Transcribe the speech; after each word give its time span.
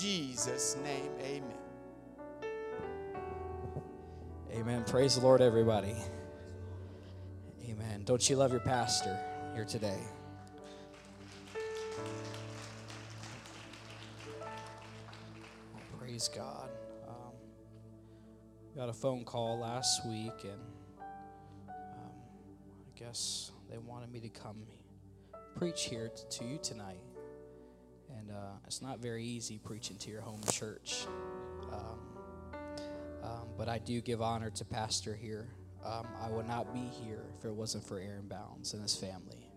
Jesus' 0.00 0.78
name, 0.82 1.10
amen. 1.20 1.58
Amen. 4.50 4.84
Praise 4.84 5.16
the 5.16 5.20
Lord, 5.20 5.42
everybody. 5.42 5.94
Amen. 7.68 8.04
Don't 8.04 8.30
you 8.30 8.36
love 8.36 8.50
your 8.50 8.62
pastor 8.62 9.18
here 9.54 9.66
today? 9.66 9.98
Praise 15.98 16.28
God. 16.28 16.70
Um, 17.06 17.34
got 18.74 18.88
a 18.88 18.94
phone 18.94 19.24
call 19.24 19.58
last 19.58 20.06
week, 20.06 20.44
and 20.44 20.62
um, 21.68 21.74
I 21.76 22.98
guess 22.98 23.52
they 23.70 23.76
wanted 23.76 24.10
me 24.10 24.20
to 24.20 24.30
come 24.30 24.62
preach 25.56 25.84
here 25.84 26.10
to 26.30 26.44
you 26.46 26.58
tonight. 26.62 27.00
Uh, 28.30 28.56
it's 28.66 28.80
not 28.80 29.00
very 29.00 29.24
easy 29.24 29.58
preaching 29.58 29.96
to 29.98 30.10
your 30.10 30.20
home 30.20 30.40
church. 30.50 31.06
Um, 31.72 31.98
um, 33.22 33.48
but 33.58 33.68
I 33.68 33.78
do 33.78 34.00
give 34.00 34.22
honor 34.22 34.50
to 34.50 34.64
Pastor 34.64 35.14
here. 35.14 35.48
Um, 35.84 36.06
I 36.20 36.30
would 36.30 36.46
not 36.46 36.72
be 36.72 36.88
here 37.04 37.24
if 37.38 37.44
it 37.44 37.52
wasn't 37.52 37.84
for 37.84 37.98
Aaron 37.98 38.28
Bounds 38.28 38.74
and 38.74 38.82
his 38.82 38.96
family. 38.96 39.50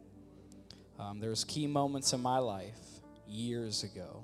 Um, 1.00 1.20
was 1.20 1.44
key 1.44 1.68
moments 1.68 2.14
in 2.14 2.22
my 2.22 2.38
life 2.40 2.80
years 3.28 3.84
ago, 3.84 4.24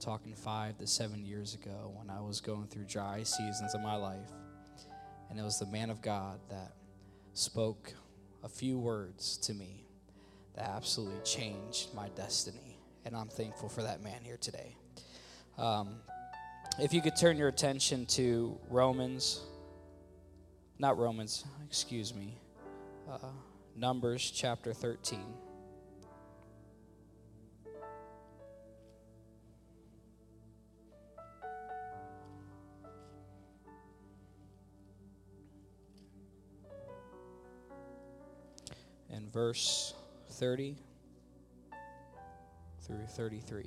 talking 0.00 0.34
five 0.34 0.78
to 0.78 0.86
seven 0.86 1.24
years 1.24 1.54
ago, 1.54 1.92
when 1.96 2.10
I 2.10 2.20
was 2.20 2.40
going 2.40 2.66
through 2.66 2.84
dry 2.84 3.22
seasons 3.22 3.74
of 3.74 3.80
my 3.80 3.96
life. 3.96 4.30
And 5.30 5.38
it 5.38 5.42
was 5.42 5.58
the 5.58 5.66
man 5.66 5.90
of 5.90 6.00
God 6.00 6.38
that 6.48 6.72
spoke 7.32 7.92
a 8.42 8.48
few 8.48 8.78
words 8.78 9.36
to 9.38 9.54
me 9.54 9.84
that 10.54 10.68
absolutely 10.68 11.20
changed 11.24 11.94
my 11.94 12.08
destiny. 12.10 12.63
And 13.04 13.14
I'm 13.14 13.28
thankful 13.28 13.68
for 13.68 13.82
that 13.82 14.02
man 14.02 14.20
here 14.22 14.38
today. 14.38 14.76
Um, 15.58 15.96
if 16.78 16.94
you 16.94 17.02
could 17.02 17.16
turn 17.16 17.36
your 17.36 17.48
attention 17.48 18.06
to 18.06 18.58
Romans, 18.70 19.40
not 20.78 20.98
Romans, 20.98 21.44
excuse 21.66 22.14
me, 22.14 22.38
uh, 23.10 23.18
Numbers 23.76 24.32
chapter 24.34 24.72
13. 24.72 25.20
And 39.10 39.32
verse 39.32 39.94
30 40.30 40.76
through 42.86 43.06
33. 43.06 43.64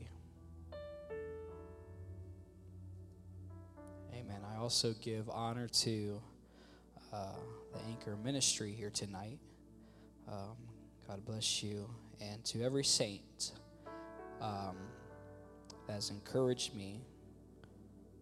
Amen. 4.14 4.38
I 4.54 4.60
also 4.60 4.94
give 5.02 5.30
honor 5.30 5.68
to 5.68 6.22
uh, 7.12 7.34
the 7.74 7.80
Anchor 7.90 8.16
Ministry 8.24 8.72
here 8.72 8.92
tonight. 8.92 9.40
Um, 10.28 10.56
God 11.08 11.26
bless 11.26 11.64
you. 11.64 11.90
And 12.22 12.44
to 12.46 12.64
every 12.64 12.84
saint 12.84 13.54
um, 14.42 14.76
that 15.88 15.94
has 15.94 16.10
encouraged 16.10 16.76
me 16.76 17.02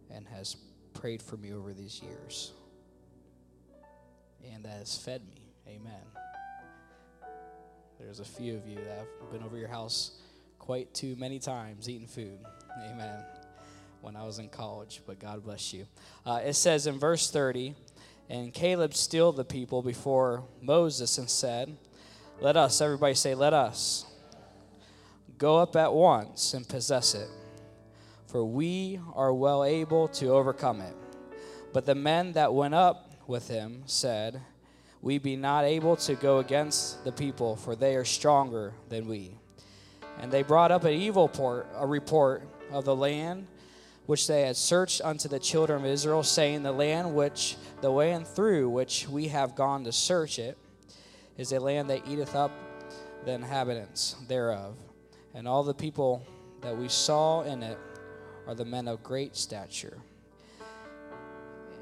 and 0.09 0.27
has 0.27 0.55
prayed 0.93 1.21
for 1.21 1.37
me 1.37 1.53
over 1.53 1.73
these 1.73 2.01
years 2.01 2.53
and 4.53 4.63
that 4.63 4.77
has 4.77 4.97
fed 4.97 5.21
me. 5.27 5.49
Amen. 5.67 6.01
There's 7.99 8.19
a 8.19 8.25
few 8.25 8.55
of 8.55 8.67
you 8.67 8.75
that 8.75 9.07
have 9.19 9.31
been 9.31 9.43
over 9.43 9.57
your 9.57 9.67
house 9.67 10.11
quite 10.65 10.93
too 10.93 11.15
many 11.15 11.37
times 11.37 11.87
eating 11.87 12.07
food. 12.07 12.39
Amen. 12.83 13.23
When 14.01 14.15
I 14.15 14.23
was 14.23 14.39
in 14.39 14.49
college, 14.49 15.01
but 15.05 15.19
God 15.19 15.43
bless 15.43 15.73
you. 15.73 15.85
Uh, 16.25 16.41
it 16.43 16.53
says 16.53 16.87
in 16.87 16.97
verse 16.97 17.29
30, 17.29 17.75
and 18.29 18.51
Caleb 18.53 18.95
stilled 18.95 19.35
the 19.35 19.45
people 19.45 19.83
before 19.83 20.43
Moses 20.61 21.19
and 21.19 21.29
said, 21.29 21.77
Let 22.41 22.57
us, 22.57 22.81
everybody 22.81 23.13
say, 23.13 23.35
Let 23.35 23.53
us 23.53 24.05
go 25.37 25.57
up 25.57 25.75
at 25.75 25.93
once 25.93 26.53
and 26.55 26.67
possess 26.67 27.13
it, 27.13 27.29
for 28.25 28.43
we 28.43 28.99
are 29.13 29.33
well 29.33 29.63
able 29.63 30.07
to 30.09 30.29
overcome 30.29 30.81
it. 30.81 30.95
But 31.73 31.85
the 31.85 31.95
men 31.95 32.33
that 32.33 32.53
went 32.53 32.73
up 32.73 33.11
with 33.27 33.47
him 33.47 33.83
said, 33.85 34.41
we 35.01 35.19
be 35.19 35.35
not 35.35 35.65
able 35.65 35.95
to 35.97 36.15
go 36.15 36.39
against 36.39 37.03
the 37.03 37.11
people, 37.11 37.55
for 37.55 37.75
they 37.75 37.95
are 37.95 38.05
stronger 38.05 38.73
than 38.89 39.07
we. 39.07 39.37
And 40.19 40.31
they 40.31 40.43
brought 40.43 40.71
up 40.71 40.83
an 40.83 40.93
evil 40.93 41.27
port, 41.27 41.67
a 41.75 41.85
report 41.85 42.43
of 42.71 42.85
the 42.85 42.95
land 42.95 43.47
which 44.05 44.27
they 44.27 44.43
had 44.43 44.55
searched 44.55 45.01
unto 45.03 45.27
the 45.27 45.39
children 45.39 45.83
of 45.83 45.85
Israel, 45.85 46.23
saying, 46.23 46.63
The 46.63 46.71
land 46.71 47.15
which 47.15 47.57
the 47.81 47.91
way 47.91 48.11
and 48.11 48.25
through 48.25 48.69
which 48.69 49.07
we 49.07 49.27
have 49.29 49.55
gone 49.55 49.83
to 49.83 49.91
search 49.91 50.39
it 50.39 50.57
is 51.37 51.51
a 51.51 51.59
land 51.59 51.89
that 51.89 52.07
eateth 52.07 52.35
up 52.35 52.51
the 53.25 53.31
inhabitants 53.31 54.15
thereof. 54.27 54.75
And 55.33 55.47
all 55.47 55.63
the 55.63 55.73
people 55.73 56.25
that 56.61 56.77
we 56.77 56.87
saw 56.87 57.41
in 57.41 57.63
it 57.63 57.77
are 58.47 58.55
the 58.55 58.65
men 58.65 58.87
of 58.87 59.03
great 59.03 59.35
stature. 59.35 59.97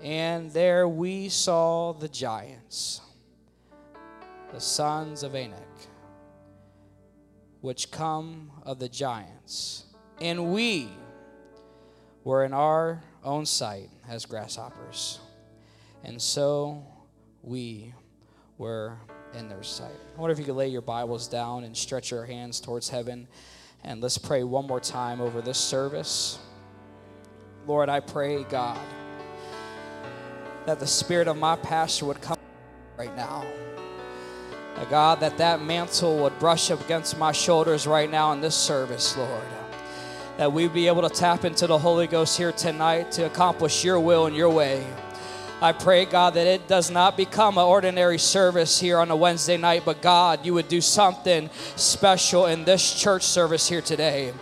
And 0.02 0.52
there 0.52 0.88
we 0.88 1.30
saw 1.30 1.94
the 1.94 2.10
giants 2.10 3.02
the 4.54 4.62
sons 4.62 5.24
of 5.24 5.34
Anak, 5.34 5.58
which 7.64 7.92
come 7.92 8.52
of 8.64 8.78
the 8.78 8.90
giants. 8.90 9.86
And 10.20 10.52
we 10.52 10.90
were 12.26 12.44
in 12.44 12.52
our 12.52 13.02
own 13.24 13.46
sight 13.46 13.90
as 14.06 14.26
grasshoppers. 14.26 15.22
And 16.04 16.22
so 16.22 16.86
we 17.42 17.94
were 18.58 18.98
in 19.34 19.48
their 19.48 19.64
sight. 19.64 19.96
I 20.14 20.20
wonder 20.20 20.34
if 20.34 20.40
you 20.40 20.44
could 20.44 20.56
lay 20.56 20.68
your 20.68 20.82
Bibles 20.82 21.30
down 21.30 21.64
and 21.64 21.76
stretch 21.76 22.12
your 22.12 22.26
hands 22.26 22.60
towards 22.60 22.90
heaven. 22.90 23.30
And 23.86 24.02
let's 24.02 24.18
pray 24.18 24.44
one 24.44 24.68
more 24.68 24.82
time 24.82 25.22
over 25.22 25.40
this 25.40 25.58
service. 25.58 26.40
Lord, 27.66 27.88
I 27.88 28.02
pray, 28.02 28.44
God, 28.44 28.78
that 30.66 30.82
the 30.82 30.88
spirit 30.88 31.30
of 31.30 31.38
my 31.38 31.56
pastor 31.56 32.08
would 32.08 32.20
come 32.20 32.38
right 32.98 33.16
now. 33.16 33.46
God, 34.90 35.22
that 35.22 35.38
that 35.38 35.62
mantle 35.62 36.18
would 36.20 36.38
brush 36.40 36.70
up 36.70 36.82
against 36.82 37.18
my 37.18 37.32
shoulders 37.32 37.88
right 37.88 38.10
now 38.10 38.32
in 38.34 38.42
this 38.42 38.56
service, 38.56 39.18
Lord. 39.18 39.48
That 40.38 40.52
we'd 40.52 40.74
be 40.74 40.88
able 40.88 41.02
to 41.02 41.10
tap 41.10 41.46
into 41.46 41.68
the 41.68 41.78
Holy 41.78 42.08
Ghost 42.08 42.38
here 42.38 42.52
tonight 42.52 43.12
to 43.14 43.26
accomplish 43.26 43.84
your 43.84 44.00
will 44.00 44.26
and 44.26 44.36
your 44.36 44.50
way. 44.50 44.86
I 45.62 45.72
pray, 45.72 46.06
God, 46.06 46.34
that 46.34 46.46
it 46.46 46.68
does 46.68 46.92
not 46.92 47.16
become 47.16 47.58
an 47.58 47.64
ordinary 47.64 48.20
service 48.20 48.80
here 48.80 49.00
on 49.00 49.10
a 49.12 49.16
Wednesday 49.16 49.56
night, 49.56 49.84
but 49.86 50.02
God, 50.02 50.46
you 50.46 50.54
would 50.56 50.68
do 50.68 50.82
something 50.82 51.50
special 51.78 52.48
in 52.48 52.66
this 52.66 52.94
church 53.00 53.24
service 53.24 53.70
here 53.70 53.82
today. 53.82 54.34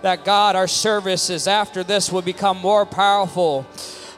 That 0.00 0.24
God, 0.24 0.56
our 0.56 0.68
services 0.68 1.46
after 1.46 1.84
this 1.84 2.10
would 2.10 2.24
become 2.24 2.56
more 2.56 2.86
powerful 2.86 3.66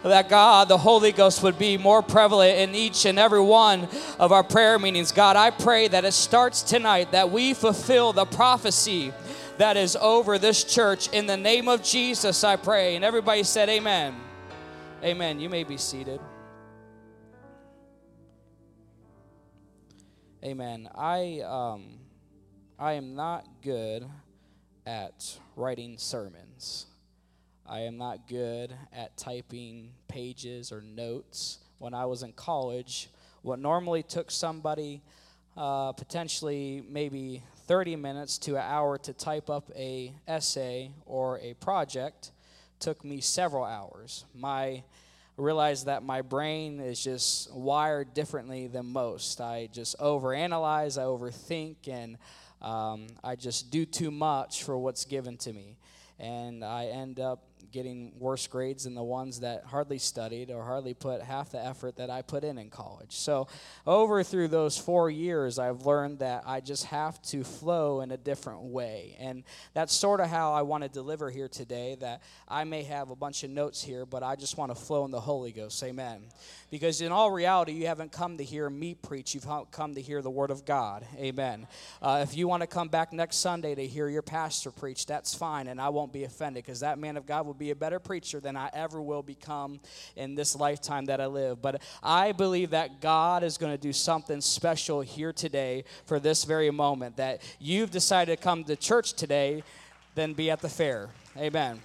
that 0.02 0.28
God, 0.28 0.68
the 0.68 0.78
Holy 0.78 1.12
Ghost, 1.12 1.42
would 1.42 1.58
be 1.58 1.76
more 1.78 2.02
prevalent 2.02 2.58
in 2.58 2.74
each 2.74 3.04
and 3.04 3.18
every 3.18 3.40
one 3.40 3.88
of 4.18 4.32
our 4.32 4.42
prayer 4.42 4.78
meetings. 4.78 5.12
God, 5.12 5.36
I 5.36 5.50
pray 5.50 5.88
that 5.88 6.04
it 6.04 6.12
starts 6.12 6.62
tonight, 6.62 7.12
that 7.12 7.30
we 7.30 7.54
fulfill 7.54 8.12
the 8.12 8.24
prophecy 8.24 9.12
that 9.58 9.76
is 9.76 9.96
over 9.96 10.38
this 10.38 10.64
church. 10.64 11.08
In 11.08 11.26
the 11.26 11.36
name 11.36 11.68
of 11.68 11.82
Jesus, 11.82 12.44
I 12.44 12.56
pray. 12.56 12.96
And 12.96 13.04
everybody 13.04 13.42
said, 13.42 13.68
Amen. 13.68 14.14
Amen. 15.04 15.40
You 15.40 15.48
may 15.48 15.64
be 15.64 15.76
seated. 15.76 16.20
Amen. 20.44 20.88
I 20.96 21.40
um, 21.46 22.00
I 22.78 22.94
am 22.94 23.14
not 23.14 23.46
good 23.62 24.04
at 24.84 25.38
writing 25.54 25.98
sermons. 25.98 26.86
I 27.64 27.80
am 27.80 27.96
not 27.96 28.26
good 28.26 28.74
at 28.92 29.16
typing 29.16 29.92
pages 30.12 30.70
or 30.70 30.82
notes. 30.82 31.58
When 31.78 31.94
I 31.94 32.04
was 32.04 32.22
in 32.22 32.32
college, 32.32 33.08
what 33.40 33.58
normally 33.58 34.02
took 34.02 34.30
somebody 34.30 35.02
uh, 35.56 35.92
potentially 35.92 36.82
maybe 36.88 37.42
30 37.66 37.96
minutes 37.96 38.36
to 38.38 38.56
an 38.56 38.62
hour 38.62 38.98
to 38.98 39.12
type 39.14 39.48
up 39.48 39.70
a 39.74 40.14
essay 40.28 40.90
or 41.06 41.38
a 41.40 41.54
project 41.54 42.30
took 42.78 43.04
me 43.04 43.20
several 43.20 43.64
hours. 43.64 44.26
My 44.34 44.82
realized 45.38 45.86
that 45.86 46.02
my 46.02 46.20
brain 46.20 46.78
is 46.78 47.02
just 47.02 47.52
wired 47.54 48.12
differently 48.12 48.66
than 48.66 48.86
most. 48.86 49.40
I 49.40 49.68
just 49.72 49.98
overanalyze, 49.98 51.00
I 51.00 51.04
overthink, 51.04 51.88
and 51.88 52.18
um, 52.60 53.06
I 53.24 53.34
just 53.36 53.70
do 53.70 53.86
too 53.86 54.10
much 54.10 54.62
for 54.62 54.76
what's 54.76 55.06
given 55.06 55.38
to 55.38 55.52
me. 55.52 55.78
And 56.18 56.62
I 56.62 56.86
end 56.86 57.18
up 57.18 57.44
getting 57.72 58.12
worse 58.18 58.46
grades 58.46 58.84
than 58.84 58.94
the 58.94 59.02
ones 59.02 59.40
that 59.40 59.64
hardly 59.64 59.98
studied 59.98 60.50
or 60.50 60.62
hardly 60.62 60.94
put 60.94 61.22
half 61.22 61.50
the 61.50 61.64
effort 61.64 61.96
that 61.96 62.10
I 62.10 62.22
put 62.22 62.44
in 62.44 62.58
in 62.58 62.70
college. 62.70 63.12
So, 63.16 63.48
over 63.86 64.22
through 64.22 64.48
those 64.48 64.76
four 64.76 65.10
years, 65.10 65.58
I've 65.58 65.86
learned 65.86 66.20
that 66.20 66.44
I 66.46 66.60
just 66.60 66.84
have 66.86 67.20
to 67.22 67.42
flow 67.42 68.00
in 68.02 68.10
a 68.10 68.16
different 68.16 68.62
way. 68.62 69.16
And 69.18 69.44
that's 69.74 69.94
sort 69.94 70.20
of 70.20 70.28
how 70.28 70.52
I 70.52 70.62
want 70.62 70.84
to 70.84 70.88
deliver 70.88 71.30
here 71.30 71.48
today. 71.48 71.96
That 71.98 72.22
I 72.46 72.64
may 72.64 72.82
have 72.84 73.10
a 73.10 73.16
bunch 73.16 73.42
of 73.42 73.50
notes 73.50 73.82
here, 73.82 74.04
but 74.04 74.22
I 74.22 74.36
just 74.36 74.56
want 74.56 74.74
to 74.74 74.80
flow 74.80 75.04
in 75.04 75.10
the 75.10 75.20
Holy 75.20 75.52
Ghost. 75.52 75.82
Amen. 75.82 76.22
Because 76.70 77.00
in 77.00 77.12
all 77.12 77.30
reality, 77.30 77.72
you 77.72 77.86
haven't 77.86 78.12
come 78.12 78.38
to 78.38 78.44
hear 78.44 78.68
me 78.70 78.94
preach, 78.94 79.34
you've 79.34 79.46
come 79.70 79.94
to 79.94 80.00
hear 80.00 80.22
the 80.22 80.30
Word 80.30 80.50
of 80.50 80.64
God. 80.64 81.04
Amen. 81.18 81.66
Uh, 82.00 82.24
if 82.26 82.36
you 82.36 82.48
want 82.48 82.62
to 82.62 82.66
come 82.66 82.88
back 82.88 83.12
next 83.12 83.36
Sunday 83.36 83.74
to 83.74 83.86
hear 83.86 84.08
your 84.08 84.22
pastor 84.22 84.70
preach, 84.70 85.06
that's 85.06 85.34
fine, 85.34 85.68
and 85.68 85.80
I 85.80 85.90
won't 85.90 86.12
be 86.12 86.24
offended 86.24 86.64
because 86.64 86.80
that 86.80 86.98
man 86.98 87.16
of 87.16 87.26
God 87.26 87.46
will 87.46 87.54
be 87.54 87.61
a 87.70 87.76
better 87.76 87.98
preacher 87.98 88.40
than 88.40 88.56
I 88.56 88.70
ever 88.72 89.00
will 89.00 89.22
become 89.22 89.80
in 90.16 90.34
this 90.34 90.56
lifetime 90.56 91.06
that 91.06 91.20
I 91.20 91.26
live. 91.26 91.62
But 91.62 91.82
I 92.02 92.32
believe 92.32 92.70
that 92.70 93.00
God 93.00 93.42
is 93.42 93.58
going 93.58 93.72
to 93.72 93.80
do 93.80 93.92
something 93.92 94.40
special 94.40 95.00
here 95.00 95.32
today 95.32 95.84
for 96.06 96.18
this 96.20 96.44
very 96.44 96.70
moment. 96.70 97.16
That 97.16 97.42
you've 97.60 97.90
decided 97.90 98.36
to 98.36 98.42
come 98.42 98.64
to 98.64 98.76
church 98.76 99.14
today, 99.14 99.62
then 100.14 100.32
be 100.32 100.50
at 100.50 100.60
the 100.60 100.68
fair. 100.68 101.08
Amen. 101.36 101.80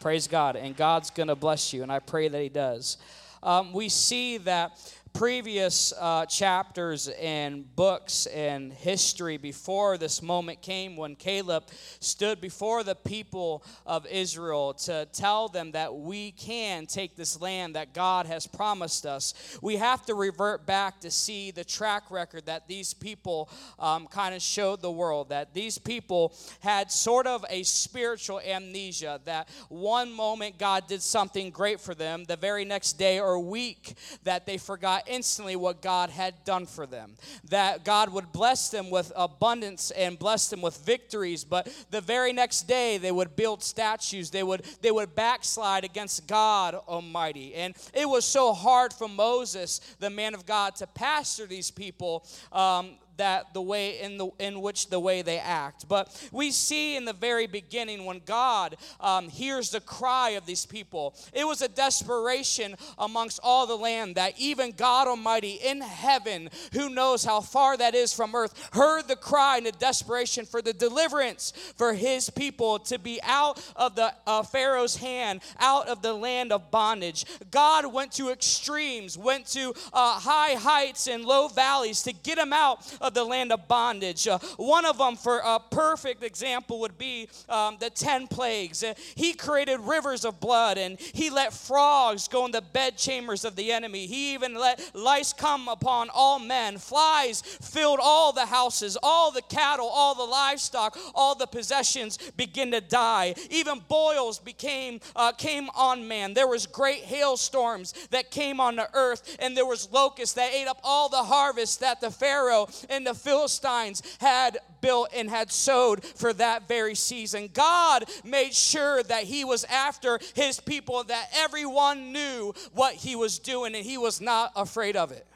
Praise 0.00 0.26
God. 0.26 0.56
And 0.56 0.76
God's 0.76 1.10
going 1.10 1.28
to 1.28 1.34
bless 1.34 1.72
you, 1.72 1.82
and 1.82 1.90
I 1.90 1.98
pray 1.98 2.28
that 2.28 2.42
He 2.42 2.48
does 2.48 2.98
um, 3.44 3.72
we 3.74 3.90
see 3.90 4.38
that 4.38 4.72
previous 5.14 5.92
uh, 6.00 6.26
chapters 6.26 7.06
and 7.06 7.72
books 7.76 8.26
and 8.26 8.72
history 8.72 9.36
before 9.36 9.96
this 9.96 10.20
moment 10.20 10.60
came 10.60 10.96
when 10.96 11.14
Caleb 11.14 11.62
stood 12.00 12.40
before 12.40 12.82
the 12.82 12.96
people 12.96 13.64
of 13.86 14.04
Israel 14.08 14.74
to 14.74 15.06
tell 15.12 15.46
them 15.46 15.70
that 15.70 15.94
we 15.94 16.32
can 16.32 16.84
take 16.86 17.14
this 17.14 17.40
land 17.40 17.76
that 17.76 17.94
God 17.94 18.26
has 18.26 18.48
promised 18.48 19.06
us. 19.06 19.56
We 19.62 19.76
have 19.76 20.04
to 20.06 20.14
revert 20.14 20.66
back 20.66 21.00
to 21.02 21.12
see 21.12 21.52
the 21.52 21.62
track 21.62 22.10
record 22.10 22.46
that 22.46 22.66
these 22.66 22.92
people 22.92 23.48
um, 23.78 24.08
kind 24.08 24.34
of 24.34 24.42
showed 24.42 24.82
the 24.82 24.90
world, 24.90 25.28
that 25.28 25.54
these 25.54 25.78
people 25.78 26.34
had 26.58 26.90
sort 26.90 27.28
of 27.28 27.44
a 27.48 27.62
spiritual 27.62 28.40
amnesia, 28.40 29.20
that 29.26 29.48
one 29.68 30.12
moment 30.12 30.58
God 30.58 30.88
did 30.88 31.02
something 31.02 31.50
great 31.50 31.80
for 31.80 31.94
them, 31.94 32.24
the 32.24 32.36
very 32.36 32.64
next 32.64 32.94
day 32.94 33.20
or 33.20 33.38
week 33.38 33.94
that 34.24 34.44
they 34.44 34.58
forgot 34.58 35.03
instantly 35.06 35.56
what 35.56 35.82
God 35.82 36.10
had 36.10 36.44
done 36.44 36.66
for 36.66 36.86
them. 36.86 37.14
That 37.50 37.84
God 37.84 38.10
would 38.12 38.32
bless 38.32 38.70
them 38.70 38.90
with 38.90 39.12
abundance 39.16 39.90
and 39.90 40.18
bless 40.18 40.48
them 40.48 40.60
with 40.60 40.76
victories, 40.84 41.44
but 41.44 41.68
the 41.90 42.00
very 42.00 42.32
next 42.32 42.62
day 42.62 42.98
they 42.98 43.12
would 43.12 43.36
build 43.36 43.62
statues. 43.62 44.30
They 44.30 44.42
would 44.42 44.64
they 44.82 44.90
would 44.90 45.14
backslide 45.14 45.84
against 45.84 46.26
God 46.26 46.74
Almighty. 46.88 47.54
And 47.54 47.74
it 47.92 48.08
was 48.08 48.24
so 48.24 48.52
hard 48.52 48.92
for 48.92 49.08
Moses, 49.08 49.80
the 50.00 50.10
man 50.10 50.34
of 50.34 50.46
God, 50.46 50.76
to 50.76 50.86
pastor 50.86 51.46
these 51.46 51.70
people 51.70 52.26
um, 52.52 52.92
that 53.16 53.54
the 53.54 53.62
way 53.62 54.00
in 54.00 54.18
the 54.18 54.28
in 54.38 54.60
which 54.60 54.88
the 54.88 55.00
way 55.00 55.22
they 55.22 55.38
act. 55.38 55.88
But 55.88 56.28
we 56.32 56.50
see 56.50 56.96
in 56.96 57.04
the 57.04 57.12
very 57.12 57.46
beginning 57.46 58.04
when 58.04 58.20
god 58.24 58.76
um, 59.00 59.28
hears 59.28 59.70
the 59.70 59.80
cry 59.80 60.30
of 60.30 60.46
these 60.46 60.66
people 60.66 61.14
it 61.32 61.46
was 61.46 61.62
a 61.62 61.68
desperation 61.68 62.76
amongst 62.98 63.40
all 63.42 63.66
the 63.66 63.76
land 63.76 64.16
that 64.16 64.34
even 64.38 64.72
god 64.72 65.08
almighty 65.08 65.58
in 65.64 65.80
heaven 65.80 66.48
who 66.72 66.88
knows 66.88 67.24
how 67.24 67.40
far 67.40 67.76
that 67.76 67.94
is 67.94 68.12
from 68.12 68.34
earth 68.34 68.68
heard 68.72 69.06
the 69.08 69.16
cry 69.16 69.56
and 69.56 69.66
the 69.66 69.72
desperation 69.72 70.44
for 70.44 70.60
the 70.62 70.72
deliverance 70.72 71.52
for 71.76 71.94
his 71.94 72.30
people 72.30 72.78
to 72.78 72.98
be 72.98 73.20
out 73.22 73.62
of 73.76 73.94
the 73.94 74.12
uh, 74.26 74.42
pharaoh's 74.42 74.96
hand 74.96 75.40
out 75.58 75.88
of 75.88 76.02
the 76.02 76.12
land 76.12 76.52
of 76.52 76.70
bondage. 76.70 77.24
God 77.50 77.92
went 77.92 78.12
to 78.12 78.30
extremes 78.30 79.16
went 79.16 79.46
to 79.46 79.72
uh, 79.92 80.18
high 80.18 80.54
heights 80.54 81.06
and 81.06 81.24
low 81.24 81.48
valleys 81.48 82.02
to 82.02 82.12
get 82.12 82.36
them 82.36 82.52
out 82.52 82.96
of 83.04 83.14
the 83.14 83.22
land 83.22 83.52
of 83.52 83.68
bondage. 83.68 84.26
Uh, 84.26 84.38
one 84.56 84.84
of 84.84 84.98
them, 84.98 85.14
for 85.14 85.40
a 85.44 85.60
perfect 85.60 86.24
example, 86.24 86.80
would 86.80 86.98
be 86.98 87.28
um, 87.48 87.76
the 87.78 87.90
10 87.90 88.26
plagues. 88.26 88.82
Uh, 88.82 88.94
he 89.14 89.34
created 89.34 89.78
rivers 89.80 90.24
of 90.24 90.40
blood 90.40 90.78
and 90.78 90.98
he 90.98 91.28
let 91.30 91.52
frogs 91.52 92.26
go 92.26 92.46
in 92.46 92.50
the 92.50 92.62
bedchambers 92.62 93.44
of 93.44 93.56
the 93.56 93.70
enemy. 93.70 94.06
He 94.06 94.32
even 94.32 94.54
let 94.54 94.80
lice 94.94 95.32
come 95.32 95.68
upon 95.68 96.08
all 96.12 96.38
men. 96.38 96.78
Flies 96.78 97.42
filled 97.42 98.00
all 98.02 98.32
the 98.32 98.46
houses, 98.46 98.96
all 99.02 99.30
the 99.30 99.42
cattle, 99.42 99.86
all 99.86 100.14
the 100.14 100.24
livestock, 100.24 100.96
all 101.14 101.34
the 101.34 101.46
possessions 101.46 102.18
begin 102.36 102.70
to 102.70 102.80
die. 102.80 103.34
Even 103.50 103.80
boils 103.86 104.38
became 104.38 105.00
uh, 105.14 105.32
came 105.32 105.68
on 105.74 106.08
man. 106.08 106.32
There 106.32 106.48
was 106.48 106.66
great 106.66 107.02
hailstorms 107.02 107.92
that 108.10 108.30
came 108.30 108.60
on 108.60 108.76
the 108.76 108.88
earth, 108.94 109.36
and 109.40 109.54
there 109.54 109.66
was 109.66 109.92
locusts 109.92 110.34
that 110.36 110.54
ate 110.54 110.66
up 110.66 110.80
all 110.82 111.08
the 111.10 111.16
harvest 111.22 111.80
that 111.80 112.00
the 112.00 112.10
Pharaoh 112.10 112.66
and 112.94 113.06
the 113.06 113.14
Philistines 113.14 114.02
had 114.20 114.58
built 114.80 115.10
and 115.14 115.28
had 115.28 115.50
sowed 115.50 116.04
for 116.04 116.32
that 116.34 116.68
very 116.68 116.94
season. 116.94 117.50
God 117.52 118.04
made 118.24 118.54
sure 118.54 119.02
that 119.02 119.24
He 119.24 119.44
was 119.44 119.64
after 119.64 120.18
His 120.34 120.60
people, 120.60 121.04
that 121.04 121.28
everyone 121.34 122.12
knew 122.12 122.54
what 122.72 122.94
He 122.94 123.16
was 123.16 123.38
doing, 123.38 123.74
and 123.74 123.84
He 123.84 123.98
was 123.98 124.20
not 124.20 124.52
afraid 124.56 124.96
of 124.96 125.12
it. 125.12 125.26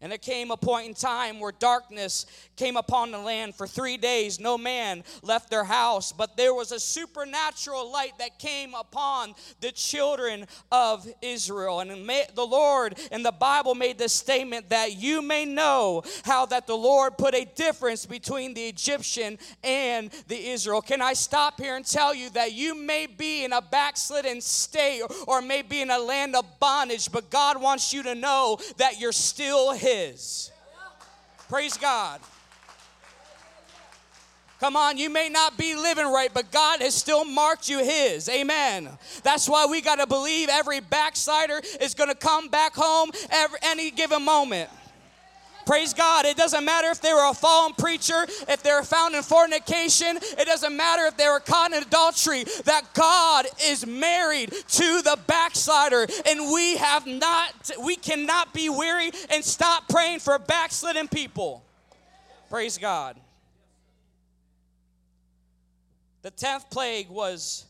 And 0.00 0.12
it 0.12 0.20
came 0.20 0.50
a 0.50 0.56
point 0.58 0.86
in 0.86 0.92
time 0.92 1.40
where 1.40 1.52
darkness 1.52 2.26
came 2.56 2.76
upon 2.76 3.10
the 3.10 3.18
land 3.18 3.54
for 3.54 3.66
three 3.66 3.96
days. 3.96 4.38
No 4.38 4.56
man 4.56 5.04
left 5.22 5.50
their 5.50 5.64
house, 5.64 6.12
but 6.12 6.36
there 6.36 6.54
was 6.54 6.72
a 6.72 6.80
supernatural 6.80 7.90
light 7.90 8.18
that 8.18 8.38
came 8.38 8.74
upon 8.74 9.34
the 9.60 9.72
children 9.72 10.46
of 10.70 11.06
Israel. 11.22 11.80
And 11.80 11.90
the 12.34 12.46
Lord 12.46 12.98
in 13.10 13.22
the 13.22 13.32
Bible 13.32 13.74
made 13.74 13.98
this 13.98 14.12
statement 14.12 14.70
that 14.70 14.96
you 14.96 15.22
may 15.22 15.44
know 15.44 16.02
how 16.24 16.46
that 16.46 16.66
the 16.66 16.76
Lord 16.76 17.18
put 17.18 17.34
a 17.34 17.44
difference 17.44 18.06
between 18.06 18.54
the 18.54 18.62
Egyptian 18.62 19.38
and 19.62 20.10
the 20.28 20.48
Israel. 20.48 20.80
Can 20.80 21.02
I 21.02 21.14
stop 21.14 21.60
here 21.60 21.76
and 21.76 21.84
tell 21.84 22.14
you 22.14 22.30
that 22.30 22.52
you 22.52 22.74
may 22.74 23.06
be 23.06 23.44
in 23.44 23.52
a 23.52 23.62
backslidden 23.62 24.40
state 24.40 25.02
or 25.26 25.42
may 25.42 25.62
be 25.62 25.80
in 25.80 25.90
a 25.90 25.98
land 25.98 26.36
of 26.36 26.44
bondage, 26.60 27.10
but 27.10 27.30
God 27.30 27.60
wants 27.60 27.92
you 27.92 28.02
to 28.04 28.14
know 28.14 28.58
that 28.76 29.00
you're 29.00 29.12
still 29.12 29.72
His. 29.72 30.50
Praise 31.48 31.76
God. 31.76 32.20
Come 34.64 34.76
on, 34.76 34.96
you 34.96 35.10
may 35.10 35.28
not 35.28 35.58
be 35.58 35.74
living 35.74 36.06
right, 36.06 36.30
but 36.32 36.50
God 36.50 36.80
has 36.80 36.94
still 36.94 37.26
marked 37.26 37.68
you 37.68 37.84
His. 37.84 38.30
Amen. 38.30 38.88
That's 39.22 39.46
why 39.46 39.66
we 39.66 39.82
got 39.82 39.96
to 39.96 40.06
believe 40.06 40.48
every 40.48 40.80
backslider 40.80 41.60
is 41.82 41.92
going 41.92 42.08
to 42.08 42.16
come 42.16 42.48
back 42.48 42.74
home 42.74 43.10
every, 43.28 43.58
any 43.62 43.90
given 43.90 44.24
moment. 44.24 44.70
Praise 45.66 45.92
God. 45.92 46.24
It 46.24 46.38
doesn't 46.38 46.64
matter 46.64 46.88
if 46.88 47.02
they 47.02 47.12
were 47.12 47.30
a 47.30 47.34
fallen 47.34 47.74
preacher, 47.74 48.24
if 48.48 48.62
they 48.62 48.72
were 48.72 48.82
found 48.82 49.14
in 49.14 49.22
fornication, 49.22 50.16
it 50.16 50.46
doesn't 50.46 50.74
matter 50.74 51.04
if 51.08 51.18
they 51.18 51.28
were 51.28 51.40
caught 51.40 51.74
in 51.74 51.82
adultery, 51.82 52.44
that 52.64 52.84
God 52.94 53.44
is 53.66 53.86
married 53.86 54.50
to 54.50 55.02
the 55.02 55.18
backslider. 55.26 56.06
And 56.24 56.50
we 56.50 56.78
have 56.78 57.06
not, 57.06 57.70
we 57.84 57.96
cannot 57.96 58.54
be 58.54 58.70
weary 58.70 59.10
and 59.28 59.44
stop 59.44 59.90
praying 59.90 60.20
for 60.20 60.38
backslidden 60.38 61.08
people. 61.08 61.62
Praise 62.48 62.78
God. 62.78 63.20
The 66.24 66.30
tenth 66.30 66.70
plague 66.70 67.10
was 67.10 67.66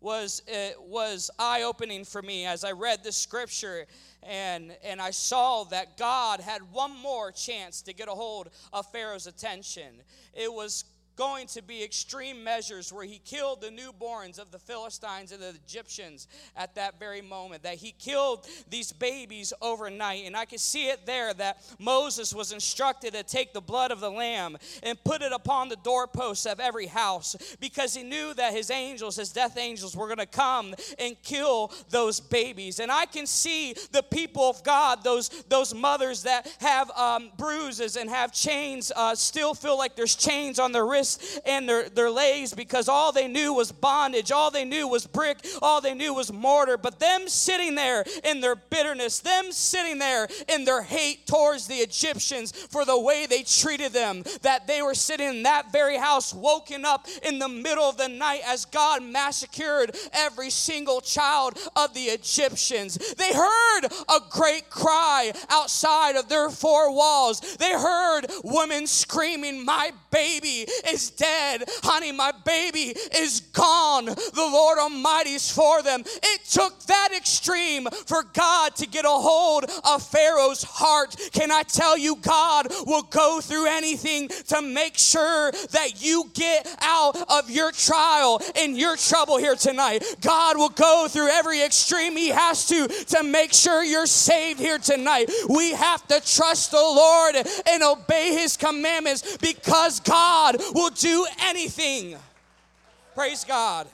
was 0.00 0.40
was 0.80 1.30
eye 1.38 1.64
opening 1.64 2.06
for 2.06 2.22
me 2.22 2.46
as 2.46 2.64
I 2.64 2.72
read 2.72 3.04
the 3.04 3.12
scripture 3.12 3.84
and, 4.22 4.74
and 4.82 4.98
I 4.98 5.10
saw 5.10 5.64
that 5.64 5.98
God 5.98 6.40
had 6.40 6.62
one 6.72 6.96
more 6.96 7.30
chance 7.32 7.82
to 7.82 7.92
get 7.92 8.08
a 8.08 8.12
hold 8.12 8.48
of 8.72 8.90
Pharaoh's 8.92 9.26
attention. 9.26 10.00
It 10.32 10.50
was 10.50 10.84
going 11.18 11.48
to 11.48 11.60
be 11.60 11.82
extreme 11.82 12.44
measures 12.44 12.92
where 12.92 13.04
he 13.04 13.18
killed 13.18 13.60
the 13.60 13.70
newborns 13.70 14.38
of 14.38 14.52
the 14.52 14.58
Philistines 14.58 15.32
and 15.32 15.42
the 15.42 15.48
Egyptians 15.48 16.28
at 16.56 16.76
that 16.76 17.00
very 17.00 17.20
moment, 17.20 17.64
that 17.64 17.74
he 17.74 17.92
killed 17.98 18.46
these 18.70 18.92
babies 18.92 19.52
overnight. 19.60 20.24
And 20.26 20.36
I 20.36 20.44
can 20.44 20.58
see 20.58 20.86
it 20.86 21.06
there 21.06 21.34
that 21.34 21.60
Moses 21.80 22.32
was 22.32 22.52
instructed 22.52 23.14
to 23.14 23.24
take 23.24 23.52
the 23.52 23.60
blood 23.60 23.90
of 23.90 23.98
the 23.98 24.10
lamb 24.10 24.56
and 24.84 25.02
put 25.02 25.20
it 25.20 25.32
upon 25.32 25.68
the 25.68 25.76
doorposts 25.82 26.46
of 26.46 26.60
every 26.60 26.86
house 26.86 27.34
because 27.58 27.94
he 27.94 28.04
knew 28.04 28.32
that 28.34 28.52
his 28.52 28.70
angels, 28.70 29.16
his 29.16 29.32
death 29.32 29.58
angels, 29.58 29.96
were 29.96 30.06
going 30.06 30.18
to 30.18 30.26
come 30.26 30.72
and 31.00 31.20
kill 31.24 31.72
those 31.90 32.20
babies. 32.20 32.78
And 32.78 32.92
I 32.92 33.06
can 33.06 33.26
see 33.26 33.74
the 33.90 34.04
people 34.04 34.44
of 34.44 34.62
God, 34.62 35.02
those, 35.02 35.30
those 35.48 35.74
mothers 35.74 36.22
that 36.22 36.48
have 36.60 36.92
um, 36.92 37.32
bruises 37.36 37.96
and 37.96 38.08
have 38.08 38.32
chains, 38.32 38.92
uh, 38.94 39.16
still 39.16 39.52
feel 39.52 39.76
like 39.76 39.96
there's 39.96 40.14
chains 40.14 40.60
on 40.60 40.70
their 40.70 40.86
wrists 40.86 41.07
and 41.46 41.68
their, 41.68 41.88
their 41.88 42.10
legs 42.10 42.52
because 42.52 42.88
all 42.88 43.12
they 43.12 43.28
knew 43.28 43.54
was 43.54 43.72
bondage, 43.72 44.32
all 44.32 44.50
they 44.50 44.64
knew 44.64 44.88
was 44.88 45.06
brick, 45.06 45.38
all 45.62 45.80
they 45.80 45.94
knew 45.94 46.12
was 46.12 46.32
mortar. 46.32 46.76
But 46.76 46.98
them 46.98 47.28
sitting 47.28 47.74
there 47.74 48.04
in 48.24 48.40
their 48.40 48.56
bitterness, 48.56 49.20
them 49.20 49.52
sitting 49.52 49.98
there 49.98 50.28
in 50.48 50.64
their 50.64 50.82
hate 50.82 51.26
towards 51.26 51.66
the 51.66 51.76
Egyptians 51.76 52.52
for 52.52 52.84
the 52.84 52.98
way 52.98 53.26
they 53.26 53.42
treated 53.42 53.92
them, 53.92 54.24
that 54.42 54.66
they 54.66 54.82
were 54.82 54.94
sitting 54.94 55.28
in 55.28 55.42
that 55.44 55.72
very 55.72 55.96
house, 55.96 56.34
woken 56.34 56.84
up 56.84 57.06
in 57.22 57.38
the 57.38 57.48
middle 57.48 57.84
of 57.84 57.96
the 57.96 58.08
night 58.08 58.40
as 58.46 58.64
God 58.64 59.02
massacred 59.02 59.96
every 60.12 60.50
single 60.50 61.00
child 61.00 61.58
of 61.76 61.94
the 61.94 62.04
Egyptians. 62.04 62.96
They 63.14 63.32
heard 63.32 63.84
a 64.08 64.20
great 64.30 64.70
cry 64.70 65.32
outside 65.48 66.16
of 66.16 66.28
their 66.28 66.50
four 66.50 66.92
walls. 66.92 67.40
They 67.56 67.72
heard 67.72 68.26
women 68.44 68.86
screaming, 68.86 69.64
My 69.64 69.92
baby 70.10 70.66
is 70.88 71.10
dead. 71.10 71.64
Honey, 71.82 72.12
my 72.12 72.32
baby 72.44 72.94
is 73.16 73.40
gone. 73.52 74.06
The 74.06 74.48
Lord 74.52 74.78
Almighty's 74.78 75.50
for 75.50 75.82
them. 75.82 76.02
It 76.06 76.44
took 76.44 76.78
that 76.86 77.10
extreme 77.16 77.86
for 78.06 78.22
God 78.32 78.76
to 78.76 78.86
get 78.86 79.04
a 79.04 79.08
hold 79.08 79.64
of 79.84 80.02
Pharaoh's 80.02 80.62
heart. 80.62 81.16
Can 81.32 81.50
I 81.50 81.62
tell 81.62 81.96
you, 81.96 82.16
God 82.16 82.68
will 82.86 83.02
go 83.02 83.40
through 83.40 83.66
anything 83.66 84.28
to 84.48 84.62
make 84.62 84.96
sure 84.96 85.52
that 85.70 86.02
you 86.02 86.30
get 86.34 86.66
out 86.80 87.16
of 87.30 87.50
your 87.50 87.72
trial 87.72 88.40
and 88.56 88.76
your 88.76 88.96
trouble 88.96 89.38
here 89.38 89.54
tonight. 89.54 90.04
God 90.20 90.56
will 90.56 90.68
go 90.68 91.06
through 91.08 91.28
every 91.28 91.62
extreme 91.62 92.16
He 92.16 92.28
has 92.28 92.66
to 92.68 92.88
to 92.88 93.22
make 93.22 93.52
sure 93.52 93.84
you're 93.84 94.06
saved 94.06 94.60
here 94.60 94.78
tonight. 94.78 95.30
We 95.48 95.72
have 95.72 96.06
to 96.08 96.20
trust 96.20 96.70
the 96.70 96.76
Lord 96.76 97.36
and 97.66 97.82
obey 97.82 98.34
His 98.34 98.56
commandments 98.56 99.36
because 99.38 99.97
God 100.00 100.56
will 100.74 100.90
do 100.90 101.26
anything. 101.40 102.16
Praise 103.14 103.44
God. 103.44 103.86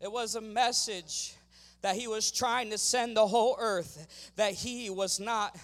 It 0.00 0.10
was 0.10 0.34
a 0.34 0.40
message 0.40 1.34
that 1.82 1.96
he 1.96 2.06
was 2.06 2.30
trying 2.30 2.70
to 2.70 2.78
send 2.78 3.16
the 3.16 3.26
whole 3.26 3.56
earth 3.58 4.32
that 4.36 4.54
he 4.54 4.90
was 4.90 5.20
not 5.20 5.56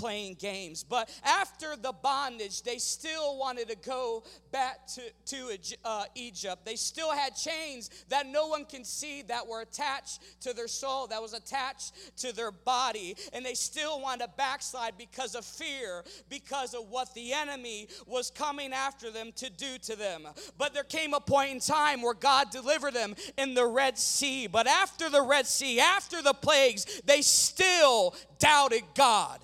playing 0.00 0.34
games. 0.34 0.82
But 0.82 1.10
after 1.24 1.76
the 1.76 1.92
bondage, 1.92 2.62
they 2.62 2.78
still 2.78 3.36
wanted 3.36 3.68
to 3.68 3.76
go 3.76 4.24
back 4.50 4.86
to, 4.94 5.02
to 5.26 5.58
uh, 5.84 6.04
Egypt. 6.14 6.64
They 6.64 6.76
still 6.76 7.12
had 7.12 7.36
chains 7.36 7.90
that 8.08 8.26
no 8.26 8.46
one 8.46 8.64
can 8.64 8.82
see 8.82 9.20
that 9.22 9.46
were 9.46 9.60
attached 9.60 10.20
to 10.40 10.54
their 10.54 10.68
soul, 10.68 11.06
that 11.08 11.20
was 11.20 11.34
attached 11.34 12.16
to 12.20 12.34
their 12.34 12.50
body. 12.50 13.14
And 13.34 13.44
they 13.44 13.52
still 13.52 14.00
wanted 14.00 14.24
to 14.24 14.30
backslide 14.38 14.96
because 14.96 15.34
of 15.34 15.44
fear, 15.44 16.02
because 16.30 16.72
of 16.72 16.88
what 16.88 17.12
the 17.12 17.34
enemy 17.34 17.88
was 18.06 18.30
coming 18.30 18.72
after 18.72 19.10
them 19.10 19.32
to 19.36 19.50
do 19.50 19.76
to 19.82 19.96
them. 19.96 20.26
But 20.56 20.72
there 20.72 20.82
came 20.82 21.12
a 21.12 21.20
point 21.20 21.50
in 21.50 21.60
time 21.60 22.00
where 22.00 22.14
God 22.14 22.50
delivered 22.50 22.94
them 22.94 23.16
in 23.36 23.52
the 23.52 23.66
Red 23.66 23.98
Sea. 23.98 24.46
But 24.46 24.66
after 24.66 25.10
the 25.10 25.22
Red 25.22 25.46
Sea, 25.46 25.78
after 25.78 26.22
the 26.22 26.32
plagues, 26.32 27.02
they 27.04 27.20
still 27.20 28.14
doubted 28.38 28.84
God. 28.94 29.40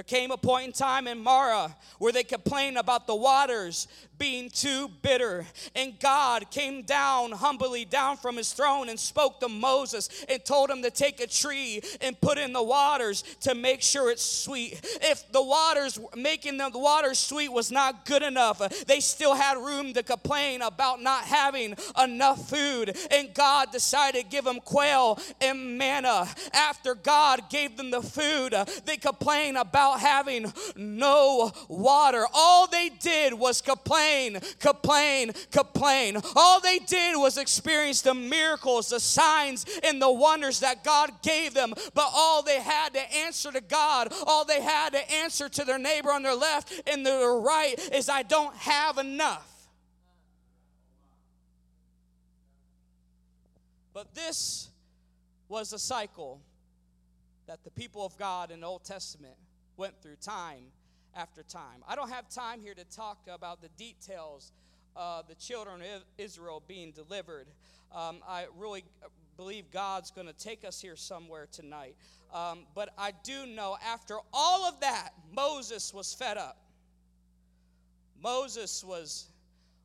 There 0.00 0.18
came 0.18 0.30
a 0.30 0.38
point 0.38 0.66
in 0.66 0.72
time 0.72 1.06
in 1.06 1.22
Mara 1.22 1.76
where 1.98 2.10
they 2.10 2.24
complained 2.24 2.78
about 2.78 3.06
the 3.06 3.14
waters 3.14 3.86
being 4.20 4.50
too 4.50 4.88
bitter. 5.00 5.46
And 5.74 5.98
God 5.98 6.50
came 6.50 6.82
down 6.82 7.32
humbly 7.32 7.86
down 7.86 8.18
from 8.18 8.36
his 8.36 8.52
throne 8.52 8.90
and 8.90 9.00
spoke 9.00 9.40
to 9.40 9.48
Moses 9.48 10.10
and 10.28 10.44
told 10.44 10.70
him 10.70 10.82
to 10.82 10.90
take 10.90 11.20
a 11.20 11.26
tree 11.26 11.80
and 12.02 12.20
put 12.20 12.36
in 12.36 12.52
the 12.52 12.62
waters 12.62 13.24
to 13.40 13.54
make 13.54 13.80
sure 13.80 14.10
it's 14.10 14.22
sweet. 14.22 14.78
If 15.02 15.32
the 15.32 15.42
waters, 15.42 15.98
making 16.14 16.58
the 16.58 16.70
water 16.74 17.14
sweet 17.14 17.50
was 17.50 17.72
not 17.72 18.04
good 18.04 18.22
enough, 18.22 18.58
they 18.86 19.00
still 19.00 19.34
had 19.34 19.56
room 19.56 19.94
to 19.94 20.02
complain 20.02 20.60
about 20.60 21.00
not 21.02 21.24
having 21.24 21.74
enough 22.00 22.48
food. 22.50 22.94
And 23.10 23.32
God 23.32 23.72
decided 23.72 24.24
to 24.24 24.28
give 24.28 24.44
them 24.44 24.60
quail 24.60 25.18
and 25.40 25.78
manna. 25.78 26.28
After 26.52 26.94
God 26.94 27.48
gave 27.48 27.78
them 27.78 27.90
the 27.90 28.02
food, 28.02 28.54
they 28.84 28.98
complained 28.98 29.56
about 29.56 30.00
having 30.00 30.52
no 30.76 31.50
water. 31.68 32.26
All 32.34 32.66
they 32.66 32.90
did 33.00 33.32
was 33.32 33.62
complain 33.62 34.09
complain, 34.10 34.40
complain, 34.58 35.32
complain. 35.50 36.16
All 36.36 36.60
they 36.60 36.78
did 36.78 37.16
was 37.16 37.38
experience 37.38 38.02
the 38.02 38.14
miracles, 38.14 38.88
the 38.88 39.00
signs, 39.00 39.66
and 39.84 40.00
the 40.00 40.10
wonders 40.10 40.60
that 40.60 40.84
God 40.84 41.10
gave 41.22 41.54
them. 41.54 41.74
But 41.94 42.08
all 42.12 42.42
they 42.42 42.60
had 42.60 42.94
to 42.94 43.12
answer 43.14 43.52
to 43.52 43.60
God, 43.60 44.12
all 44.26 44.44
they 44.44 44.60
had 44.60 44.92
to 44.92 45.12
answer 45.12 45.48
to 45.48 45.64
their 45.64 45.78
neighbor 45.78 46.10
on 46.10 46.22
their 46.22 46.34
left 46.34 46.72
and 46.88 47.04
their 47.04 47.34
right 47.34 47.78
is, 47.92 48.08
I 48.08 48.22
don't 48.22 48.54
have 48.56 48.98
enough. 48.98 49.46
But 53.92 54.14
this 54.14 54.68
was 55.48 55.72
a 55.72 55.78
cycle 55.78 56.40
that 57.46 57.64
the 57.64 57.70
people 57.70 58.06
of 58.06 58.16
God 58.16 58.50
in 58.50 58.60
the 58.60 58.66
Old 58.66 58.84
Testament 58.84 59.34
went 59.76 60.00
through 60.00 60.16
time 60.16 60.66
after 61.16 61.42
time. 61.42 61.82
I 61.88 61.94
don't 61.94 62.10
have 62.10 62.28
time 62.28 62.60
here 62.60 62.74
to 62.74 62.84
talk 62.84 63.18
about 63.28 63.60
the 63.62 63.68
details 63.76 64.52
of 64.96 65.28
the 65.28 65.34
children 65.34 65.80
of 65.80 66.04
Israel 66.18 66.62
being 66.66 66.92
delivered. 66.92 67.46
Um, 67.94 68.18
I 68.28 68.46
really 68.56 68.84
believe 69.36 69.70
God's 69.70 70.10
going 70.10 70.26
to 70.26 70.32
take 70.32 70.64
us 70.64 70.80
here 70.80 70.96
somewhere 70.96 71.48
tonight. 71.50 71.94
Um, 72.32 72.66
but 72.74 72.90
I 72.98 73.12
do 73.24 73.46
know 73.46 73.76
after 73.84 74.16
all 74.32 74.68
of 74.68 74.80
that, 74.80 75.10
Moses 75.34 75.92
was 75.94 76.14
fed 76.14 76.36
up. 76.36 76.58
Moses 78.22 78.84
was, 78.84 79.26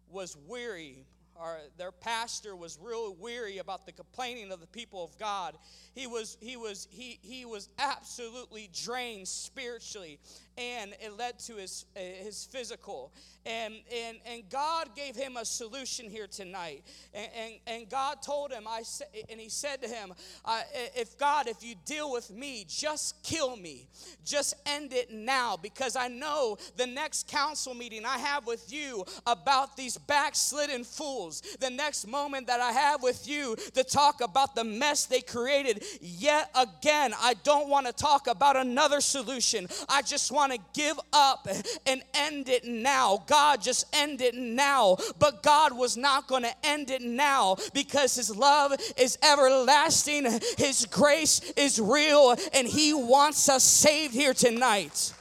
was 0.09 0.37
weary. 0.47 1.05
Our, 1.37 1.57
their 1.77 1.91
pastor 1.91 2.55
was 2.55 2.77
real 2.81 3.13
weary 3.15 3.57
about 3.57 3.85
the 3.85 3.91
complaining 3.91 4.51
of 4.51 4.61
the 4.61 4.67
people 4.67 5.03
of 5.03 5.17
God. 5.17 5.57
He 5.93 6.07
was, 6.07 6.37
he 6.39 6.55
was, 6.55 6.87
he, 6.91 7.19
he 7.21 7.45
was 7.45 7.69
absolutely 7.77 8.69
drained 8.73 9.27
spiritually 9.27 10.19
and 10.57 10.93
it 11.01 11.17
led 11.17 11.39
to 11.39 11.55
his, 11.55 11.85
his 11.95 12.45
physical. 12.45 13.11
And, 13.45 13.75
and, 13.93 14.17
and 14.25 14.49
God 14.49 14.95
gave 14.95 15.15
him 15.15 15.37
a 15.37 15.45
solution 15.45 16.09
here 16.09 16.27
tonight. 16.27 16.83
And, 17.13 17.29
and, 17.37 17.53
and 17.67 17.89
God 17.89 18.21
told 18.21 18.51
him, 18.51 18.65
I 18.67 18.83
sa- 18.83 19.05
and 19.29 19.39
he 19.39 19.49
said 19.49 19.81
to 19.81 19.87
him, 19.87 20.13
uh, 20.45 20.61
If 20.95 21.17
God, 21.17 21.47
if 21.47 21.63
you 21.63 21.75
deal 21.85 22.11
with 22.11 22.31
me, 22.31 22.65
just 22.67 23.21
kill 23.21 23.55
me. 23.57 23.87
Just 24.23 24.55
end 24.65 24.93
it 24.93 25.11
now 25.11 25.57
because 25.61 25.95
I 25.95 26.07
know 26.07 26.57
the 26.77 26.87
next 26.87 27.27
council 27.27 27.73
meeting 27.73 28.05
I 28.05 28.17
have 28.17 28.47
with 28.47 28.71
you 28.71 29.03
about 29.27 29.75
these 29.75 29.97
backslidden 29.97 30.83
fools, 30.83 31.24
the 31.59 31.69
next 31.69 32.07
moment 32.07 32.47
that 32.47 32.59
I 32.59 32.71
have 32.71 33.01
with 33.03 33.27
you 33.27 33.55
to 33.73 33.83
talk 33.83 34.21
about 34.21 34.55
the 34.55 34.63
mess 34.63 35.05
they 35.05 35.21
created, 35.21 35.83
yet 36.01 36.49
again, 36.55 37.13
I 37.19 37.35
don't 37.43 37.69
want 37.69 37.87
to 37.87 37.93
talk 37.93 38.27
about 38.27 38.55
another 38.55 39.01
solution. 39.01 39.67
I 39.89 40.01
just 40.01 40.31
want 40.31 40.53
to 40.53 40.59
give 40.73 40.99
up 41.13 41.47
and 41.85 42.01
end 42.13 42.49
it 42.49 42.65
now. 42.65 43.23
God, 43.27 43.61
just 43.61 43.85
end 43.93 44.21
it 44.21 44.35
now. 44.35 44.97
But 45.19 45.43
God 45.43 45.77
was 45.77 45.97
not 45.97 46.27
going 46.27 46.43
to 46.43 46.53
end 46.63 46.89
it 46.91 47.01
now 47.01 47.57
because 47.73 48.15
His 48.15 48.35
love 48.35 48.73
is 48.97 49.17
everlasting, 49.23 50.25
His 50.57 50.87
grace 50.89 51.39
is 51.57 51.79
real, 51.79 52.35
and 52.53 52.67
He 52.67 52.93
wants 52.93 53.49
us 53.49 53.63
saved 53.63 54.13
here 54.13 54.33
tonight. 54.33 55.13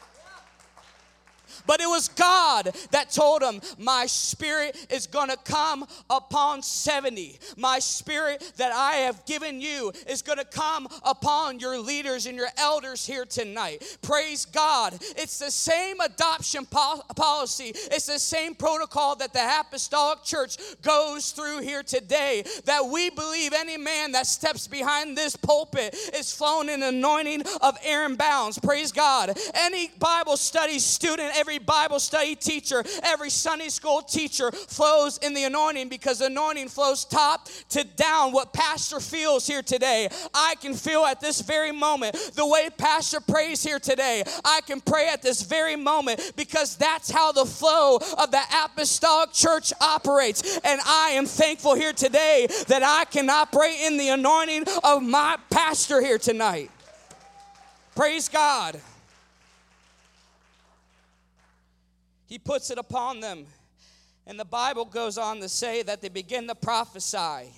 But 1.66 1.80
it 1.80 1.88
was 1.88 2.08
God 2.08 2.74
that 2.90 3.10
told 3.10 3.42
him, 3.42 3.60
My 3.78 4.06
spirit 4.06 4.86
is 4.90 5.06
going 5.06 5.30
to 5.30 5.36
come 5.44 5.86
upon 6.10 6.62
70. 6.62 7.38
My 7.56 7.78
spirit 7.78 8.52
that 8.56 8.72
I 8.72 8.96
have 8.96 9.24
given 9.26 9.60
you 9.60 9.92
is 10.08 10.22
going 10.22 10.38
to 10.38 10.44
come 10.44 10.88
upon 11.02 11.58
your 11.58 11.78
leaders 11.78 12.26
and 12.26 12.36
your 12.36 12.48
elders 12.56 13.06
here 13.06 13.24
tonight. 13.24 13.98
Praise 14.02 14.44
God. 14.44 14.98
It's 15.16 15.38
the 15.38 15.50
same 15.50 16.00
adoption 16.00 16.66
po- 16.66 17.02
policy, 17.16 17.72
it's 17.74 18.06
the 18.06 18.18
same 18.18 18.54
protocol 18.54 19.16
that 19.16 19.32
the 19.32 19.60
Apostolic 19.60 20.22
Church 20.24 20.56
goes 20.82 21.32
through 21.32 21.60
here 21.60 21.82
today. 21.82 22.44
That 22.64 22.86
we 22.86 23.10
believe 23.10 23.52
any 23.52 23.76
man 23.76 24.12
that 24.12 24.26
steps 24.26 24.66
behind 24.66 25.16
this 25.16 25.36
pulpit 25.36 25.94
is 26.14 26.32
flown 26.32 26.68
in 26.68 26.82
anointing 26.82 27.42
of 27.62 27.76
Aaron 27.84 28.16
Bounds. 28.16 28.58
Praise 28.58 28.92
God. 28.92 29.36
Any 29.54 29.90
Bible 29.98 30.36
study 30.36 30.78
student, 30.78 31.32
every 31.36 31.53
every 31.54 31.64
Bible 31.64 32.00
study 32.00 32.34
teacher, 32.34 32.82
every 33.04 33.30
Sunday 33.30 33.68
school 33.68 34.02
teacher 34.02 34.50
flows 34.50 35.18
in 35.18 35.34
the 35.34 35.44
anointing 35.44 35.88
because 35.88 36.18
the 36.18 36.26
anointing 36.26 36.68
flows 36.68 37.04
top 37.04 37.48
to 37.68 37.84
down. 37.96 38.32
What 38.32 38.52
Pastor 38.52 38.98
feels 38.98 39.46
here 39.46 39.62
today, 39.62 40.08
I 40.34 40.56
can 40.60 40.74
feel 40.74 41.04
at 41.04 41.20
this 41.20 41.40
very 41.42 41.70
moment. 41.70 42.16
The 42.34 42.46
way 42.46 42.70
Pastor 42.76 43.20
prays 43.20 43.62
here 43.62 43.78
today, 43.78 44.24
I 44.44 44.62
can 44.66 44.80
pray 44.80 45.08
at 45.08 45.22
this 45.22 45.42
very 45.42 45.76
moment 45.76 46.32
because 46.36 46.76
that's 46.76 47.08
how 47.08 47.30
the 47.30 47.44
flow 47.44 47.98
of 48.18 48.30
the 48.32 48.42
apostolic 48.64 49.32
church 49.32 49.72
operates. 49.80 50.58
And 50.64 50.80
I 50.84 51.10
am 51.10 51.26
thankful 51.26 51.76
here 51.76 51.92
today 51.92 52.48
that 52.66 52.82
I 52.82 53.04
can 53.04 53.30
operate 53.30 53.80
in 53.80 53.96
the 53.96 54.08
anointing 54.08 54.64
of 54.82 55.02
my 55.04 55.36
pastor 55.50 56.00
here 56.00 56.18
tonight. 56.18 56.70
Praise 57.94 58.28
God. 58.28 58.80
He 62.34 62.38
puts 62.38 62.72
it 62.72 62.78
upon 62.78 63.20
them. 63.20 63.46
And 64.26 64.40
the 64.40 64.44
Bible 64.44 64.86
goes 64.86 65.18
on 65.18 65.38
to 65.38 65.48
say 65.48 65.84
that 65.84 66.02
they 66.02 66.08
begin 66.08 66.48
to 66.48 66.56
prophesy 66.56 67.52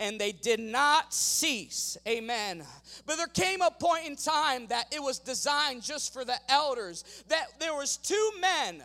and 0.00 0.20
they 0.20 0.32
did 0.32 0.58
not 0.58 1.14
cease. 1.14 1.96
Amen. 2.06 2.64
But 3.06 3.14
there 3.14 3.28
came 3.28 3.62
a 3.62 3.70
point 3.70 4.06
in 4.06 4.16
time 4.16 4.66
that 4.68 4.92
it 4.92 5.00
was 5.00 5.20
designed 5.20 5.84
just 5.84 6.12
for 6.12 6.24
the 6.24 6.36
elders. 6.48 7.04
That 7.28 7.46
there 7.60 7.74
was 7.74 7.96
two 7.96 8.30
men, 8.40 8.82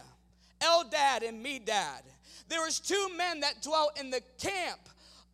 Eldad 0.62 1.28
and 1.28 1.44
Medad. 1.44 2.04
There 2.48 2.62
was 2.62 2.80
two 2.80 3.10
men 3.18 3.40
that 3.40 3.64
dwelt 3.64 4.00
in 4.00 4.12
the 4.12 4.22
camp 4.40 4.82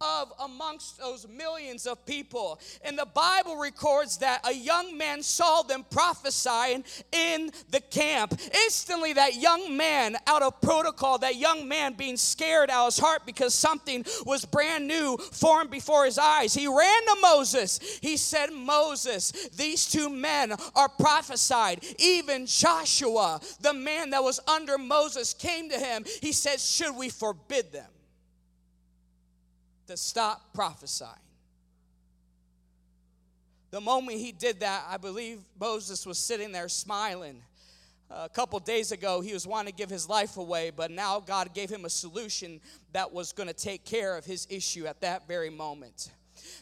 of 0.02 0.32
amongst 0.40 0.98
those 0.98 1.28
millions 1.28 1.86
of 1.86 2.06
people. 2.06 2.58
And 2.86 2.98
the 2.98 3.06
Bible 3.06 3.58
records 3.58 4.18
that 4.20 4.40
a 4.48 4.54
young 4.54 4.98
man 4.98 5.22
saw 5.22 5.62
them 5.62 5.86
prophesying 5.90 6.86
in 7.12 7.52
the 7.72 7.82
camp. 7.82 8.40
Instantly, 8.54 9.12
that 9.14 9.36
young 9.36 9.76
man, 9.76 10.16
out 10.26 10.42
of 10.42 10.62
protocol, 10.62 11.18
that 11.18 11.36
young 11.36 11.68
man 11.68 11.96
being 11.96 12.16
scared 12.16 12.70
out 12.70 12.88
of 12.88 12.94
his 12.94 13.00
heart 13.00 13.24
because 13.26 13.54
something 13.54 14.06
was 14.26 14.46
brand 14.46 14.88
new 14.88 15.18
formed 15.18 15.70
before 15.70 16.06
his 16.06 16.18
eyes, 16.18 16.54
he 16.54 16.68
ran 16.68 17.06
to 17.06 17.18
Moses. 17.22 18.00
He 18.02 18.16
said, 18.16 18.52
Moses, 18.52 19.32
these 19.58 19.86
two 19.86 20.10
men 20.10 20.54
are 20.76 20.90
prophesied. 20.90 21.84
Even 22.00 22.46
Joshua, 22.46 23.42
the 23.60 23.74
man 23.74 24.12
that 24.12 24.24
was 24.24 24.40
under 24.48 24.78
Moses, 24.78 25.34
came 25.34 25.70
to 25.70 25.78
him. 25.78 26.06
He 26.22 26.32
said, 26.32 26.62
Should 26.62 26.96
we 26.96 27.10
forbid 27.10 27.74
them? 27.74 27.88
To 29.90 29.98
stop 29.98 30.54
prophesying. 30.54 31.12
The 33.72 33.82
moment 33.82 34.20
he 34.20 34.32
did 34.32 34.60
that, 34.60 34.86
I 34.88 34.98
believe 34.98 35.40
Moses 35.60 36.06
was 36.06 36.20
sitting 36.20 36.52
there 36.52 36.70
smiling. 36.70 37.42
a 38.12 38.30
couple 38.30 38.60
days 38.60 38.92
ago, 38.92 39.22
he 39.22 39.34
was 39.34 39.48
wanting 39.48 39.74
to 39.74 39.78
give 39.78 39.90
his 39.90 40.08
life 40.08 40.38
away, 40.38 40.72
but 40.76 40.92
now 40.92 41.20
God 41.20 41.56
gave 41.56 41.72
him 41.72 41.86
a 41.86 41.90
solution 41.90 42.62
that 42.94 43.12
was 43.12 43.32
going 43.32 43.48
to 43.48 43.54
take 43.54 43.84
care 43.84 44.16
of 44.16 44.26
his 44.26 44.48
issue 44.52 44.86
at 44.86 45.02
that 45.02 45.28
very 45.28 45.50
moment. 45.50 46.12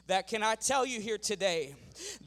That 0.08 0.28
can 0.28 0.44
I 0.44 0.56
tell 0.56 0.86
you 0.86 1.00
here 1.02 1.18
today? 1.18 1.76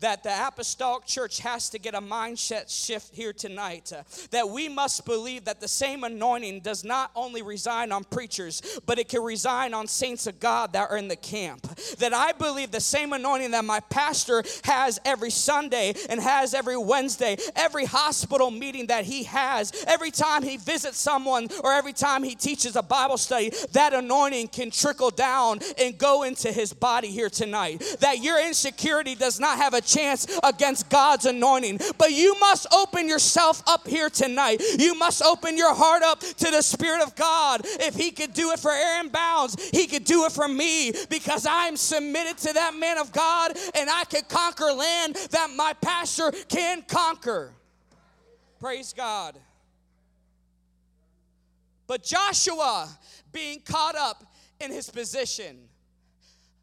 that 0.01 0.23
the 0.23 0.47
apostolic 0.47 1.07
church 1.07 1.41
has 1.41 1.69
to 1.71 1.79
get 1.79 1.95
a 1.95 2.01
mindset 2.01 2.69
shift 2.69 3.15
here 3.15 3.33
tonight. 3.33 3.93
Uh, 3.93 4.03
that 4.31 4.49
we 4.49 4.69
must 4.69 5.05
believe 5.05 5.45
that 5.45 5.61
the 5.61 5.69
same 5.69 6.05
anointing 6.05 6.61
does 6.61 6.85
not 6.85 7.11
only 7.15 7.43
reside 7.43 7.91
on 7.91 8.05
preachers, 8.05 8.81
but 8.87 8.99
it 8.99 9.09
can 9.09 9.23
reside 9.23 9.73
on 9.73 9.87
saints 9.87 10.27
of 10.27 10.41
God 10.41 10.73
that 10.73 10.91
are 10.91 10.97
in 10.97 11.09
the 11.09 11.17
camp. 11.17 11.63
That 11.99 12.13
I 12.13 12.33
believe 12.33 12.71
the 12.71 12.81
same 12.81 13.13
anointing 13.13 13.53
that 13.53 13.65
my 13.65 13.81
pastor 13.81 14.43
has 14.65 14.99
every 15.05 15.31
Sunday 15.31 15.95
and 16.09 16.21
has 16.21 16.55
every 16.55 16.77
Wednesday, 16.77 17.37
every 17.57 17.85
hospital 17.85 18.51
meeting 18.51 18.87
that 18.87 19.05
he 19.05 19.25
has, 19.25 19.73
every 19.87 20.11
time 20.11 20.43
he 20.43 20.57
visits 20.57 20.99
someone 20.99 21.49
or 21.63 21.73
every 21.73 21.93
time 21.93 22.23
he 22.23 22.35
teaches 22.35 22.77
a 22.77 22.83
Bible 22.83 23.19
study, 23.19 23.53
that 23.73 23.95
anointing 23.95 24.49
can 24.49 24.71
trickle 24.71 25.11
down 25.11 25.61
and 25.79 25.97
go 25.99 26.23
into 26.23 26.53
his 26.53 26.73
body 26.73 27.09
here 27.09 27.31
tonight. 27.31 27.50
That 28.01 28.23
your 28.23 28.45
insecurity 28.45 29.15
does 29.15 29.41
not 29.41 29.59
have 29.59 29.75
a 29.75 29.81
chance 29.81 30.27
against 30.43 30.89
God's 30.89 31.27
anointing. 31.27 31.81
But 31.99 32.13
you 32.13 32.39
must 32.41 32.67
open 32.73 33.09
yourself 33.09 33.63
up 33.67 33.87
here 33.87 34.11
tonight. 34.11 34.63
You 34.79 34.95
must 34.95 35.23
open 35.23 35.57
your 35.57 35.75
heart 35.75 36.03
up 36.03 36.21
to 36.21 36.51
the 36.51 36.63
Spirit 36.63 37.03
of 37.03 37.15
God. 37.17 37.63
If 37.65 37.95
He 37.95 38.11
could 38.11 38.33
do 38.33 38.51
it 38.53 38.59
for 38.59 38.71
Aaron 38.71 39.09
Bounds, 39.09 39.71
He 39.71 39.87
could 39.87 40.05
do 40.05 40.25
it 40.25 40.33
for 40.33 40.49
me 40.49 40.93
because 41.09 41.47
I'm 41.49 41.77
submitted 41.77 42.39
to 42.39 42.53
that 42.55 42.75
man 42.75 42.99
of 42.99 43.13
God 43.13 43.57
and 43.75 43.91
I 43.91 44.05
can 44.05 44.23
conquer 44.29 44.73
land 44.73 45.17
that 45.31 45.51
my 45.57 45.73
pastor 45.81 46.33
can 46.49 46.83
conquer. 46.83 47.53
Praise 48.59 48.93
God. 48.93 49.39
But 51.87 52.05
Joshua 52.05 52.89
being 53.33 53.61
caught 53.61 53.97
up 53.97 54.23
in 54.61 54.71
his 54.71 54.89
position. 54.91 55.57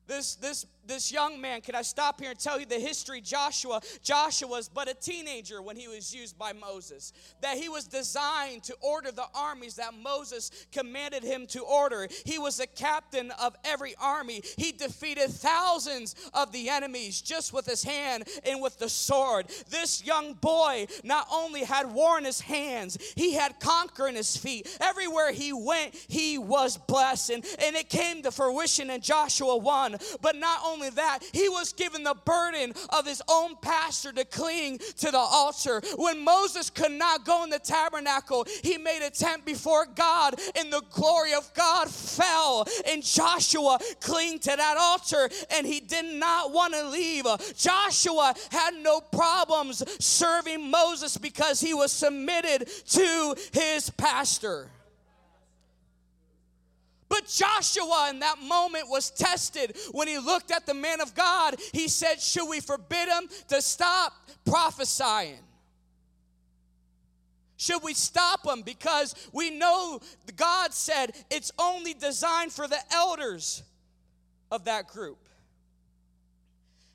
This, 0.05 0.35
this 0.35 0.65
this 0.87 1.11
young 1.11 1.39
man, 1.39 1.61
can 1.61 1.75
I 1.75 1.81
stop 1.81 2.19
here 2.19 2.31
and 2.31 2.39
tell 2.39 2.59
you 2.59 2.65
the 2.65 2.79
history? 2.79 3.21
Joshua, 3.21 3.81
Joshua 4.01 4.47
was 4.47 4.69
but 4.69 4.89
a 4.89 4.93
teenager 4.93 5.61
when 5.61 5.75
he 5.75 5.87
was 5.87 6.13
used 6.13 6.37
by 6.37 6.53
Moses. 6.53 7.13
That 7.41 7.57
he 7.57 7.69
was 7.69 7.85
designed 7.85 8.63
to 8.63 8.75
order 8.81 9.11
the 9.11 9.27
armies 9.35 9.75
that 9.75 9.93
Moses 9.93 10.51
commanded 10.71 11.23
him 11.23 11.47
to 11.47 11.61
order. 11.61 12.07
He 12.25 12.39
was 12.39 12.59
a 12.59 12.67
captain 12.67 13.31
of 13.31 13.55
every 13.65 13.95
army. 13.99 14.41
He 14.57 14.71
defeated 14.71 15.29
thousands 15.29 16.15
of 16.33 16.51
the 16.51 16.69
enemies 16.69 17.21
just 17.21 17.53
with 17.53 17.65
his 17.65 17.83
hand 17.83 18.23
and 18.45 18.61
with 18.61 18.79
the 18.79 18.89
sword. 18.89 19.47
This 19.69 20.03
young 20.05 20.33
boy 20.33 20.87
not 21.03 21.27
only 21.31 21.63
had 21.63 21.91
war 21.91 22.17
in 22.17 22.25
his 22.25 22.39
hands, 22.39 22.97
he 23.15 23.33
had 23.33 23.59
conquer 23.59 24.07
in 24.07 24.15
his 24.15 24.37
feet. 24.37 24.67
Everywhere 24.79 25.31
he 25.31 25.53
went, 25.53 25.95
he 26.07 26.37
was 26.37 26.77
blessed. 26.77 27.31
And, 27.31 27.45
and 27.59 27.75
it 27.75 27.89
came 27.89 28.23
to 28.23 28.31
fruition 28.31 28.89
in 28.89 29.01
Joshua 29.01 29.57
1. 29.57 29.97
But 30.21 30.35
not 30.35 30.61
only 30.65 30.76
only 30.77 30.89
that, 30.91 31.19
he 31.33 31.49
was 31.49 31.73
given 31.73 32.03
the 32.03 32.15
burden 32.25 32.73
of 32.89 33.07
his 33.07 33.21
own 33.27 33.55
pastor 33.61 34.11
to 34.11 34.23
cling 34.25 34.77
to 34.97 35.11
the 35.11 35.17
altar. 35.17 35.81
When 35.95 36.23
Moses 36.23 36.69
could 36.69 36.91
not 36.91 37.25
go 37.25 37.43
in 37.43 37.49
the 37.49 37.59
tabernacle, 37.59 38.45
he 38.63 38.77
made 38.77 39.05
a 39.05 39.09
tent 39.09 39.43
before 39.43 39.87
God, 39.95 40.35
and 40.55 40.71
the 40.71 40.83
glory 40.91 41.33
of 41.33 41.51
God 41.55 41.89
fell. 41.89 42.67
And 42.87 43.03
Joshua 43.03 43.79
clinged 43.99 44.43
to 44.43 44.55
that 44.55 44.77
altar, 44.77 45.29
and 45.51 45.65
he 45.65 45.79
did 45.79 46.05
not 46.19 46.51
want 46.51 46.73
to 46.73 46.87
leave. 46.89 47.25
Joshua 47.55 48.35
had 48.51 48.75
no 48.75 49.01
problems 49.01 49.83
serving 50.03 50.69
Moses 50.69 51.17
because 51.17 51.59
he 51.59 51.73
was 51.73 51.91
submitted 51.91 52.69
to 52.89 53.35
his 53.51 53.89
pastor. 53.89 54.69
But 57.09 57.27
Joshua 57.27 58.07
in 58.09 58.19
that 58.19 58.39
moment 58.39 58.89
was 58.89 59.09
tested 59.09 59.77
when 59.91 60.07
he 60.07 60.17
looked 60.17 60.51
at 60.51 60.65
the 60.65 60.73
man 60.73 60.99
of 60.99 61.15
God. 61.15 61.55
He 61.73 61.87
said, 61.87 62.19
Should 62.19 62.49
we 62.49 62.59
forbid 62.59 63.07
him 63.07 63.29
to 63.49 63.61
stop 63.61 64.13
prophesying? 64.45 65.39
Should 67.57 67.81
we 67.83 67.93
stop 67.93 68.45
him? 68.45 68.61
Because 68.61 69.15
we 69.33 69.49
know 69.49 69.99
God 70.35 70.73
said 70.73 71.15
it's 71.31 71.51
only 71.57 71.93
designed 71.93 72.51
for 72.51 72.67
the 72.67 72.79
elders 72.91 73.63
of 74.51 74.65
that 74.65 74.87
group. 74.87 75.17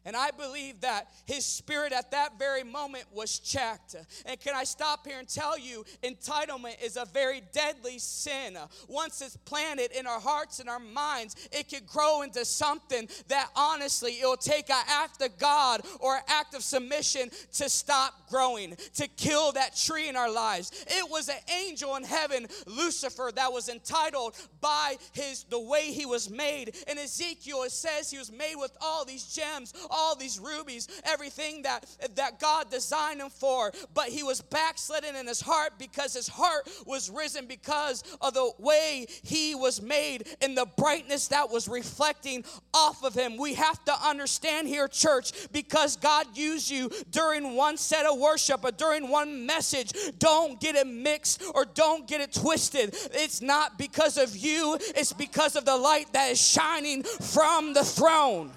And 0.05 0.17
I 0.17 0.31
believe 0.31 0.81
that 0.81 1.09
his 1.27 1.45
spirit 1.45 1.93
at 1.93 2.11
that 2.11 2.39
very 2.39 2.65
moment 2.65 3.05
was 3.13 3.39
checked. 3.39 3.95
And 4.27 4.41
can 4.41 4.55
I 4.55 4.65
stop 4.65 5.07
here 5.07 5.19
and 5.19 5.29
tell 5.29 5.59
you, 5.59 5.85
entitlement 6.03 6.83
is 6.83 6.97
a 6.97 7.05
very 7.13 7.43
deadly 7.53 7.99
sin. 7.99 8.59
Once 8.89 9.21
it's 9.21 9.37
planted 9.37 9.93
in 9.93 10.07
our 10.07 10.21
hearts 10.21 10.59
and 10.59 10.69
our 10.69 10.81
minds, 10.81 11.37
it 11.53 11.69
can 11.69 11.83
grow 11.87 12.23
into 12.23 12.45
something 12.45 13.09
that 13.29 13.49
honestly 13.55 14.13
it 14.13 14.25
will 14.25 14.37
take 14.37 14.71
an 14.71 14.85
act 14.89 15.23
of 15.23 15.39
God 15.39 15.83
or 16.01 16.17
an 16.17 16.23
act 16.29 16.55
of 16.55 16.63
submission 16.63 17.31
to 17.55 17.69
stop 17.69 18.29
growing, 18.29 18.77
to 18.95 19.07
kill 19.09 19.53
that 19.53 19.77
tree 19.77 20.09
in 20.09 20.17
our 20.17 20.33
lives. 20.33 20.85
It 20.89 21.09
was 21.11 21.29
an 21.29 21.37
angel 21.49 21.97
in 21.97 22.05
heaven, 22.05 22.47
Lucifer, 22.67 23.31
that 23.37 23.53
was 23.53 23.69
entitled 23.69 24.35
by 24.61 24.97
his 25.13 25.45
the 25.45 25.61
way 25.61 25.93
he 25.93 26.07
was 26.07 26.31
made. 26.31 26.77
In 26.89 26.99
Ezekiel, 26.99 27.63
it 27.65 27.73
says 27.73 28.11
he 28.11 28.19
was 28.19 28.33
made 28.33 28.57
with 28.57 28.77
all 28.81 29.05
these 29.05 29.25
gems 29.25 29.75
all 29.93 30.17
these 30.17 30.41
rubies, 30.41 30.89
everything 31.05 31.63
that, 31.63 31.87
that 32.15 32.41
God 32.41 32.71
designed 32.71 33.21
him 33.21 33.31
for. 33.31 33.73
But 33.95 34.09
he 34.09 34.23
was 34.23 34.41
backslidden 34.41 35.15
in 35.15 35.27
his 35.27 35.41
heart 35.41 35.73
because 35.79 36.15
his 36.15 36.29
heart 36.29 36.69
was 36.87 37.11
risen 37.11 37.47
because 37.47 38.03
of 38.21 38.35
the 38.35 38.51
way 38.59 39.07
he 39.23 39.55
was 39.55 39.83
made 39.83 40.27
and 40.41 40.57
the 40.57 40.67
brightness 40.77 41.29
that 41.29 41.51
was 41.51 41.69
reflecting 41.69 42.45
off 42.75 43.05
of 43.05 43.15
him. 43.15 43.37
We 43.37 43.55
have 43.55 43.85
to 43.85 43.93
understand 43.93 44.69
here, 44.69 44.89
church, 44.89 45.33
because 45.53 45.97
God 45.97 46.27
used 46.37 46.71
you 46.71 46.91
during 47.11 47.55
one 47.55 47.77
set 47.77 48.07
of 48.07 48.19
worship 48.19 48.65
or 48.65 48.71
during 48.71 49.09
one 49.09 49.47
message. 49.47 49.93
Don't 50.19 50.61
get 50.61 50.75
it 50.75 50.87
mixed 50.87 51.43
or 51.55 51.65
don't 51.65 52.09
get 52.09 52.21
it 52.21 52.33
twisted. 52.33 52.95
It's 53.13 53.43
not 53.43 53.79
because 53.79 54.17
of 54.17 54.37
you, 54.37 54.79
it's 54.97 55.13
because 55.13 55.57
of 55.57 55.65
the 55.65 55.77
light 55.77 56.13
that 56.13 56.31
is 56.31 56.41
shining 56.41 57.03
from 57.03 57.75
the 57.75 57.85
throne. 57.85 58.51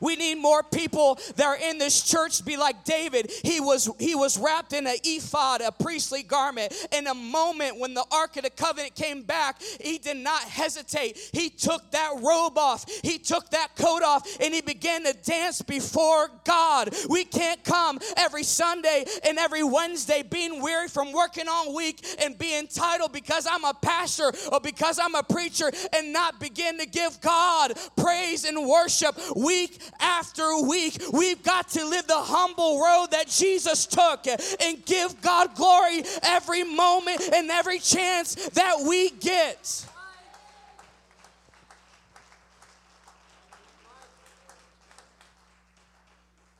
We 0.00 0.16
need 0.16 0.36
more 0.36 0.62
people 0.62 1.18
that 1.36 1.46
are 1.46 1.56
in 1.56 1.78
this 1.78 2.02
church 2.02 2.44
be 2.44 2.56
like 2.56 2.84
David. 2.84 3.30
He 3.42 3.60
was 3.60 3.90
he 3.98 4.14
was 4.14 4.38
wrapped 4.38 4.72
in 4.72 4.86
an 4.86 4.96
ephod, 5.04 5.60
a 5.60 5.72
priestly 5.72 6.22
garment. 6.22 6.72
In 6.92 7.06
a 7.06 7.14
moment 7.14 7.78
when 7.78 7.94
the 7.94 8.04
Ark 8.10 8.36
of 8.36 8.44
the 8.44 8.50
Covenant 8.50 8.94
came 8.94 9.22
back, 9.22 9.60
he 9.80 9.98
did 9.98 10.16
not 10.16 10.42
hesitate. 10.42 11.18
He 11.32 11.50
took 11.50 11.90
that 11.92 12.14
robe 12.22 12.58
off, 12.58 12.84
he 13.02 13.18
took 13.18 13.50
that 13.50 13.76
coat 13.76 14.02
off, 14.02 14.26
and 14.40 14.54
he 14.54 14.60
began 14.60 15.04
to 15.04 15.12
dance 15.12 15.62
before 15.62 16.30
God. 16.44 16.94
We 17.08 17.24
can't 17.24 17.62
come 17.64 17.98
every 18.16 18.42
Sunday 18.42 19.04
and 19.26 19.38
every 19.38 19.62
Wednesday 19.62 20.22
being 20.22 20.62
weary 20.62 20.88
from 20.88 21.12
working 21.12 21.46
all 21.48 21.74
week 21.74 22.04
and 22.22 22.38
be 22.38 22.56
entitled 22.58 23.12
because 23.12 23.46
I'm 23.50 23.64
a 23.64 23.74
pastor 23.74 24.32
or 24.52 24.60
because 24.60 24.98
I'm 24.98 25.14
a 25.14 25.22
preacher 25.22 25.70
and 25.94 26.12
not 26.12 26.40
begin 26.40 26.78
to 26.78 26.86
give 26.86 27.20
God 27.20 27.72
praise 27.96 28.44
and 28.44 28.66
worship 28.66 29.16
week 29.36 29.78
after 30.00 30.42
a 30.42 30.60
week, 30.60 31.00
we've 31.12 31.42
got 31.42 31.68
to 31.70 31.84
live 31.84 32.06
the 32.06 32.14
humble 32.14 32.80
road 32.80 33.08
that 33.10 33.28
Jesus 33.28 33.86
took 33.86 34.26
and 34.26 34.84
give 34.84 35.20
God 35.20 35.54
glory 35.54 36.02
every 36.22 36.64
moment 36.64 37.20
and 37.32 37.50
every 37.50 37.78
chance 37.78 38.34
that 38.50 38.84
we 38.86 39.10
get. 39.10 39.86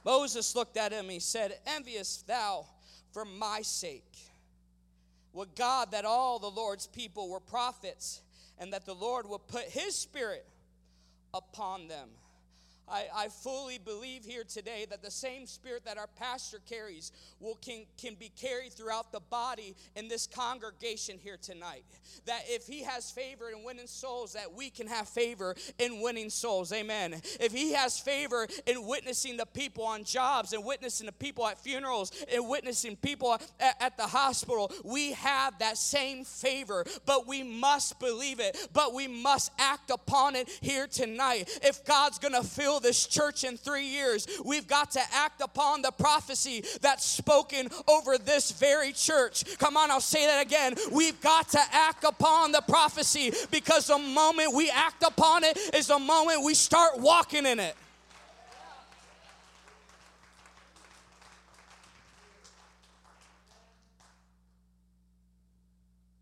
Moses 0.05 0.57
looked 0.57 0.79
at 0.79 0.91
him, 0.91 1.09
he 1.11 1.21
said, 1.21 1.59
Envious 1.67 2.23
thou 2.27 2.65
for 3.13 3.27
my 3.27 3.61
sake. 3.63 4.05
Would 5.35 5.55
God 5.55 5.91
that 5.91 6.05
all 6.05 6.39
the 6.39 6.51
Lord's 6.51 6.87
people 6.87 7.29
were 7.29 7.41
prophets, 7.41 8.23
and 8.59 8.73
that 8.73 8.87
the 8.87 8.95
Lord 8.95 9.29
would 9.29 9.47
put 9.49 9.65
his 9.65 9.95
spirit 9.95 10.47
upon 11.35 11.89
them. 11.89 12.09
I, 12.91 13.07
I 13.15 13.29
fully 13.29 13.79
believe 13.79 14.25
here 14.25 14.45
today 14.45 14.87
that 14.91 15.03
the 15.03 15.11
same 15.11 15.47
spirit 15.47 15.85
that 15.85 15.99
our 15.99 16.07
pastor 16.07 16.59
carries 16.69 17.13
will 17.41 17.57
can, 17.57 17.85
can 18.01 18.15
be 18.15 18.31
carried 18.41 18.73
throughout 18.73 19.13
the 19.13 19.21
body 19.21 19.75
in 19.97 20.09
this 20.09 20.27
congregation 20.27 21.19
here 21.19 21.37
tonight. 21.41 21.85
That 22.27 22.43
if 22.47 22.67
he 22.67 22.83
has 22.85 23.11
favor 23.11 23.51
in 23.51 23.65
winning 23.65 23.87
souls, 23.87 24.33
that 24.33 24.53
we 24.55 24.71
can 24.71 24.87
have 24.87 25.09
favor 25.09 25.55
in 25.79 26.01
winning 26.01 26.31
souls. 26.31 26.73
Amen. 26.73 27.21
If 27.41 27.53
he 27.53 27.73
has 27.73 27.99
favor 27.99 28.47
in 28.67 28.87
witnessing 28.87 29.37
the 29.37 29.47
people 29.47 29.85
on 29.85 30.05
jobs 30.05 30.53
and 30.53 30.65
witnessing 30.65 31.07
the 31.07 31.13
people 31.13 31.47
at 31.47 31.59
funerals 31.59 32.13
and 32.33 32.49
witnessing 32.49 32.97
people 32.97 33.35
at, 33.61 33.77
at 33.81 33.97
the 33.97 34.07
hospital, 34.07 34.73
we 34.85 35.13
have 35.13 35.59
that 35.59 35.79
same 35.79 36.25
favor. 36.25 36.85
But 37.07 37.27
we 37.27 37.43
must 37.43 38.01
believe 38.01 38.41
it, 38.41 38.69
but 38.73 38.95
we 38.95 39.09
must 39.09 39.53
act 39.59 39.91
upon 39.91 40.37
it 40.37 40.49
here 40.61 40.87
tonight. 40.87 41.59
If 41.63 41.85
God's 41.85 42.19
going 42.19 42.35
to 42.35 42.43
this 42.81 43.07
church 43.07 43.45
in 43.45 43.57
three 43.57 43.87
years. 43.87 44.27
We've 44.45 44.67
got 44.67 44.93
to 44.93 45.01
act 45.13 45.41
upon 45.41 45.83
the 45.83 45.91
prophecy 45.91 46.65
that's 46.81 47.05
spoken 47.05 47.69
over 47.89 48.19
this 48.19 48.53
very 48.53 48.93
church. 48.93 49.59
Come 49.59 49.77
on, 49.77 49.91
I'll 49.91 50.01
say 50.01 50.27
that 50.27 50.45
again. 50.45 50.75
We've 50.93 51.21
got 51.21 51.49
to 51.51 51.61
act 51.73 52.05
upon 52.05 52.53
the 52.53 52.63
prophecy 52.63 53.33
because 53.51 53.87
the 53.87 53.99
moment 53.99 54.55
we 54.55 54.71
act 54.71 55.03
upon 55.03 55.45
it 55.45 55.57
is 55.75 55.89
the 55.89 55.99
moment 55.99 56.45
we 56.45 56.55
start 56.55 56.99
walking 56.99 57.47
in 57.47 57.61
it. 57.61 57.77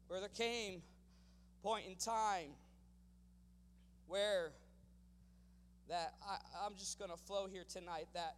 Where 0.09 0.21
there 0.21 0.29
came 0.31 0.83
point 1.63 1.85
in 1.89 1.97
time 1.97 2.49
where 4.09 4.53
that 5.89 6.15
I, 6.27 6.37
I'm 6.65 6.75
just 6.77 6.99
going 6.99 7.11
to 7.11 7.17
flow 7.17 7.47
here 7.47 7.65
tonight 7.69 8.09
that 8.15 8.37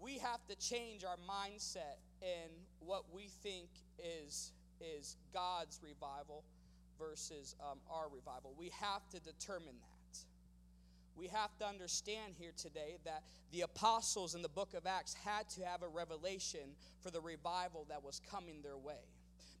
we 0.00 0.18
have 0.18 0.44
to 0.48 0.56
change 0.56 1.04
our 1.04 1.16
mindset 1.16 1.98
in 2.22 2.50
what 2.80 3.04
we 3.12 3.28
think 3.42 3.68
is 3.98 4.52
is 4.80 5.16
God's 5.34 5.80
revival 5.82 6.44
versus 6.98 7.56
um, 7.60 7.78
our 7.90 8.08
revival. 8.08 8.54
We 8.56 8.70
have 8.80 9.08
to 9.10 9.20
determine 9.20 9.74
that. 9.80 10.18
We 11.16 11.26
have 11.28 11.56
to 11.58 11.66
understand 11.66 12.34
here 12.38 12.52
today 12.56 12.98
that 13.04 13.24
the 13.50 13.62
apostles 13.62 14.36
in 14.36 14.42
the 14.42 14.48
book 14.48 14.74
of 14.74 14.86
Acts 14.86 15.14
had 15.14 15.48
to 15.50 15.64
have 15.64 15.82
a 15.82 15.88
revelation 15.88 16.76
for 17.00 17.10
the 17.10 17.20
revival 17.20 17.86
that 17.88 18.04
was 18.04 18.20
coming 18.30 18.62
their 18.62 18.76
way. 18.76 19.02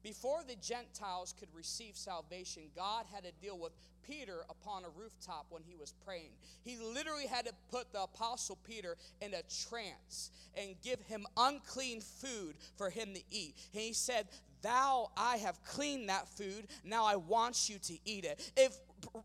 Before 0.02 0.40
the 0.46 0.56
Gentiles 0.56 1.34
could 1.38 1.48
receive 1.54 1.96
salvation, 1.96 2.64
God 2.76 3.04
had 3.12 3.24
to 3.24 3.32
deal 3.40 3.58
with 3.58 3.72
Peter 4.08 4.44
upon 4.48 4.84
a 4.84 4.88
rooftop 4.88 5.46
when 5.50 5.62
he 5.62 5.74
was 5.74 5.92
praying. 6.04 6.30
He 6.64 6.78
literally 6.78 7.26
had 7.26 7.46
to 7.46 7.52
put 7.70 7.92
the 7.92 8.02
apostle 8.02 8.58
Peter 8.66 8.96
in 9.20 9.34
a 9.34 9.42
trance 9.68 10.30
and 10.54 10.74
give 10.82 11.00
him 11.02 11.26
unclean 11.36 12.00
food 12.00 12.56
for 12.76 12.90
him 12.90 13.12
to 13.14 13.20
eat. 13.30 13.54
And 13.74 13.82
he 13.82 13.92
said, 13.92 14.28
Thou, 14.62 15.10
I 15.16 15.36
have 15.36 15.62
cleaned 15.62 16.08
that 16.08 16.28
food. 16.28 16.66
Now 16.84 17.04
I 17.04 17.16
want 17.16 17.68
you 17.68 17.78
to 17.78 17.98
eat 18.04 18.24
it. 18.24 18.50
If 18.56 18.76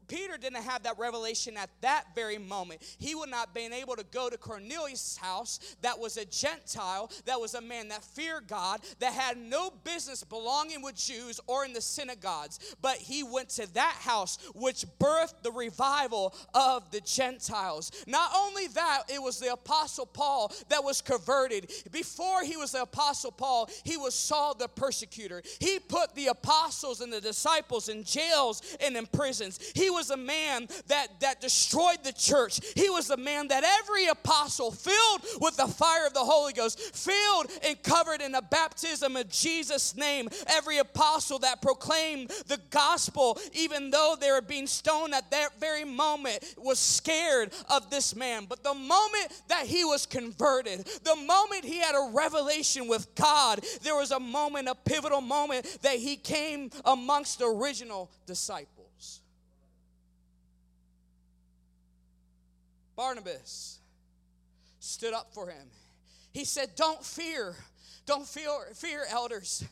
Peter 0.08 0.38
didn't 0.38 0.64
have 0.64 0.84
that 0.84 0.98
revelation 0.98 1.58
at 1.58 1.70
that 1.82 2.06
very 2.16 2.38
moment. 2.38 2.82
He 3.00 3.16
would 3.16 3.30
not 3.30 3.48
have 3.48 3.54
been 3.54 3.74
able 3.74 3.96
to 3.96 4.06
go 4.12 4.30
to 4.30 4.38
Cornelius' 4.38 5.18
house, 5.18 5.60
that 5.82 5.98
was 5.98 6.18
a 6.18 6.26
Gentile, 6.26 7.12
that 7.26 7.40
was 7.40 7.54
a 7.54 7.62
man 7.62 7.90
that 7.90 8.04
feared 8.04 8.48
God, 8.48 8.82
that 9.00 9.14
had 9.14 9.38
no 9.38 9.72
business 9.84 10.24
belonging 10.24 10.82
with 10.82 10.96
Jews 10.96 11.40
or 11.48 11.66
in 11.66 11.74
the 11.74 11.82
synagogues. 11.82 12.76
But 12.82 12.98
he 12.98 13.24
went 13.24 13.50
to 13.50 13.72
that 13.74 13.98
house, 14.00 14.38
which 14.56 14.86
birthed 15.00 15.44
the 15.44 15.52
revival 15.52 16.36
of 16.54 16.90
the 16.92 17.02
Gentiles. 17.02 17.92
Not 18.08 18.32
only 18.36 18.68
that, 18.68 19.04
it 19.10 19.22
was 19.22 19.40
the 19.40 19.54
Apostle 19.54 20.06
Paul 20.06 20.52
that 20.70 20.84
was 20.84 21.02
converted. 21.02 21.72
Before 21.92 22.44
he 22.44 22.58
was 22.58 22.72
the 22.72 22.82
Apostle 22.82 23.32
Paul, 23.32 23.70
he 23.84 23.98
was 23.98 24.14
Saul 24.14 24.54
the 24.54 24.68
persecutor. 24.68 25.42
He 25.60 25.80
put 25.80 26.16
the 26.16 26.28
apostles 26.28 27.02
and 27.02 27.12
the 27.12 27.22
disciples 27.22 27.90
in 27.90 28.04
jails 28.04 28.62
and 28.82 28.96
in 28.96 29.06
prisons. 29.08 29.60
He 29.74 29.90
was 29.90 30.10
a 30.10 30.18
man 30.18 30.68
that, 30.88 31.20
that 31.22 31.42
destroyed 31.42 32.04
the 32.04 32.14
church. 32.14 32.60
He 32.76 32.90
was 32.90 33.10
a 33.10 33.18
man 33.18 33.48
that 33.50 33.64
every 33.64 34.08
apostle, 34.08 34.72
filled 34.72 35.22
with 35.40 35.58
the 35.58 35.68
fire 35.68 36.06
of 36.06 36.14
the 36.14 36.20
Holy 36.20 36.54
Ghost, 36.54 36.80
filled 36.80 37.48
and 37.66 37.82
covered 37.84 38.22
in 38.22 38.32
the 38.32 38.44
baptism 38.50 39.16
of 39.16 39.30
Jesus' 39.30 39.96
name, 39.96 40.30
every 40.48 40.78
apostle 40.78 41.40
that 41.40 41.62
proclaimed 41.62 42.30
the 42.48 42.60
gospel, 42.70 43.40
even 43.54 43.90
though 43.90 44.16
they 44.20 44.32
were 44.32 44.42
being 44.42 44.68
stoned 44.68 45.14
at 45.14 45.30
that 45.32 45.60
very 45.60 45.84
moment, 45.84 46.44
was 46.58 46.80
scared 46.80 47.54
of 47.70 47.90
this 47.90 48.16
man. 48.16 48.46
But 48.48 48.64
the 48.64 48.74
moment 48.74 49.44
that 49.48 49.66
he 49.66 49.84
was 49.84 50.06
converted, 50.06 50.86
the 51.04 51.16
moment 51.16 51.66
he 51.66 51.80
had 51.80 51.96
a 51.96 52.12
revelation 52.14 52.88
with 52.88 53.14
God, 53.16 53.62
there 53.82 53.96
was 53.96 54.12
a 54.12 54.20
moment, 54.20 54.68
a 54.68 54.76
pivotal 54.76 55.22
moment 55.22 55.80
that 55.82 55.98
he 55.98 56.16
came 56.16 56.70
amongst 56.86 57.40
the 57.40 57.46
original 57.46 58.10
disciples. 58.26 58.73
Barnabas 62.96 63.80
stood 64.80 65.14
up 65.14 65.34
for 65.34 65.48
him. 65.50 65.68
He 66.34 66.46
said, 66.46 66.76
Don't 66.76 67.04
fear. 67.04 67.56
Don't 68.06 68.28
fear, 68.28 68.50
fear 68.74 69.06
elders. 69.10 69.64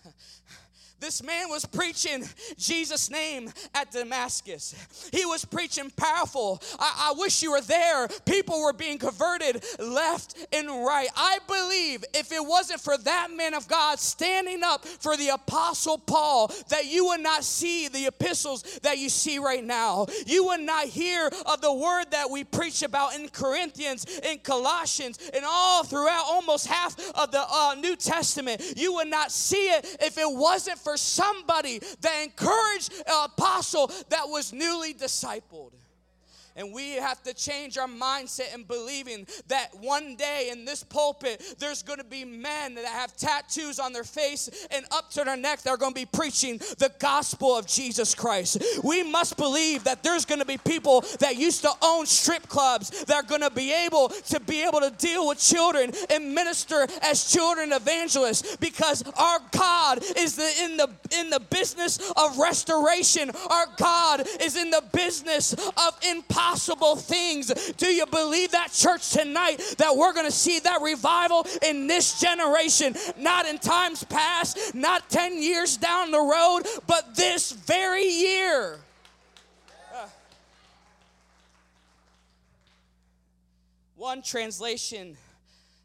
This 1.01 1.23
man 1.23 1.49
was 1.49 1.65
preaching 1.65 2.23
Jesus' 2.57 3.09
name 3.09 3.51
at 3.73 3.89
Damascus. 3.89 4.75
He 5.11 5.25
was 5.25 5.43
preaching 5.43 5.91
powerful. 5.97 6.61
I, 6.77 7.09
I, 7.09 7.19
wish 7.19 7.41
you 7.41 7.51
were 7.51 7.61
there. 7.61 8.07
People 8.25 8.61
were 8.61 8.71
being 8.71 8.99
converted 8.99 9.65
left 9.79 10.35
and 10.53 10.67
right. 10.69 11.09
I 11.15 11.39
believe 11.47 12.05
if 12.13 12.31
it 12.31 12.45
wasn't 12.45 12.81
for 12.81 12.99
that 12.99 13.29
man 13.35 13.55
of 13.55 13.67
God 13.67 13.99
standing 13.99 14.61
up 14.63 14.85
for 14.85 15.17
the 15.17 15.29
Apostle 15.29 15.97
Paul, 15.97 16.51
that 16.69 16.85
you 16.85 17.07
would 17.07 17.21
not 17.21 17.43
see 17.43 17.87
the 17.87 18.05
epistles 18.05 18.61
that 18.83 18.99
you 18.99 19.09
see 19.09 19.39
right 19.39 19.63
now. 19.63 20.05
You 20.27 20.45
would 20.45 20.61
not 20.61 20.85
hear 20.85 21.31
of 21.47 21.61
the 21.61 21.73
word 21.73 22.11
that 22.11 22.29
we 22.29 22.43
preach 22.43 22.83
about 22.83 23.15
in 23.15 23.27
Corinthians, 23.29 24.05
in 24.19 24.37
Colossians, 24.37 25.17
and 25.33 25.43
all 25.47 25.83
throughout 25.83 26.25
almost 26.27 26.67
half 26.67 26.95
of 27.15 27.31
the 27.31 27.43
uh, 27.43 27.75
New 27.79 27.95
Testament. 27.95 28.61
You 28.77 28.93
would 28.93 29.07
not 29.07 29.31
see 29.31 29.69
it 29.69 29.97
if 29.99 30.19
it 30.19 30.31
wasn't 30.31 30.77
for 30.77 30.90
for 30.91 30.97
somebody 30.97 31.79
that 32.01 32.23
encouraged 32.23 32.91
an 33.07 33.25
apostle 33.25 33.87
that 34.09 34.27
was 34.27 34.51
newly 34.51 34.93
discipled. 34.93 35.71
And 36.55 36.73
we 36.73 36.93
have 36.93 37.23
to 37.23 37.33
change 37.33 37.77
our 37.77 37.87
mindset 37.87 38.53
in 38.53 38.63
believing 38.63 39.25
that 39.47 39.69
one 39.79 40.15
day 40.15 40.49
in 40.51 40.65
this 40.65 40.83
pulpit, 40.83 41.41
there's 41.59 41.81
going 41.81 41.99
to 41.99 42.05
be 42.05 42.25
men 42.25 42.75
that 42.75 42.85
have 42.85 43.15
tattoos 43.15 43.79
on 43.79 43.93
their 43.93 44.03
face 44.03 44.49
and 44.71 44.85
up 44.91 45.09
to 45.11 45.23
their 45.23 45.37
neck 45.37 45.61
that 45.61 45.69
are 45.69 45.77
going 45.77 45.93
to 45.93 45.99
be 45.99 46.05
preaching 46.05 46.57
the 46.77 46.91
gospel 46.99 47.57
of 47.57 47.67
Jesus 47.67 48.13
Christ. 48.13 48.61
We 48.83 49.03
must 49.03 49.37
believe 49.37 49.85
that 49.85 50.03
there's 50.03 50.25
going 50.25 50.39
to 50.39 50.45
be 50.45 50.57
people 50.57 51.01
that 51.19 51.37
used 51.37 51.61
to 51.61 51.71
own 51.81 52.05
strip 52.05 52.47
clubs 52.49 53.05
that 53.05 53.15
are 53.15 53.27
going 53.27 53.41
to 53.41 53.51
be 53.51 53.73
able 53.73 54.09
to 54.09 54.39
be 54.41 54.63
able 54.63 54.81
to 54.81 54.91
deal 54.91 55.27
with 55.27 55.39
children 55.39 55.91
and 56.09 56.35
minister 56.35 56.85
as 57.01 57.31
children 57.31 57.71
evangelists 57.71 58.57
because 58.57 59.03
our 59.17 59.39
God 59.51 59.99
is 60.17 60.35
the, 60.35 60.51
in 60.63 60.77
the 60.77 60.89
in 61.17 61.29
the 61.29 61.39
business 61.39 62.11
of 62.17 62.37
restoration. 62.37 63.31
Our 63.49 63.67
God 63.77 64.27
is 64.41 64.57
in 64.57 64.69
the 64.69 64.83
business 64.91 65.53
of 65.53 65.99
empowerment 66.01 66.40
impossible 66.41 66.95
things. 66.95 67.47
Do 67.77 67.87
you 67.87 68.05
believe 68.05 68.51
that, 68.51 68.71
church, 68.71 69.11
tonight 69.11 69.57
that 69.77 69.95
we're 69.95 70.13
going 70.13 70.25
to 70.25 70.31
see 70.31 70.59
that 70.59 70.81
revival 70.81 71.45
in 71.61 71.87
this 71.87 72.19
generation? 72.19 72.95
Not 73.17 73.45
in 73.45 73.57
times 73.59 74.03
past, 74.03 74.73
not 74.73 75.09
10 75.09 75.41
years 75.41 75.77
down 75.77 76.11
the 76.11 76.19
road, 76.19 76.63
but 76.87 77.15
this 77.15 77.51
very 77.51 78.05
year. 78.05 78.79
Uh, 79.93 80.07
one 83.95 84.21
translation 84.21 85.15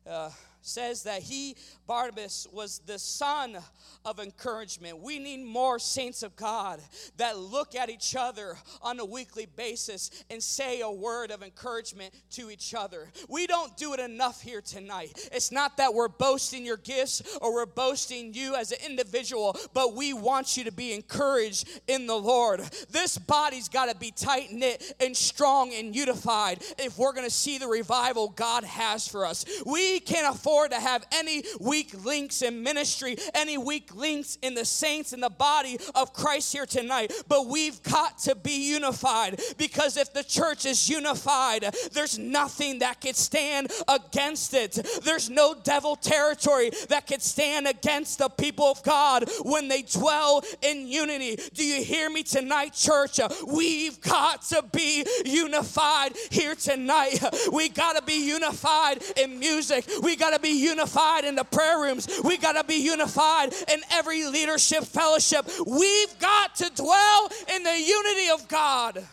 uh, 0.09 0.31
says 0.67 1.05
that 1.05 1.23
he, 1.23 1.57
Barnabas, 1.87 2.47
was 2.53 2.81
the 2.87 2.99
son 2.99 3.57
of 4.05 4.19
encouragement. 4.19 5.01
We 5.01 5.19
need 5.19 5.45
more 5.45 5.79
saints 5.79 6.23
of 6.23 6.37
God 6.37 6.81
that 7.17 7.39
look 7.39 7.75
at 7.75 7.91
each 7.91 8.17
other 8.17 8.57
on 8.83 8.99
a 9.01 9.05
weekly 9.05 9.47
basis 9.47 10.11
and 10.31 10.43
say 10.43 10.81
a 10.81 10.91
word 10.91 11.31
of 11.31 11.43
encouragement 11.43 12.13
to 12.31 12.51
each 12.51 12.75
other. 12.75 13.09
We 13.29 13.47
don't 13.47 13.77
do 13.77 13.95
it 13.95 14.01
enough 14.01 14.41
here 14.41 14.61
tonight. 14.61 15.29
It's 15.33 15.53
not 15.53 15.77
that 15.77 15.95
we're 15.95 16.09
boasting 16.09 16.65
your 16.65 16.77
gifts 16.77 17.23
or 17.41 17.55
we're 17.55 17.67
boasting 17.67 18.35
you 18.35 18.55
as 18.55 18.73
an 18.73 18.79
individual, 18.85 19.57
but 19.73 19.95
we 19.95 20.13
want 20.13 20.57
you 20.57 20.65
to 20.65 20.73
be 20.73 20.93
encouraged 20.93 21.69
in 21.87 22.07
the 22.07 22.17
Lord. 22.17 22.61
This 22.91 23.19
body's 23.19 23.69
got 23.69 23.91
to 23.91 23.97
be 23.97 24.11
tight 24.11 24.53
knit 24.53 24.95
and 25.01 25.17
strong 25.17 25.73
and 25.75 25.95
unified 25.95 26.63
if 26.79 26.99
we're 26.99 27.13
going 27.13 27.27
to 27.27 27.35
see 27.35 27.59
the 27.59 27.69
revival 27.69 28.29
God 28.29 28.65
has 28.65 29.07
for 29.07 29.25
us. 29.27 29.45
We 29.65 30.01
can't 30.01 30.35
afford 30.35 30.56
to 30.65 30.81
have 30.81 31.07
any 31.13 31.43
weak 31.61 31.93
links 32.05 32.43
in 32.43 32.63
ministry, 32.63 33.17
any 33.35 33.59
weak 33.59 33.95
links 33.95 34.39
in 34.43 34.55
the 34.55 34.65
saints 34.65 35.13
in 35.13 35.21
the 35.21 35.31
body 35.31 35.79
of 35.95 36.13
Christ 36.13 36.53
here 36.53 36.67
tonight, 36.67 37.13
but 37.29 37.47
we've 37.47 37.83
got 37.83 38.19
to 38.19 38.35
be 38.35 38.73
unified 38.73 39.41
because 39.57 39.97
if 39.97 40.13
the 40.13 40.25
church 40.25 40.67
is 40.67 40.89
unified, 40.89 41.65
there's 41.93 42.19
nothing 42.19 42.81
that 42.81 43.01
could 43.01 43.17
stand 43.17 43.71
against 43.89 44.55
it. 44.55 44.79
There's 45.05 45.31
no 45.31 45.55
devil 45.55 45.97
territory 45.97 46.71
that 46.89 47.07
could 47.07 47.23
stand 47.23 47.67
against 47.67 48.19
the 48.19 48.29
people 48.29 48.67
of 48.67 48.83
God 48.83 49.25
when 49.43 49.69
they 49.69 49.83
dwell 49.83 50.43
in 50.63 50.87
unity. 50.87 51.39
Do 51.55 51.65
you 51.65 51.83
hear 51.83 52.11
me 52.11 52.23
tonight, 52.23 52.73
church? 52.75 53.21
We've 53.47 54.01
got 54.01 54.43
to 54.43 54.65
be 54.73 55.07
unified 55.25 56.13
here 56.31 56.55
tonight. 56.55 57.23
We 57.53 57.69
got 57.69 57.97
to 57.97 58.03
be 58.03 58.27
unified 58.27 59.03
in 59.17 59.39
music. 59.39 59.87
We 60.03 60.17
got 60.17 60.31
to 60.31 60.41
be 60.41 60.46
unified 60.51 61.25
in 61.25 61.35
the 61.35 61.45
prayer 61.45 61.81
rooms. 61.81 62.09
We 62.25 62.39
got 62.39 62.53
to 62.53 62.65
be 62.65 62.77
unified 62.77 63.53
in 63.69 63.81
every 63.91 64.27
leadership 64.27 64.85
fellowship. 64.85 65.47
We've 65.67 66.19
got 66.19 66.57
to 66.57 66.71
dwell 66.75 67.31
in 67.55 67.63
the 67.63 67.79
unity 67.79 68.31
of 68.31 68.49
God. 68.49 69.05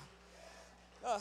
Uh, 1.05 1.19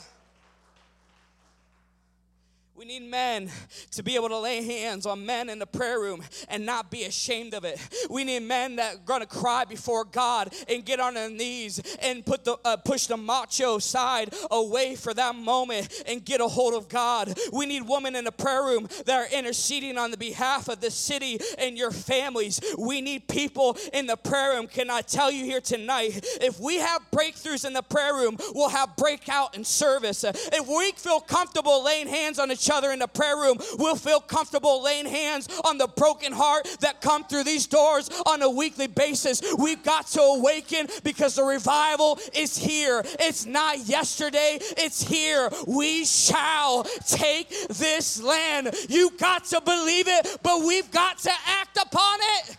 we 2.75 2.85
need 2.85 3.03
men 3.03 3.51
to 3.91 4.01
be 4.01 4.15
able 4.15 4.29
to 4.29 4.39
lay 4.39 4.63
hands 4.63 5.05
on 5.05 5.23
men 5.25 5.47
in 5.47 5.59
the 5.59 5.65
prayer 5.65 5.99
room 5.99 6.23
and 6.49 6.65
not 6.65 6.89
be 6.89 7.03
ashamed 7.03 7.53
of 7.53 7.63
it. 7.65 7.79
We 8.09 8.23
need 8.23 8.41
men 8.41 8.77
that 8.77 8.95
are 8.95 8.97
going 8.97 9.21
to 9.21 9.27
cry 9.27 9.63
before 9.63 10.05
God 10.05 10.51
and 10.67 10.83
get 10.83 10.99
on 10.99 11.13
their 11.13 11.29
knees 11.29 11.79
and 12.01 12.25
put 12.25 12.43
the 12.43 12.57
uh, 12.65 12.77
push 12.77 13.05
the 13.05 13.15
macho 13.15 13.77
side 13.77 14.33
away 14.49 14.95
for 14.95 15.13
that 15.13 15.35
moment 15.35 16.03
and 16.07 16.25
get 16.25 16.41
a 16.41 16.47
hold 16.47 16.73
of 16.73 16.89
God. 16.89 17.37
We 17.51 17.67
need 17.67 17.87
women 17.87 18.15
in 18.15 18.25
the 18.25 18.31
prayer 18.31 18.63
room 18.63 18.87
that 19.05 19.19
are 19.21 19.37
interceding 19.37 19.99
on 19.99 20.09
the 20.09 20.17
behalf 20.17 20.67
of 20.67 20.81
the 20.81 20.89
city 20.89 21.39
and 21.59 21.77
your 21.77 21.91
families. 21.91 22.59
We 22.79 23.01
need 23.01 23.27
people 23.27 23.77
in 23.93 24.07
the 24.07 24.17
prayer 24.17 24.55
room. 24.55 24.67
Can 24.67 24.89
I 24.89 25.01
tell 25.01 25.29
you 25.29 25.45
here 25.45 25.61
tonight? 25.61 26.19
If 26.41 26.59
we 26.59 26.77
have 26.77 27.03
breakthroughs 27.11 27.65
in 27.65 27.73
the 27.73 27.83
prayer 27.83 28.15
room, 28.15 28.37
we'll 28.55 28.69
have 28.69 28.95
breakout 28.95 29.55
in 29.55 29.63
service. 29.63 30.23
If 30.23 30.67
we 30.67 30.91
feel 30.93 31.19
comfortable 31.19 31.83
laying 31.83 32.07
hands 32.07 32.39
on 32.39 32.49
each 32.63 32.69
other 32.69 32.91
in 32.91 32.99
the 32.99 33.07
prayer 33.07 33.35
room, 33.35 33.57
we'll 33.77 33.95
feel 33.95 34.19
comfortable 34.19 34.81
laying 34.81 35.05
hands 35.05 35.47
on 35.65 35.77
the 35.77 35.87
broken 35.87 36.31
heart 36.31 36.65
that 36.79 37.01
come 37.01 37.23
through 37.25 37.43
these 37.43 37.67
doors 37.67 38.09
on 38.25 38.41
a 38.41 38.49
weekly 38.49 38.87
basis. 38.87 39.41
We've 39.57 39.83
got 39.83 40.07
to 40.07 40.21
awaken 40.21 40.87
because 41.03 41.35
the 41.35 41.43
revival 41.43 42.19
is 42.33 42.57
here. 42.57 43.01
It's 43.19 43.45
not 43.45 43.79
yesterday, 43.87 44.59
it's 44.77 45.01
here. 45.01 45.49
We 45.67 46.05
shall 46.05 46.83
take 47.05 47.49
this 47.67 48.21
land. 48.21 48.73
You 48.87 49.11
got 49.17 49.45
to 49.45 49.59
believe 49.59 50.07
it, 50.07 50.37
but 50.41 50.63
we've 50.63 50.89
got 50.91 51.17
to 51.19 51.31
act 51.47 51.77
upon 51.77 52.19
it. 52.21 52.57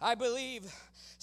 I 0.00 0.14
believe 0.14 0.70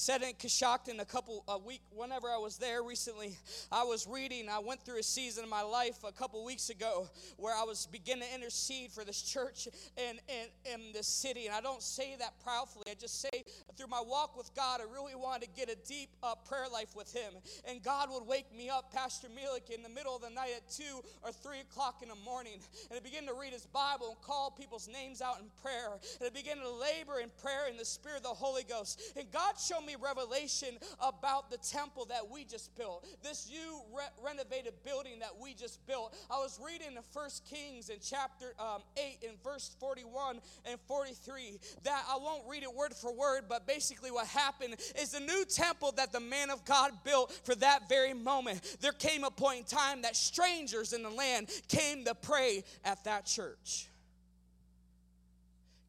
said 0.01 0.23
in 0.23 0.33
Coshocton 0.33 0.99
a 0.99 1.05
couple 1.05 1.43
a 1.47 1.59
week 1.59 1.83
whenever 1.91 2.27
I 2.27 2.37
was 2.37 2.57
there 2.57 2.81
recently 2.81 3.37
I 3.71 3.83
was 3.83 4.07
reading 4.07 4.49
I 4.49 4.57
went 4.57 4.81
through 4.81 4.97
a 4.97 5.03
season 5.03 5.43
in 5.43 5.49
my 5.49 5.61
life 5.61 6.03
a 6.03 6.11
couple 6.11 6.43
weeks 6.43 6.71
ago 6.71 7.07
where 7.37 7.55
I 7.55 7.63
was 7.63 7.85
beginning 7.85 8.27
to 8.27 8.33
intercede 8.33 8.91
for 8.91 9.05
this 9.05 9.21
church 9.21 9.67
in, 9.97 10.17
in, 10.27 10.73
in 10.73 10.81
this 10.91 11.05
city. 11.05 11.45
And 11.45 11.55
I 11.55 11.61
don't 11.61 11.83
say 11.83 12.15
that 12.17 12.33
proudly 12.43 12.81
I 12.89 12.95
just 12.99 13.21
say 13.21 13.43
through 13.77 13.89
my 13.89 14.01
walk 14.03 14.35
with 14.35 14.49
God 14.55 14.81
I 14.81 14.91
really 14.91 15.13
wanted 15.13 15.45
to 15.45 15.51
get 15.55 15.69
a 15.69 15.77
deep 15.87 16.09
uh, 16.23 16.33
prayer 16.49 16.65
life 16.73 16.95
with 16.95 17.13
him. 17.13 17.33
And 17.69 17.83
God 17.83 18.09
would 18.11 18.25
wake 18.25 18.51
me 18.57 18.69
up 18.69 18.91
Pastor 18.91 19.27
Milik 19.27 19.69
in 19.69 19.83
the 19.83 19.89
middle 19.89 20.15
of 20.15 20.23
the 20.23 20.31
night 20.31 20.53
at 20.57 20.67
2 20.71 20.83
or 21.23 21.31
3 21.31 21.59
o'clock 21.59 21.99
in 22.01 22.09
the 22.09 22.15
morning. 22.25 22.57
And 22.89 22.97
I 22.97 23.03
begin 23.03 23.27
to 23.27 23.35
read 23.35 23.53
his 23.53 23.67
Bible 23.67 24.07
and 24.09 24.21
call 24.23 24.49
people's 24.49 24.87
names 24.87 25.21
out 25.21 25.39
in 25.39 25.45
prayer. 25.61 25.99
And 26.19 26.25
I 26.27 26.31
begin 26.33 26.57
to 26.57 26.69
labor 26.71 27.19
in 27.21 27.29
prayer 27.39 27.69
in 27.69 27.77
the 27.77 27.85
spirit 27.85 28.17
of 28.17 28.23
the 28.23 28.29
Holy 28.29 28.63
Ghost. 28.63 28.99
And 29.15 29.31
God 29.31 29.53
showed 29.59 29.85
me 29.85 29.90
me 29.91 30.03
revelation 30.03 30.77
about 30.99 31.49
the 31.49 31.57
temple 31.57 32.05
that 32.05 32.29
we 32.29 32.43
just 32.43 32.75
built, 32.77 33.05
this 33.23 33.49
new 33.49 33.81
re- 33.95 34.03
renovated 34.23 34.73
building 34.83 35.19
that 35.19 35.31
we 35.41 35.53
just 35.53 35.85
built. 35.87 36.15
I 36.29 36.37
was 36.37 36.59
reading 36.63 36.95
the 36.95 37.01
First 37.01 37.45
Kings 37.45 37.89
in 37.89 37.97
chapter 38.01 38.53
um, 38.59 38.81
8 38.97 39.19
in 39.21 39.31
verse 39.43 39.75
41 39.79 40.39
and 40.65 40.79
43 40.87 41.59
that 41.83 42.03
I 42.09 42.17
won't 42.17 42.43
read 42.47 42.63
it 42.63 42.73
word 42.73 42.93
for 42.93 43.13
word, 43.13 43.43
but 43.49 43.67
basically 43.67 44.11
what 44.11 44.27
happened 44.27 44.75
is 44.99 45.11
the 45.11 45.19
new 45.19 45.45
temple 45.45 45.93
that 45.97 46.11
the 46.11 46.19
man 46.19 46.49
of 46.49 46.63
God 46.65 46.91
built 47.03 47.31
for 47.43 47.55
that 47.55 47.89
very 47.89 48.13
moment. 48.13 48.77
There 48.81 48.91
came 48.91 49.23
a 49.23 49.31
point 49.31 49.59
in 49.59 49.65
time 49.65 50.01
that 50.03 50.15
strangers 50.15 50.93
in 50.93 51.03
the 51.03 51.09
land 51.09 51.49
came 51.67 52.05
to 52.05 52.15
pray 52.15 52.63
at 52.85 53.03
that 53.03 53.25
church. 53.25 53.87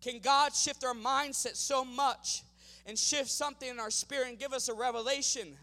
Can 0.00 0.18
God 0.18 0.52
shift 0.52 0.84
our 0.84 0.94
mindset 0.94 1.54
so 1.54 1.84
much 1.84 2.42
and 2.86 2.98
shift 2.98 3.30
something 3.30 3.68
in 3.68 3.80
our 3.80 3.90
spirit 3.90 4.28
and 4.28 4.38
give 4.38 4.52
us 4.52 4.68
a 4.68 4.74
revelation 4.74 5.56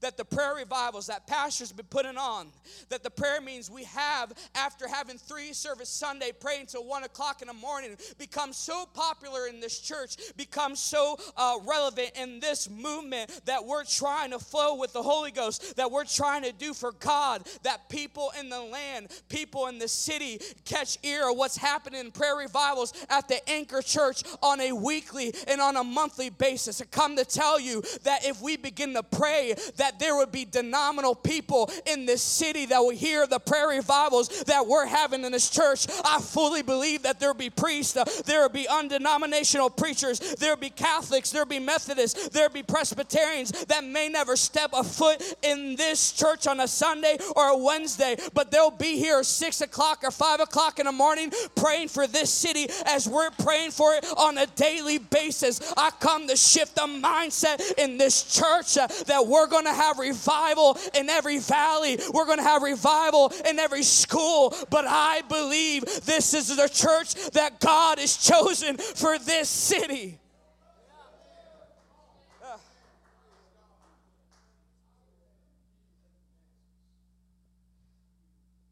that 0.00 0.16
the 0.16 0.24
prayer 0.24 0.54
revivals 0.54 1.06
that 1.06 1.26
pastors 1.26 1.72
been 1.72 1.86
putting 1.86 2.16
on, 2.16 2.48
that 2.88 3.02
the 3.02 3.10
prayer 3.10 3.40
means 3.40 3.70
we 3.70 3.84
have 3.84 4.32
after 4.54 4.88
having 4.88 5.18
three 5.18 5.52
service 5.52 5.88
Sunday 5.88 6.32
praying 6.38 6.66
till 6.66 6.84
one 6.84 7.04
o'clock 7.04 7.42
in 7.42 7.48
the 7.48 7.54
morning 7.54 7.96
become 8.18 8.52
so 8.52 8.86
popular 8.94 9.46
in 9.46 9.60
this 9.60 9.78
church, 9.80 10.16
become 10.36 10.76
so 10.76 11.18
uh, 11.36 11.58
relevant 11.66 12.10
in 12.16 12.40
this 12.40 12.68
movement 12.70 13.40
that 13.44 13.64
we're 13.64 13.84
trying 13.84 14.30
to 14.30 14.38
flow 14.38 14.76
with 14.76 14.92
the 14.92 15.02
Holy 15.02 15.30
Ghost, 15.30 15.76
that 15.76 15.90
we're 15.90 16.04
trying 16.04 16.42
to 16.42 16.52
do 16.52 16.74
for 16.74 16.92
God, 16.92 17.46
that 17.62 17.88
people 17.88 18.32
in 18.38 18.48
the 18.48 18.60
land, 18.60 19.08
people 19.28 19.66
in 19.66 19.78
the 19.78 19.88
city 19.88 20.40
catch 20.64 20.98
ear 21.02 21.30
of 21.30 21.36
what's 21.36 21.56
happening 21.56 22.00
in 22.00 22.10
prayer 22.10 22.36
revivals 22.36 22.92
at 23.08 23.28
the 23.28 23.48
Anchor 23.48 23.82
Church 23.82 24.22
on 24.42 24.60
a 24.60 24.72
weekly 24.72 25.32
and 25.46 25.60
on 25.60 25.76
a 25.76 25.84
monthly 25.84 26.30
basis. 26.30 26.80
I 26.80 26.84
come 26.84 27.16
to 27.16 27.24
tell 27.24 27.58
you 27.58 27.82
that 28.04 28.24
if 28.24 28.40
we 28.40 28.56
begin 28.56 28.94
to 28.94 29.02
pray, 29.02 29.54
that 29.76 29.89
that 29.90 29.98
there 29.98 30.14
would 30.14 30.30
be 30.30 30.44
denominal 30.44 31.16
people 31.16 31.68
in 31.84 32.06
this 32.06 32.22
city 32.22 32.64
that 32.66 32.78
will 32.78 32.90
hear 32.90 33.26
the 33.26 33.40
prayer 33.40 33.68
revivals 33.68 34.44
that 34.44 34.64
we're 34.64 34.86
having 34.86 35.24
in 35.24 35.32
this 35.32 35.50
church. 35.50 35.86
I 36.04 36.20
fully 36.20 36.62
believe 36.62 37.02
that 37.02 37.18
there'll 37.18 37.34
be 37.34 37.50
priests, 37.50 37.96
uh, 37.96 38.04
there'll 38.24 38.48
be 38.48 38.68
undenominational 38.68 39.68
preachers, 39.68 40.20
there'll 40.36 40.56
be 40.56 40.70
Catholics, 40.70 41.30
there'll 41.30 41.48
be 41.48 41.58
Methodists, 41.58 42.28
there'll 42.28 42.52
be 42.52 42.62
Presbyterians 42.62 43.50
that 43.64 43.82
may 43.82 44.08
never 44.08 44.36
step 44.36 44.70
a 44.74 44.84
foot 44.84 45.20
in 45.42 45.74
this 45.74 46.12
church 46.12 46.46
on 46.46 46.60
a 46.60 46.68
Sunday 46.68 47.18
or 47.34 47.48
a 47.48 47.56
Wednesday, 47.56 48.16
but 48.32 48.52
they'll 48.52 48.70
be 48.70 48.96
here 48.96 49.24
six 49.24 49.60
o'clock 49.60 50.04
or 50.04 50.12
five 50.12 50.38
o'clock 50.38 50.78
in 50.78 50.86
the 50.86 50.92
morning 50.92 51.32
praying 51.56 51.88
for 51.88 52.06
this 52.06 52.30
city 52.32 52.68
as 52.86 53.08
we're 53.08 53.30
praying 53.42 53.72
for 53.72 53.94
it 53.94 54.06
on 54.16 54.38
a 54.38 54.46
daily 54.46 54.98
basis. 54.98 55.60
I 55.76 55.90
come 55.98 56.28
to 56.28 56.36
shift 56.36 56.76
the 56.76 56.82
mindset 56.82 57.72
in 57.76 57.98
this 57.98 58.22
church 58.32 58.76
uh, 58.76 58.86
that 59.06 59.26
we're 59.26 59.48
going 59.48 59.64
to 59.64 59.79
have 59.80 59.98
revival 59.98 60.78
in 60.94 61.08
every 61.08 61.38
valley. 61.38 61.98
We're 62.12 62.26
going 62.26 62.38
to 62.38 62.44
have 62.44 62.62
revival 62.62 63.32
in 63.48 63.58
every 63.58 63.82
school. 63.82 64.54
But 64.70 64.84
I 64.86 65.22
believe 65.22 65.84
this 66.04 66.34
is 66.34 66.54
the 66.54 66.68
church 66.68 67.14
that 67.32 67.60
God 67.60 67.98
has 67.98 68.16
chosen 68.16 68.76
for 68.76 69.18
this 69.18 69.48
city. 69.48 70.18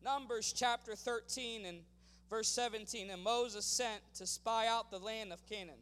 Numbers 0.04 0.54
chapter 0.56 0.96
13 0.96 1.66
and 1.66 1.78
verse 2.30 2.48
17. 2.48 3.10
And 3.10 3.22
Moses 3.22 3.66
sent 3.66 4.00
to 4.14 4.26
spy 4.26 4.66
out 4.66 4.90
the 4.90 4.98
land 4.98 5.34
of 5.34 5.46
Canaan. 5.48 5.74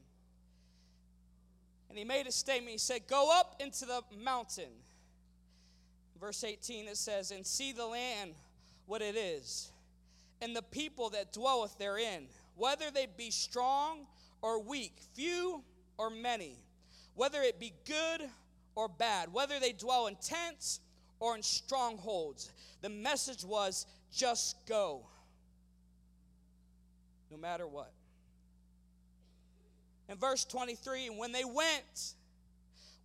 And 1.89 1.97
he 1.97 2.05
made 2.05 2.27
a 2.27 2.33
statement. 2.33 2.73
He 2.73 2.79
said, 2.79 3.07
Go 3.07 3.31
up 3.33 3.55
into 3.61 3.85
the 3.87 4.03
mountain 4.19 4.73
Verse 6.21 6.45
18 6.45 6.89
it 6.89 6.97
says, 6.97 7.31
And 7.31 7.47
see 7.47 7.73
the 7.73 7.87
land 7.87 8.33
what 8.87 9.03
it 9.03 9.17
is, 9.17 9.71
and 10.41 10.55
the 10.55 10.63
people 10.63 11.11
that 11.11 11.33
dwelleth 11.33 11.77
therein, 11.79 12.27
whether 12.57 12.91
they 12.91 13.07
be 13.17 13.31
strong 13.31 14.07
or 14.43 14.63
weak, 14.63 14.95
few 15.15 15.63
or 15.99 16.11
many, 16.11 16.59
whether 17.15 17.43
it 17.43 17.59
be 17.59 17.73
good 17.87 18.29
or 18.75 18.89
bad, 18.89 19.33
whether 19.33 19.59
they 19.59 19.73
dwell 19.73 20.07
in 20.07 20.17
tents 20.17 20.81
or 21.19 21.35
in 21.35 21.43
strongholds. 21.43 22.51
The 22.83 22.89
message 22.89 23.45
was 23.45 23.87
just 24.13 24.57
go, 24.67 25.07
no 27.31 27.37
matter 27.37 27.67
what. 27.67 27.93
In 30.09 30.17
verse 30.19 30.45
23, 30.45 31.11
when 31.11 31.33
they 31.33 31.45
went, 31.45 32.15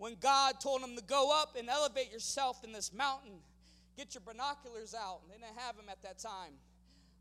when 0.01 0.15
God 0.19 0.59
told 0.59 0.81
them 0.81 0.95
to 0.95 1.03
go 1.03 1.29
up 1.31 1.55
and 1.55 1.69
elevate 1.69 2.11
yourself 2.11 2.63
in 2.63 2.71
this 2.71 2.91
mountain, 2.91 3.33
get 3.95 4.15
your 4.15 4.23
binoculars 4.25 4.95
out. 4.95 5.19
They 5.29 5.35
didn't 5.35 5.59
have 5.59 5.77
them 5.77 5.85
at 5.91 6.01
that 6.01 6.17
time. 6.17 6.53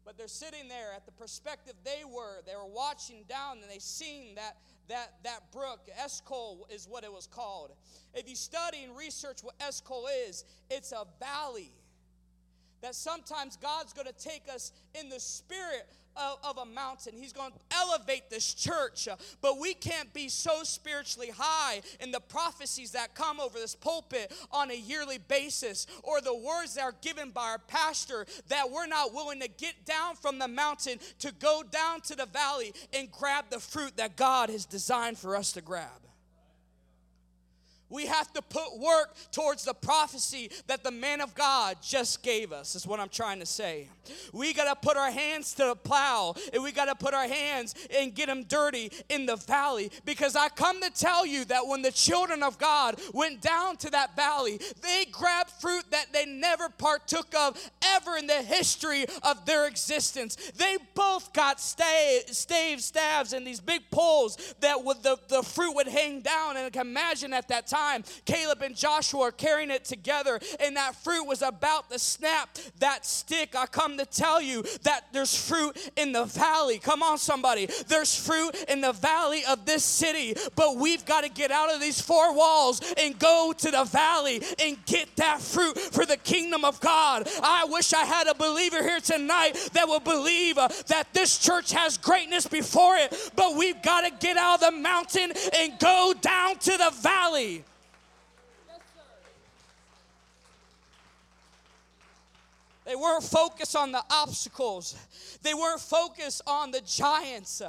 But 0.06 0.16
they're 0.16 0.28
sitting 0.28 0.66
there 0.66 0.94
at 0.96 1.04
the 1.04 1.12
perspective 1.12 1.74
they 1.84 2.04
were. 2.10 2.40
They 2.46 2.54
were 2.54 2.72
watching 2.74 3.24
down 3.28 3.58
and 3.60 3.70
they 3.70 3.80
seen 3.80 4.34
that 4.36 4.56
that 4.88 5.12
that 5.24 5.52
brook, 5.52 5.80
Eshcol 6.02 6.66
is 6.70 6.88
what 6.88 7.04
it 7.04 7.12
was 7.12 7.26
called. 7.26 7.72
If 8.14 8.26
you 8.26 8.34
study 8.34 8.78
and 8.84 8.96
research 8.96 9.40
what 9.42 9.56
Eshcol 9.60 10.06
is, 10.26 10.46
it's 10.70 10.92
a 10.92 11.04
valley. 11.20 11.72
That 12.80 12.94
sometimes 12.94 13.58
God's 13.58 13.92
going 13.92 14.06
to 14.06 14.14
take 14.14 14.44
us 14.50 14.72
in 14.98 15.10
the 15.10 15.20
spirit 15.20 15.86
of, 16.16 16.38
of 16.44 16.58
a 16.58 16.64
mountain. 16.64 17.14
He's 17.16 17.32
going 17.32 17.52
to 17.52 17.58
elevate 17.76 18.30
this 18.30 18.54
church. 18.54 19.08
Uh, 19.08 19.16
but 19.40 19.58
we 19.58 19.74
can't 19.74 20.12
be 20.12 20.28
so 20.28 20.62
spiritually 20.62 21.30
high 21.36 21.82
in 22.00 22.10
the 22.10 22.20
prophecies 22.20 22.92
that 22.92 23.14
come 23.14 23.40
over 23.40 23.58
this 23.58 23.74
pulpit 23.74 24.32
on 24.50 24.70
a 24.70 24.74
yearly 24.74 25.18
basis 25.18 25.86
or 26.02 26.20
the 26.20 26.34
words 26.34 26.74
that 26.74 26.82
are 26.82 26.94
given 27.02 27.30
by 27.30 27.50
our 27.50 27.58
pastor 27.58 28.26
that 28.48 28.70
we're 28.70 28.86
not 28.86 29.14
willing 29.14 29.40
to 29.40 29.48
get 29.48 29.84
down 29.84 30.14
from 30.16 30.38
the 30.38 30.48
mountain 30.48 30.98
to 31.18 31.32
go 31.32 31.62
down 31.70 32.00
to 32.02 32.14
the 32.14 32.26
valley 32.26 32.72
and 32.92 33.10
grab 33.10 33.46
the 33.50 33.60
fruit 33.60 33.96
that 33.96 34.16
God 34.16 34.50
has 34.50 34.64
designed 34.64 35.18
for 35.18 35.36
us 35.36 35.52
to 35.52 35.60
grab. 35.60 36.09
We 37.90 38.06
have 38.06 38.32
to 38.34 38.42
put 38.42 38.78
work 38.78 39.14
towards 39.32 39.64
the 39.64 39.74
prophecy 39.74 40.50
that 40.68 40.84
the 40.84 40.92
man 40.92 41.20
of 41.20 41.34
God 41.34 41.78
just 41.82 42.22
gave 42.22 42.52
us, 42.52 42.76
is 42.76 42.86
what 42.86 43.00
I'm 43.00 43.08
trying 43.08 43.40
to 43.40 43.46
say. 43.46 43.88
We 44.32 44.54
got 44.54 44.72
to 44.72 44.88
put 44.88 44.96
our 44.96 45.10
hands 45.10 45.52
to 45.54 45.64
the 45.64 45.76
plow 45.76 46.34
and 46.52 46.62
we 46.62 46.72
got 46.72 46.86
to 46.86 46.94
put 46.94 47.14
our 47.14 47.26
hands 47.26 47.74
and 47.96 48.14
get 48.14 48.26
them 48.26 48.44
dirty 48.44 48.92
in 49.08 49.26
the 49.26 49.36
valley 49.36 49.90
because 50.04 50.36
I 50.36 50.48
come 50.48 50.80
to 50.80 50.90
tell 50.90 51.26
you 51.26 51.44
that 51.46 51.66
when 51.66 51.82
the 51.82 51.90
children 51.90 52.42
of 52.42 52.58
God 52.58 53.00
went 53.12 53.40
down 53.40 53.76
to 53.78 53.90
that 53.90 54.14
valley, 54.14 54.60
they 54.82 55.06
grabbed 55.10 55.50
fruit 55.50 55.84
that 55.90 56.12
they 56.12 56.26
never 56.26 56.68
partook 56.68 57.34
of 57.34 57.58
ever 57.82 58.16
in 58.16 58.26
the 58.26 58.42
history 58.42 59.06
of 59.22 59.44
their 59.46 59.66
existence. 59.66 60.36
They 60.56 60.76
both 60.94 61.32
got 61.32 61.60
stave, 61.60 62.22
stave 62.28 62.80
staves 62.80 63.32
and 63.32 63.46
these 63.46 63.60
big 63.60 63.82
poles 63.90 64.54
that 64.60 64.84
would, 64.84 65.02
the, 65.02 65.18
the 65.28 65.42
fruit 65.42 65.74
would 65.74 65.88
hang 65.88 66.20
down. 66.20 66.56
And 66.56 66.66
I 66.66 66.70
can 66.70 66.86
imagine 66.86 67.32
at 67.32 67.48
that 67.48 67.66
time 67.66 67.79
time, 67.80 68.04
Caleb 68.24 68.62
and 68.62 68.76
Joshua 68.76 69.20
are 69.22 69.32
carrying 69.32 69.70
it 69.70 69.84
together, 69.84 70.38
and 70.60 70.76
that 70.76 70.94
fruit 70.96 71.24
was 71.24 71.42
about 71.42 71.90
to 71.90 71.98
snap 71.98 72.58
that 72.78 73.06
stick. 73.06 73.54
I 73.56 73.66
come 73.66 73.96
to 73.98 74.04
tell 74.04 74.40
you 74.40 74.64
that 74.82 75.06
there's 75.12 75.34
fruit 75.34 75.90
in 75.96 76.12
the 76.12 76.24
valley. 76.24 76.78
Come 76.78 77.02
on, 77.02 77.18
somebody. 77.18 77.68
There's 77.88 78.14
fruit 78.14 78.54
in 78.68 78.80
the 78.80 78.92
valley 78.92 79.42
of 79.48 79.64
this 79.64 79.84
city, 79.84 80.34
but 80.56 80.76
we've 80.76 81.04
got 81.04 81.22
to 81.24 81.30
get 81.30 81.50
out 81.50 81.72
of 81.74 81.80
these 81.80 82.00
four 82.00 82.34
walls 82.34 82.82
and 82.98 83.18
go 83.18 83.52
to 83.56 83.70
the 83.70 83.84
valley 83.84 84.42
and 84.58 84.76
get 84.86 85.16
that 85.16 85.40
fruit 85.40 85.78
for 85.78 86.04
the 86.04 86.16
kingdom 86.18 86.64
of 86.64 86.80
God. 86.80 87.28
I 87.42 87.64
wish 87.64 87.92
I 87.92 88.04
had 88.04 88.26
a 88.26 88.34
believer 88.34 88.82
here 88.82 89.00
tonight 89.00 89.70
that 89.72 89.88
will 89.88 90.00
believe 90.00 90.58
uh, 90.58 90.68
that 90.88 91.12
this 91.14 91.38
church 91.38 91.72
has 91.72 91.96
greatness 91.96 92.46
before 92.46 92.96
it, 92.96 93.32
but 93.36 93.56
we've 93.56 93.82
got 93.82 94.02
to 94.02 94.10
get 94.26 94.36
out 94.36 94.62
of 94.62 94.72
the 94.72 94.78
mountain 94.78 95.32
and 95.58 95.78
go 95.78 96.12
down 96.20 96.58
to 96.58 96.72
the 96.76 96.90
valley. 97.00 97.64
They 102.90 102.96
weren't 102.96 103.22
focused 103.22 103.76
on 103.76 103.92
the 103.92 104.02
obstacles. 104.10 104.96
They 105.44 105.54
weren't 105.54 105.80
focused 105.80 106.42
on 106.44 106.72
the 106.72 106.80
giants. 106.80 107.62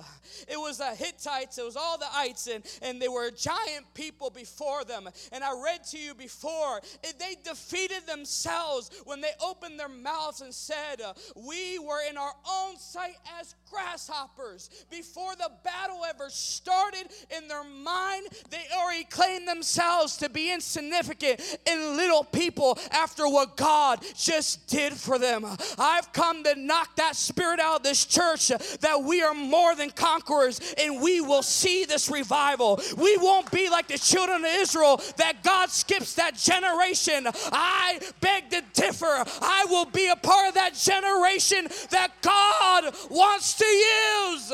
It 0.47 0.57
was 0.57 0.79
the 0.79 0.95
Hittites, 0.95 1.59
it 1.59 1.63
was 1.63 1.75
all 1.75 1.99
the 1.99 2.07
ites, 2.11 2.47
and, 2.47 2.63
and 2.81 2.99
they 2.99 3.07
were 3.07 3.29
giant 3.29 3.85
people 3.93 4.31
before 4.31 4.83
them. 4.83 5.07
And 5.31 5.43
I 5.43 5.53
read 5.63 5.83
to 5.91 5.99
you 5.99 6.15
before, 6.15 6.81
they 7.03 7.35
defeated 7.43 8.07
themselves 8.07 8.89
when 9.05 9.21
they 9.21 9.29
opened 9.45 9.79
their 9.79 9.89
mouths 9.89 10.41
and 10.41 10.51
said, 10.51 11.01
uh, 11.05 11.13
We 11.35 11.77
were 11.77 12.01
in 12.09 12.17
our 12.17 12.33
own 12.49 12.77
sight 12.77 13.17
as 13.39 13.53
grasshoppers. 13.69 14.71
Before 14.89 15.35
the 15.35 15.51
battle 15.63 16.01
ever 16.09 16.31
started 16.31 17.09
in 17.37 17.47
their 17.47 17.63
mind, 17.63 18.25
they 18.49 18.63
already 18.75 19.03
claimed 19.03 19.47
themselves 19.47 20.17
to 20.17 20.29
be 20.29 20.51
insignificant 20.51 21.59
and 21.67 21.95
little 21.95 22.23
people 22.23 22.79
after 22.89 23.27
what 23.27 23.55
God 23.55 23.99
just 24.15 24.67
did 24.67 24.93
for 24.93 25.10
for 25.11 25.19
them. 25.19 25.45
I've 25.77 26.13
come 26.13 26.41
to 26.45 26.55
knock 26.55 26.95
that 26.95 27.17
spirit 27.17 27.59
out 27.59 27.77
of 27.77 27.83
this 27.83 28.05
church 28.05 28.47
that 28.79 29.03
we 29.03 29.21
are 29.21 29.33
more 29.33 29.75
than 29.75 29.89
conquerors 29.89 30.73
and 30.77 31.01
we 31.01 31.19
will 31.19 31.43
see 31.43 31.83
this 31.83 32.09
revival. 32.09 32.79
We 32.97 33.17
won't 33.17 33.51
be 33.51 33.69
like 33.69 33.89
the 33.89 33.97
children 33.97 34.45
of 34.45 34.51
Israel 34.51 35.01
that 35.17 35.43
God 35.43 35.69
skips 35.69 36.15
that 36.15 36.35
generation. 36.35 37.27
I 37.51 37.99
beg 38.21 38.51
to 38.51 38.63
differ. 38.73 39.25
I 39.41 39.65
will 39.69 39.83
be 39.83 40.07
a 40.07 40.15
part 40.15 40.47
of 40.47 40.53
that 40.53 40.75
generation 40.75 41.67
that 41.89 42.13
God 42.21 42.95
wants 43.09 43.55
to 43.55 43.65
use. 43.65 44.53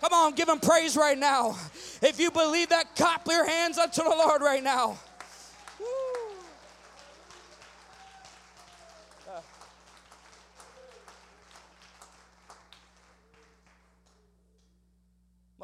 Come 0.00 0.12
on, 0.14 0.34
give 0.34 0.48
him 0.48 0.60
praise 0.60 0.96
right 0.96 1.18
now. 1.18 1.58
If 2.00 2.18
you 2.18 2.30
believe 2.30 2.70
that, 2.70 2.96
clap 2.96 3.26
your 3.26 3.46
hands 3.46 3.76
unto 3.76 4.02
the 4.02 4.08
Lord 4.08 4.40
right 4.40 4.62
now. 4.62 4.98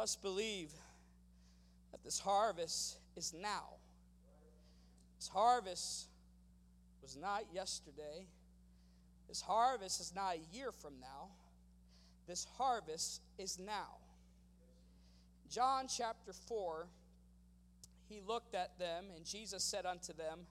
Must 0.01 0.23
believe 0.23 0.71
that 1.93 2.03
this 2.03 2.19
harvest 2.19 2.97
is 3.19 3.35
now. 3.39 3.65
This 5.19 5.29
harvest 5.29 6.09
was 7.03 7.19
not 7.19 7.43
yesterday. 7.53 8.25
This 9.29 9.43
harvest 9.43 10.01
is 10.01 10.15
not 10.17 10.37
a 10.37 10.57
year 10.57 10.73
from 10.73 10.95
now. 11.03 11.29
This 12.27 12.47
harvest 12.57 13.21
is 13.37 13.59
now. 13.59 13.99
John 15.51 15.85
chapter 15.87 16.33
4, 16.33 16.87
he 18.09 18.23
looked 18.27 18.55
at 18.55 18.79
them, 18.79 19.05
and 19.15 19.23
Jesus 19.27 19.63
said 19.63 19.85
unto 19.85 20.15
them, 20.15 20.47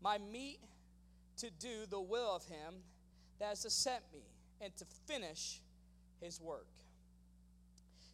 My 0.00 0.18
meat 0.18 0.60
to 1.38 1.50
do 1.58 1.86
the 1.90 2.00
will 2.00 2.36
of 2.36 2.44
him 2.44 2.74
that 3.40 3.48
has 3.48 3.66
sent 3.72 4.04
me, 4.12 4.22
and 4.60 4.72
to 4.76 4.84
finish 5.08 5.60
his 6.20 6.40
work. 6.40 6.68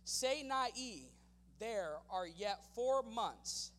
Say 0.08 0.42
not 0.42 0.74
ye, 0.74 1.10
There 1.58 1.96
are 2.10 2.26
yet 2.26 2.60
four 2.74 3.02
months, 3.02 3.72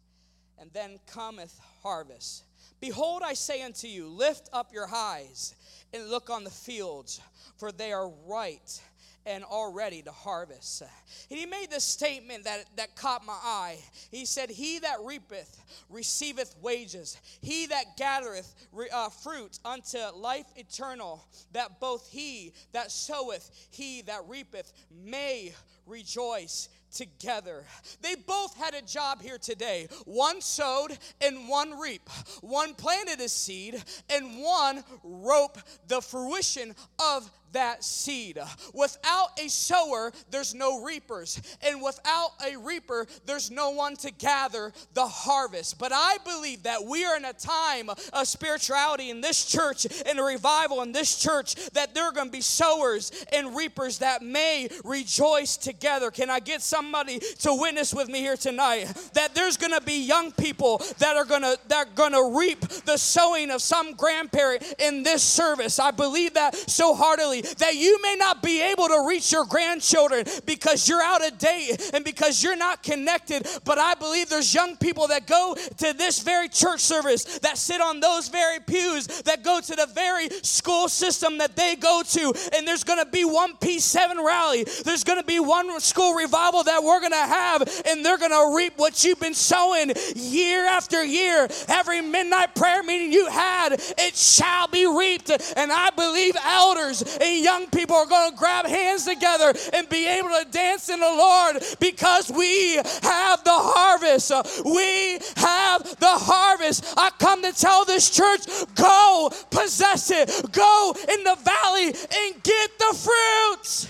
and 0.60 0.70
then 0.74 1.00
cometh 1.08 1.60
harvest. 1.82 2.44
Behold, 2.80 3.24
I 3.26 3.34
say 3.34 3.64
unto 3.64 3.88
you, 3.88 4.08
Lift 4.08 4.48
up 4.54 4.72
your 4.72 4.88
eyes 4.94 5.56
and 5.92 6.08
look 6.08 6.30
on 6.30 6.44
the 6.44 6.52
fields, 6.52 7.20
for 7.58 7.72
they 7.72 7.92
are 7.92 8.12
right 8.28 8.80
and 9.26 9.44
already 9.44 10.04
to 10.04 10.12
harvest. 10.12 10.84
And 11.32 11.40
he 11.40 11.48
made 11.48 11.72
this 11.72 11.84
statement 11.84 12.44
that, 12.44 12.66
that 12.78 12.96
caught 12.96 13.26
my 13.26 13.34
eye. 13.34 13.80
He 14.12 14.26
said, 14.26 14.52
He 14.52 14.78
that 14.80 14.98
reapeth 15.04 15.60
receiveth 15.90 16.56
wages, 16.62 17.18
he 17.42 17.66
that 17.68 17.98
gathereth 17.98 18.54
uh, 18.94 19.10
fruit 19.10 19.58
unto 19.66 19.98
life 20.16 20.46
eternal, 20.56 21.26
that 21.54 21.80
both 21.80 22.08
he 22.12 22.54
that 22.72 22.92
soweth, 22.92 23.50
he 23.72 24.04
that 24.04 24.22
reapeth 24.28 24.72
may 24.92 25.54
rejoice 25.90 26.70
together. 26.92 27.64
They 28.02 28.16
both 28.16 28.56
had 28.58 28.74
a 28.74 28.82
job 28.82 29.22
here 29.22 29.38
today. 29.38 29.88
One 30.06 30.42
sowed 30.42 30.98
and 31.22 31.48
one 31.48 31.80
reaped. 31.80 32.10
One 32.42 32.74
planted 32.74 33.20
a 33.20 33.30
seed 33.30 33.82
and 34.10 34.42
one 34.42 34.84
rope 35.04 35.58
the 35.88 36.02
fruition 36.02 36.76
of 37.00 37.30
that 37.54 37.84
seed. 37.84 38.40
Without 38.74 39.40
a 39.40 39.50
sower, 39.50 40.12
there's 40.30 40.54
no 40.54 40.84
reapers. 40.84 41.42
And 41.62 41.82
without 41.82 42.32
a 42.46 42.58
reaper, 42.58 43.08
there's 43.26 43.52
no 43.52 43.72
one 43.72 43.96
to 43.98 44.12
gather 44.12 44.72
the 44.94 45.06
harvest. 45.06 45.78
But 45.80 45.92
I 45.94 46.18
believe 46.24 46.64
that 46.64 46.84
we 46.84 47.06
are 47.06 47.18
in 47.18 47.26
a 47.26 47.34
time 47.34 47.90
of 47.90 48.28
spirituality 48.28 49.10
in 49.10 49.22
this 49.22 49.46
church, 49.46 49.86
in 49.86 50.20
a 50.20 50.24
revival 50.24 50.82
in 50.82 50.92
this 50.92 51.18
church, 51.18 51.56
that 51.72 51.94
there 51.94 52.06
are 52.06 52.12
going 52.12 52.28
to 52.28 52.32
be 52.32 52.42
sowers 52.42 53.12
and 53.32 53.56
reapers 53.56 54.00
that 54.00 54.22
may 54.22 54.70
rejoice 54.84 55.58
together. 55.58 56.12
Can 56.12 56.30
I 56.30 56.40
get 56.40 56.62
somebody 56.62 57.20
to 57.40 57.54
witness 57.54 57.94
with 57.94 58.10
me 58.10 58.20
here 58.20 58.38
tonight? 58.38 58.86
That 59.14 59.36
there's 59.36 59.58
going 59.58 59.74
to 59.74 59.82
be 59.82 60.04
young 60.04 60.32
people 60.32 60.82
that 61.00 61.16
are 61.16 61.26
going 61.26 61.42
to 61.42 61.58
that 61.68 61.88
are 61.88 61.94
going 61.96 62.14
to 62.14 62.38
reap 62.38 62.62
the 62.62 62.98
sowing 62.98 63.52
of 63.52 63.62
some 63.62 63.94
grandparent 63.94 64.64
in 64.80 65.04
this 65.04 65.24
service. 65.24 65.80
I 65.80 65.92
believe 65.92 66.34
that 66.36 66.56
so 66.56 66.94
heartily 66.94 67.39
that 67.42 67.76
you 67.76 68.02
may 68.02 68.16
not 68.18 68.42
be 68.42 68.62
able 68.62 68.88
to 68.88 69.06
reach 69.08 69.32
your 69.32 69.46
grandchildren 69.46 70.26
because 70.46 70.88
you're 70.88 71.02
out 71.02 71.26
of 71.26 71.38
date 71.38 71.92
and 71.94 72.04
because 72.04 72.44
you're 72.44 72.58
not 72.58 72.84
connected. 72.84 73.48
But 73.64 73.78
I 73.78 73.96
believe 73.96 74.30
there's 74.30 74.54
young 74.54 74.78
people 74.78 75.08
that 75.08 75.28
go 75.28 75.56
to 75.56 75.94
this 75.94 76.22
very 76.22 76.50
church 76.50 76.82
service, 76.82 77.40
that 77.40 77.58
sit 77.58 77.82
on 77.82 78.00
those 78.00 78.30
very 78.30 78.60
pews, 78.60 79.08
that 79.24 79.44
go 79.44 79.60
to 79.60 79.76
the 79.76 79.88
very 79.94 80.30
school 80.42 80.88
system 80.88 81.38
that 81.40 81.56
they 81.56 81.76
go 81.76 82.02
to, 82.06 82.34
and 82.56 82.68
there's 82.68 82.84
going 82.84 83.04
to 83.04 83.10
be 83.10 83.26
one 83.26 83.56
P7 83.58 84.24
rally. 84.24 84.66
There's 84.86 85.04
going 85.04 85.20
to 85.20 85.26
be 85.26 85.40
one 85.40 85.80
school 85.80 86.14
revival 86.14 86.64
that 86.64 86.84
we're 86.84 87.00
going 87.00 87.12
to 87.12 87.18
have, 87.18 87.62
and 87.86 88.06
they're 88.06 88.18
going 88.18 88.32
to 88.32 88.56
reap 88.56 88.74
what 88.78 89.04
you've 89.04 89.20
been 89.20 89.34
sowing 89.34 89.92
year 90.16 90.66
after 90.66 91.04
year. 91.04 91.48
Every 91.68 92.02
midnight 92.02 92.56
prayer 92.56 92.84
meeting 92.84 93.12
you 93.12 93.28
had, 93.28 93.74
it 93.74 94.16
shall 94.16 94.68
be 94.68 94.86
reaped. 94.86 95.30
And 95.56 95.72
I 95.72 95.90
believe 95.92 96.36
elders 96.44 97.04
and 97.30 97.44
young 97.44 97.68
people 97.68 97.96
are 97.96 98.06
going 98.06 98.32
to 98.32 98.38
grab 98.38 98.66
hands 98.66 99.06
together 99.06 99.54
and 99.74 99.88
be 99.90 100.08
able 100.08 100.30
to 100.30 100.46
dance 100.52 100.90
in 100.90 101.00
the 101.00 101.06
Lord 101.06 101.64
because 101.80 102.32
we 102.32 102.76
have 102.76 103.44
the 103.44 103.52
harvest. 103.52 104.32
We 104.66 105.20
have 105.38 105.84
the 106.00 106.18
harvest. 106.18 106.94
I 106.98 107.12
come 107.20 107.44
to 107.44 107.54
tell 107.54 107.86
this 107.86 108.10
church 108.10 108.42
go 108.76 109.32
possess 109.52 110.12
it, 110.12 110.52
go 110.52 110.96
in 111.10 111.24
the 111.24 111.38
valley 111.44 111.86
and 111.88 112.44
get 112.44 112.80
the 112.80 112.96
fruits. 112.98 113.88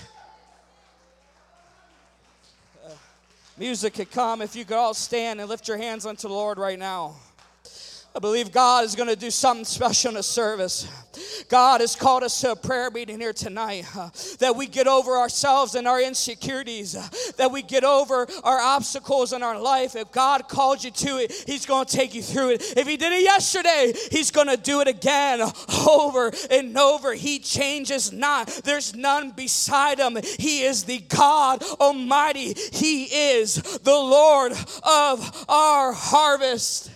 Music 3.56 3.92
could 3.94 4.10
come 4.10 4.40
if 4.40 4.56
you 4.56 4.64
could 4.64 4.76
all 4.76 4.94
stand 4.94 5.38
and 5.40 5.48
lift 5.48 5.68
your 5.68 5.76
hands 5.76 6.06
unto 6.06 6.28
the 6.28 6.34
Lord 6.34 6.56
right 6.58 6.78
now. 6.78 7.14
I 8.12 8.18
believe 8.18 8.50
God 8.50 8.84
is 8.84 8.96
going 8.96 9.08
to 9.08 9.14
do 9.14 9.30
something 9.30 9.64
special 9.64 10.08
in 10.10 10.14
the 10.16 10.22
service. 10.24 10.88
God 11.48 11.80
has 11.80 11.94
called 11.94 12.24
us 12.24 12.40
to 12.40 12.52
a 12.52 12.56
prayer 12.56 12.90
meeting 12.90 13.20
here 13.20 13.32
tonight 13.32 13.84
uh, 13.96 14.10
that 14.40 14.56
we 14.56 14.66
get 14.66 14.88
over 14.88 15.16
ourselves 15.16 15.76
and 15.76 15.86
our 15.86 16.00
insecurities, 16.00 16.96
uh, 16.96 17.08
that 17.36 17.52
we 17.52 17.62
get 17.62 17.84
over 17.84 18.26
our 18.42 18.58
obstacles 18.58 19.32
in 19.32 19.44
our 19.44 19.60
life. 19.60 19.94
If 19.94 20.10
God 20.10 20.48
called 20.48 20.82
you 20.82 20.90
to 20.90 21.18
it, 21.18 21.32
He's 21.46 21.66
going 21.66 21.86
to 21.86 21.96
take 21.96 22.14
you 22.14 22.22
through 22.22 22.50
it. 22.50 22.76
If 22.76 22.88
He 22.88 22.96
did 22.96 23.12
it 23.12 23.22
yesterday, 23.22 23.92
He's 24.10 24.32
going 24.32 24.48
to 24.48 24.56
do 24.56 24.80
it 24.80 24.88
again, 24.88 25.40
over 25.88 26.32
and 26.50 26.76
over. 26.76 27.14
He 27.14 27.38
changes 27.38 28.12
not. 28.12 28.48
There's 28.64 28.94
none 28.94 29.30
beside 29.30 30.00
Him. 30.00 30.18
He 30.38 30.62
is 30.62 30.82
the 30.82 30.98
God 30.98 31.62
Almighty, 31.80 32.54
He 32.72 33.04
is 33.04 33.54
the 33.54 33.92
Lord 33.92 34.52
of 34.82 35.44
our 35.48 35.92
harvest. 35.92 36.90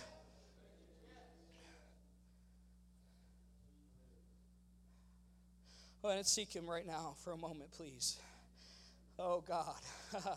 Ahead 6.09 6.19
and 6.19 6.27
seek 6.27 6.53
Him 6.53 6.69
right 6.69 6.87
now 6.87 7.15
for 7.25 7.33
a 7.33 7.37
moment, 7.37 7.73
please. 7.73 8.19
Oh 9.19 9.43
God. 9.47 9.75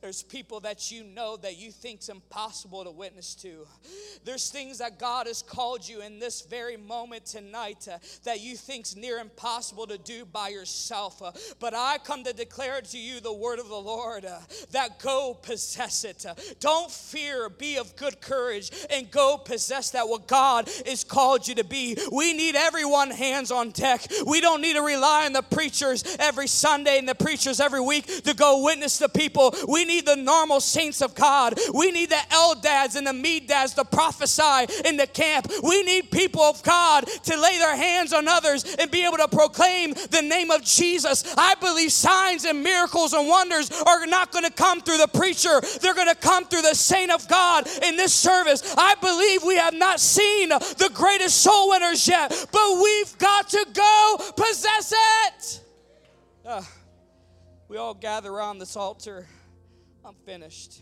There's 0.00 0.22
people 0.22 0.60
that 0.60 0.92
you 0.92 1.02
know 1.02 1.36
that 1.38 1.58
you 1.58 1.72
think's 1.72 2.08
impossible 2.08 2.84
to 2.84 2.90
witness 2.90 3.34
to. 3.36 3.66
There's 4.24 4.48
things 4.48 4.78
that 4.78 4.98
God 4.98 5.26
has 5.26 5.42
called 5.42 5.86
you 5.86 6.02
in 6.02 6.20
this 6.20 6.42
very 6.42 6.76
moment 6.76 7.26
tonight 7.26 7.88
uh, 7.90 7.98
that 8.22 8.40
you 8.40 8.56
think's 8.56 8.94
near 8.94 9.18
impossible 9.18 9.88
to 9.88 9.98
do 9.98 10.24
by 10.24 10.48
yourself. 10.50 11.20
Uh, 11.20 11.32
but 11.58 11.74
I 11.74 11.98
come 11.98 12.22
to 12.24 12.32
declare 12.32 12.80
to 12.80 12.98
you 12.98 13.18
the 13.18 13.32
word 13.32 13.58
of 13.58 13.68
the 13.68 13.74
Lord 13.74 14.24
uh, 14.24 14.38
that 14.70 15.00
go 15.00 15.34
possess 15.34 16.04
it. 16.04 16.24
Uh, 16.24 16.34
don't 16.60 16.90
fear, 16.90 17.48
be 17.48 17.76
of 17.76 17.96
good 17.96 18.20
courage, 18.20 18.70
and 18.90 19.10
go 19.10 19.36
possess 19.36 19.90
that 19.90 20.08
what 20.08 20.28
God 20.28 20.68
has 20.86 21.02
called 21.02 21.48
you 21.48 21.56
to 21.56 21.64
be. 21.64 21.96
We 22.12 22.34
need 22.34 22.54
everyone 22.54 23.10
hands 23.10 23.50
on 23.50 23.70
deck. 23.70 24.06
We 24.24 24.40
don't 24.40 24.60
need 24.60 24.74
to 24.74 24.82
rely 24.82 25.26
on 25.26 25.32
the 25.32 25.42
preachers 25.42 26.04
every 26.20 26.46
Sunday 26.46 26.98
and 26.98 27.08
the 27.08 27.16
preachers 27.16 27.58
every 27.58 27.80
week 27.80 28.22
to 28.22 28.34
go 28.34 28.62
witness 28.62 28.98
the 28.98 29.08
people. 29.08 29.47
We 29.66 29.84
need 29.84 30.06
the 30.06 30.16
normal 30.16 30.60
saints 30.60 31.02
of 31.02 31.14
God. 31.14 31.54
We 31.74 31.90
need 31.90 32.10
the 32.10 32.22
Eldads 32.30 32.96
and 32.96 33.06
the 33.06 33.12
Medads 33.12 33.74
to 33.76 33.84
prophesy 33.84 34.88
in 34.88 34.96
the 34.96 35.06
camp. 35.06 35.50
We 35.62 35.82
need 35.82 36.10
people 36.10 36.42
of 36.42 36.62
God 36.62 37.06
to 37.24 37.40
lay 37.40 37.58
their 37.58 37.76
hands 37.76 38.12
on 38.12 38.28
others 38.28 38.76
and 38.78 38.90
be 38.90 39.04
able 39.04 39.18
to 39.18 39.28
proclaim 39.28 39.94
the 40.10 40.22
name 40.22 40.50
of 40.50 40.62
Jesus. 40.62 41.34
I 41.36 41.54
believe 41.56 41.92
signs 41.92 42.44
and 42.44 42.62
miracles 42.62 43.12
and 43.12 43.28
wonders 43.28 43.70
are 43.86 44.06
not 44.06 44.32
going 44.32 44.44
to 44.44 44.52
come 44.52 44.80
through 44.80 44.98
the 44.98 45.08
preacher, 45.08 45.60
they're 45.80 45.94
going 45.94 46.08
to 46.08 46.14
come 46.14 46.44
through 46.46 46.62
the 46.62 46.74
saint 46.74 47.10
of 47.10 47.26
God 47.28 47.66
in 47.82 47.96
this 47.96 48.12
service. 48.12 48.74
I 48.76 48.94
believe 49.00 49.42
we 49.44 49.56
have 49.56 49.74
not 49.74 50.00
seen 50.00 50.48
the 50.48 50.90
greatest 50.94 51.42
soul 51.42 51.70
winners 51.70 52.06
yet, 52.06 52.30
but 52.52 52.82
we've 52.82 53.18
got 53.18 53.48
to 53.50 53.66
go 53.72 54.16
possess 54.36 54.94
it. 55.26 55.60
Uh, 56.44 56.62
we 57.68 57.76
all 57.76 57.94
gather 57.94 58.30
around 58.30 58.58
this 58.58 58.76
altar. 58.76 59.26
I'm 60.08 60.14
finished. 60.24 60.80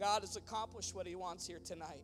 God 0.00 0.22
has 0.22 0.36
accomplished 0.36 0.94
what 0.94 1.06
He 1.06 1.14
wants 1.14 1.46
here 1.46 1.58
tonight. 1.62 2.00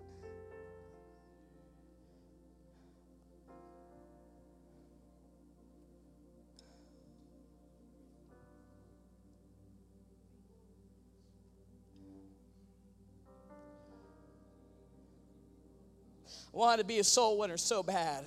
I 16.53 16.57
wanted 16.59 16.83
to 16.83 16.85
be 16.85 16.99
a 16.99 17.05
soul 17.05 17.39
winner 17.39 17.57
so 17.57 17.83
bad. 17.83 18.27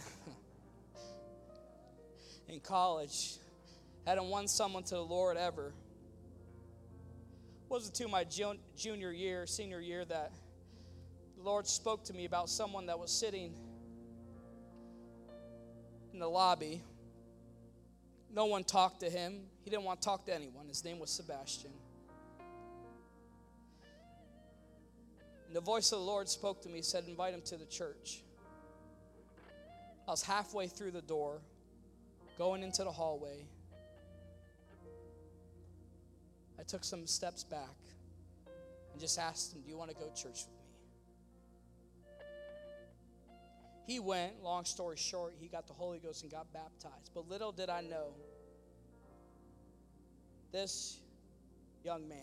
In 2.49 2.59
college, 2.61 3.35
hadn't 4.07 4.25
won 4.25 4.47
someone 4.47 4.81
to 4.85 4.95
the 4.95 5.05
Lord 5.05 5.37
ever 5.37 5.71
wasn't 7.71 7.95
to 7.95 8.07
my 8.09 8.25
junior 8.75 9.13
year, 9.13 9.47
senior 9.47 9.79
year 9.79 10.03
that 10.03 10.33
the 11.37 11.41
Lord 11.41 11.65
spoke 11.65 12.03
to 12.03 12.13
me 12.13 12.25
about 12.25 12.49
someone 12.49 12.87
that 12.87 12.99
was 12.99 13.09
sitting 13.09 13.53
in 16.11 16.19
the 16.19 16.27
lobby. 16.27 16.81
No 18.29 18.47
one 18.47 18.65
talked 18.65 18.99
to 18.99 19.09
him. 19.09 19.43
He 19.63 19.69
didn't 19.69 19.85
want 19.85 20.01
to 20.01 20.05
talk 20.05 20.25
to 20.25 20.35
anyone. 20.35 20.67
His 20.67 20.83
name 20.83 20.99
was 20.99 21.11
Sebastian. 21.11 21.71
And 25.47 25.55
the 25.55 25.61
voice 25.61 25.93
of 25.93 25.99
the 25.99 26.05
Lord 26.05 26.27
spoke 26.27 26.61
to 26.63 26.69
me, 26.69 26.81
said, 26.81 27.05
Invite 27.07 27.33
him 27.33 27.41
to 27.45 27.55
the 27.55 27.65
church. 27.65 28.21
I 30.09 30.11
was 30.11 30.23
halfway 30.23 30.67
through 30.67 30.91
the 30.91 31.01
door, 31.01 31.39
going 32.37 32.63
into 32.63 32.83
the 32.83 32.91
hallway. 32.91 33.45
I 36.61 36.63
took 36.63 36.83
some 36.83 37.07
steps 37.07 37.43
back 37.43 37.75
and 38.91 39.01
just 39.01 39.17
asked 39.17 39.51
him, 39.51 39.61
Do 39.63 39.69
you 39.71 39.77
want 39.77 39.89
to 39.89 39.95
go 39.95 40.11
church 40.15 40.45
with 40.45 40.47
me? 40.47 40.61
He 43.87 43.99
went, 43.99 44.43
long 44.43 44.63
story 44.65 44.95
short, 44.95 45.33
he 45.39 45.47
got 45.47 45.65
the 45.65 45.73
Holy 45.73 45.97
Ghost 45.97 46.21
and 46.21 46.31
got 46.31 46.53
baptized. 46.53 47.09
But 47.15 47.27
little 47.27 47.51
did 47.51 47.71
I 47.71 47.81
know, 47.81 48.13
this 50.51 50.99
young 51.83 52.07
man 52.07 52.19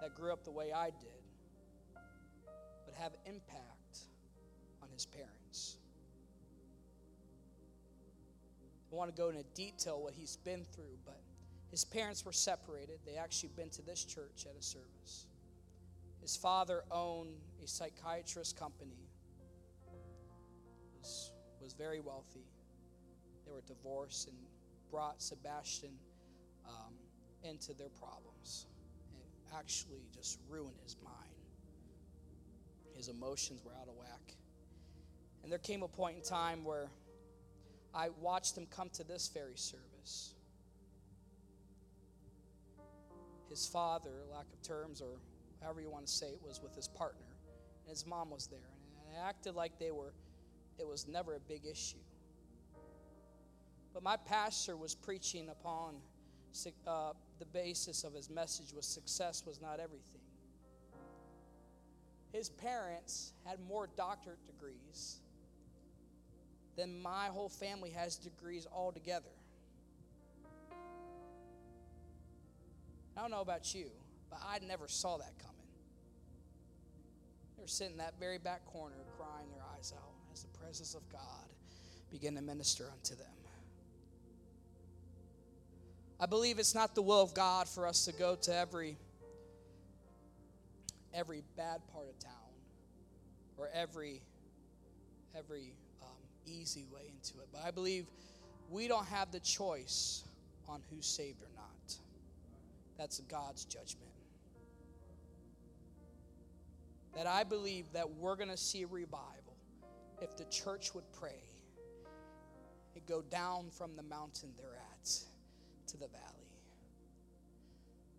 that 0.00 0.16
grew 0.16 0.32
up 0.32 0.42
the 0.42 0.50
way 0.50 0.72
I 0.72 0.86
did 0.86 2.02
would 2.86 2.96
have 2.96 3.12
impact 3.24 4.00
on 4.82 4.88
his 4.92 5.06
parents. 5.06 5.76
I 8.92 8.96
want 8.96 9.14
to 9.14 9.22
go 9.22 9.28
into 9.28 9.44
detail 9.54 10.02
what 10.02 10.12
he's 10.12 10.36
been 10.38 10.64
through, 10.74 10.98
but 11.04 11.20
his 11.70 11.84
parents 11.84 12.24
were 12.24 12.32
separated. 12.32 12.98
They 13.04 13.16
actually 13.16 13.50
been 13.56 13.70
to 13.70 13.82
this 13.82 14.04
church 14.04 14.46
at 14.48 14.56
a 14.58 14.62
service. 14.62 15.26
His 16.20 16.36
father 16.36 16.84
owned 16.90 17.36
a 17.62 17.68
psychiatrist 17.68 18.58
company. 18.58 19.08
Was, 20.98 21.32
was 21.60 21.72
very 21.72 22.00
wealthy. 22.00 22.46
They 23.44 23.52
were 23.52 23.62
divorced 23.66 24.28
and 24.28 24.36
brought 24.90 25.22
Sebastian 25.22 25.92
um, 26.68 26.94
into 27.42 27.74
their 27.74 27.90
problems. 27.90 28.66
It 29.20 29.54
actually 29.56 30.02
just 30.14 30.38
ruined 30.48 30.80
his 30.82 30.96
mind. 31.04 31.14
His 32.94 33.08
emotions 33.08 33.62
were 33.64 33.72
out 33.80 33.88
of 33.88 33.96
whack. 33.96 34.34
And 35.42 35.52
there 35.52 35.58
came 35.58 35.82
a 35.82 35.88
point 35.88 36.16
in 36.16 36.22
time 36.22 36.64
where 36.64 36.88
I 37.94 38.08
watched 38.20 38.56
him 38.56 38.66
come 38.66 38.88
to 38.94 39.04
this 39.04 39.28
very 39.28 39.56
service. 39.56 40.34
His 43.48 43.66
father, 43.66 44.10
lack 44.32 44.46
of 44.52 44.62
terms 44.62 45.00
or 45.00 45.18
however 45.62 45.80
you 45.80 45.90
want 45.90 46.06
to 46.06 46.12
say 46.12 46.28
it, 46.28 46.40
was 46.46 46.60
with 46.62 46.74
his 46.74 46.88
partner. 46.88 47.26
And 47.84 47.90
his 47.90 48.06
mom 48.06 48.30
was 48.30 48.46
there. 48.46 48.58
And 48.58 49.16
it 49.16 49.20
acted 49.20 49.54
like 49.54 49.78
they 49.78 49.90
were, 49.90 50.12
it 50.78 50.86
was 50.86 51.06
never 51.08 51.34
a 51.34 51.40
big 51.40 51.64
issue. 51.64 51.96
But 53.94 54.02
my 54.02 54.16
pastor 54.16 54.76
was 54.76 54.94
preaching 54.94 55.48
upon 55.48 55.96
uh, 56.86 57.12
the 57.38 57.44
basis 57.46 58.04
of 58.04 58.14
his 58.14 58.30
message 58.30 58.72
was 58.74 58.86
success 58.86 59.44
was 59.46 59.60
not 59.60 59.78
everything. 59.80 60.20
His 62.32 62.48
parents 62.48 63.32
had 63.44 63.58
more 63.68 63.88
doctorate 63.96 64.44
degrees 64.46 65.20
than 66.76 67.00
my 67.00 67.26
whole 67.28 67.48
family 67.48 67.90
has 67.90 68.16
degrees 68.16 68.66
altogether. 68.70 69.35
I 73.16 73.20
don't 73.22 73.30
know 73.30 73.40
about 73.40 73.74
you, 73.74 73.86
but 74.30 74.40
I 74.44 74.58
never 74.66 74.88
saw 74.88 75.16
that 75.16 75.38
coming. 75.38 75.56
They 77.56 77.62
were 77.62 77.68
sitting 77.68 77.92
in 77.92 77.98
that 77.98 78.14
very 78.20 78.38
back 78.38 78.64
corner, 78.66 78.96
crying 79.16 79.48
their 79.50 79.64
eyes 79.76 79.92
out 79.96 80.12
as 80.32 80.42
the 80.42 80.58
presence 80.58 80.94
of 80.94 81.08
God 81.10 81.46
began 82.10 82.34
to 82.34 82.42
minister 82.42 82.90
unto 82.92 83.14
them. 83.14 83.26
I 86.18 86.26
believe 86.26 86.58
it's 86.58 86.74
not 86.74 86.94
the 86.94 87.02
will 87.02 87.20
of 87.20 87.34
God 87.34 87.68
for 87.68 87.86
us 87.86 88.06
to 88.06 88.12
go 88.12 88.36
to 88.36 88.54
every 88.54 88.96
every 91.12 91.42
bad 91.56 91.80
part 91.92 92.08
of 92.08 92.18
town 92.18 92.32
or 93.58 93.68
every 93.74 94.22
every 95.36 95.74
um, 96.02 96.08
easy 96.46 96.86
way 96.92 97.02
into 97.12 97.38
it. 97.40 97.48
But 97.52 97.62
I 97.66 97.70
believe 97.70 98.06
we 98.70 98.88
don't 98.88 99.06
have 99.06 99.30
the 99.30 99.40
choice 99.40 100.24
on 100.68 100.80
who's 100.90 101.06
saved 101.06 101.42
or 101.42 101.50
not. 101.54 101.75
That's 102.98 103.20
God's 103.20 103.64
judgment. 103.64 104.10
That 107.14 107.26
I 107.26 107.44
believe 107.44 107.86
that 107.92 108.10
we're 108.10 108.36
going 108.36 108.50
to 108.50 108.56
see 108.56 108.82
a 108.82 108.86
revival 108.86 109.56
if 110.20 110.36
the 110.36 110.44
church 110.44 110.94
would 110.94 111.10
pray 111.12 111.42
and 112.94 113.06
go 113.06 113.22
down 113.22 113.70
from 113.70 113.96
the 113.96 114.02
mountain 114.02 114.50
they're 114.56 114.78
at 114.92 115.10
to 115.88 115.96
the 115.96 116.08
valley. 116.08 116.22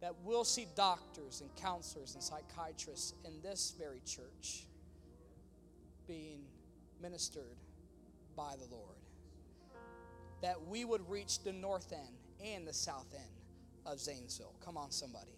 That 0.01 0.13
we'll 0.23 0.43
see 0.43 0.67
doctors 0.75 1.41
and 1.41 1.55
counselors 1.55 2.13
and 2.13 2.23
psychiatrists 2.23 3.13
in 3.25 3.41
this 3.41 3.73
very 3.79 4.01
church 4.05 4.67
being 6.07 6.41
ministered 7.01 7.57
by 8.35 8.53
the 8.57 8.73
Lord. 8.73 8.95
That 10.41 10.67
we 10.67 10.85
would 10.85 11.07
reach 11.09 11.43
the 11.43 11.51
north 11.51 11.91
end 11.91 12.53
and 12.53 12.67
the 12.67 12.73
south 12.73 13.11
end 13.15 13.36
of 13.87 13.99
Zanesville. 13.99 14.53
Come 14.63 14.77
on, 14.77 14.91
somebody. 14.91 15.31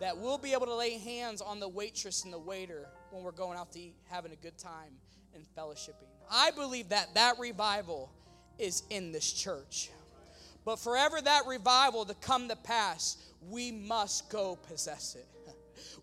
That 0.00 0.18
we'll 0.18 0.38
be 0.38 0.52
able 0.52 0.66
to 0.66 0.74
lay 0.74 0.98
hands 0.98 1.40
on 1.40 1.60
the 1.60 1.68
waitress 1.68 2.24
and 2.24 2.32
the 2.32 2.38
waiter 2.38 2.88
when 3.10 3.22
we're 3.22 3.32
going 3.32 3.56
out 3.56 3.72
to 3.72 3.80
eat, 3.80 3.94
having 4.10 4.32
a 4.32 4.36
good 4.36 4.58
time 4.58 4.92
and 5.34 5.44
fellowshipping. 5.56 6.08
I 6.30 6.50
believe 6.50 6.88
that 6.90 7.14
that 7.14 7.38
revival 7.38 8.10
is 8.58 8.82
in 8.90 9.12
this 9.12 9.32
church. 9.32 9.90
But 10.64 10.78
forever 10.78 11.20
that 11.20 11.42
revival 11.46 12.04
to 12.06 12.14
come 12.14 12.48
to 12.48 12.56
pass, 12.56 13.16
we 13.48 13.70
must 13.70 14.30
go 14.30 14.56
possess 14.56 15.14
it 15.14 15.26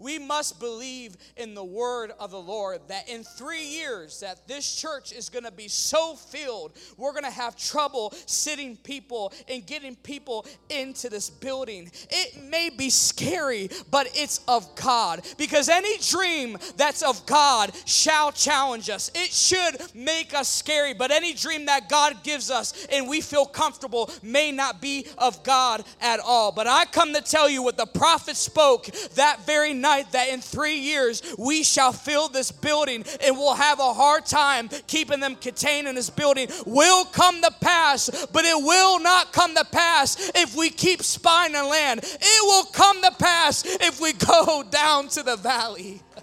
we 0.02 0.18
must 0.18 0.60
believe 0.60 1.16
in 1.38 1.54
the 1.54 1.64
word 1.64 2.12
of 2.20 2.32
the 2.32 2.40
Lord 2.40 2.82
that 2.88 3.08
in 3.08 3.24
three 3.24 3.64
years 3.64 4.20
that 4.22 4.48
this 4.48 4.76
church 4.76 5.12
is 5.12 5.30
going 5.30 5.46
to 5.46 5.52
be 5.52 5.68
so 5.68 6.16
filled, 6.16 6.74
we're 6.98 7.12
going 7.12 7.24
to 7.24 7.30
have 7.30 7.56
trouble 7.56 8.14
sitting 8.26 8.76
people 8.78 9.32
and 9.48 9.66
getting 9.66 9.96
people 9.96 10.46
into 10.70 11.08
this 11.10 11.30
building. 11.30 11.92
It 12.10 12.44
may 12.44 12.70
be 12.70 12.90
scary, 12.90 13.70
but 13.92 14.10
it's 14.16 14.42
of 14.48 14.76
God 14.76 15.22
because 15.38 15.70
any 15.70 15.98
dream 16.00 16.58
that's 16.78 17.04
of 17.04 17.24
God 17.28 17.72
shall 17.86 18.32
challenge 18.32 18.90
us. 18.90 19.12
It 19.14 19.32
should 19.32 19.82
make 19.94 20.34
us 20.34 20.48
scary, 20.52 20.94
but 20.94 21.12
any 21.12 21.34
dream 21.34 21.68
that 21.68 21.90
God 21.90 22.24
gives 22.24 22.50
us 22.50 22.88
and 22.92 23.08
we 23.08 23.22
feel 23.22 23.46
comfortable 23.46 24.10
may 24.24 24.52
not 24.52 24.82
be 24.82 25.06
of 25.18 25.44
God 25.44 25.84
at 26.02 26.20
all. 26.20 26.52
But 26.52 26.66
I 26.66 26.86
come 26.86 27.14
to 27.14 27.22
tell 27.22 27.48
you 27.50 27.62
what 27.62 27.78
the 27.78 27.86
prophet 27.86 28.36
spoke 28.36 28.86
that 29.16 29.46
very 29.46 29.74
night 29.74 29.91
night 29.92 30.12
that 30.12 30.30
in 30.30 30.40
three 30.40 30.78
years 30.78 31.22
we 31.38 31.64
shall 31.64 31.92
fill 31.92 32.30
this 32.30 32.52
building 32.52 33.04
and 33.24 33.38
we'll 33.38 33.56
have 33.56 33.80
a 33.80 33.94
hard 33.94 34.26
time 34.26 34.70
keeping 34.88 35.20
them 35.20 35.36
contained 35.36 35.88
in 35.88 35.96
this 35.96 36.10
building 36.10 36.48
will 36.66 37.06
come 37.06 37.42
to 37.42 37.52
pass, 37.60 38.10
but 38.32 38.46
it 38.46 38.56
will 38.56 39.00
not 39.00 39.34
come 39.34 39.54
to 39.56 39.66
pass 39.66 40.32
if 40.36 40.56
we 40.56 40.70
keep 40.70 41.04
spying 41.04 41.54
the 41.54 41.64
land. 41.64 42.02
It 42.04 42.44
will 42.44 42.66
come 42.66 43.02
to 43.02 43.12
pass 43.12 43.64
if 43.66 44.00
we 44.00 44.14
go 44.14 44.64
down 44.70 45.08
to 45.10 45.24
the 45.24 45.36
valley. 45.36 46.02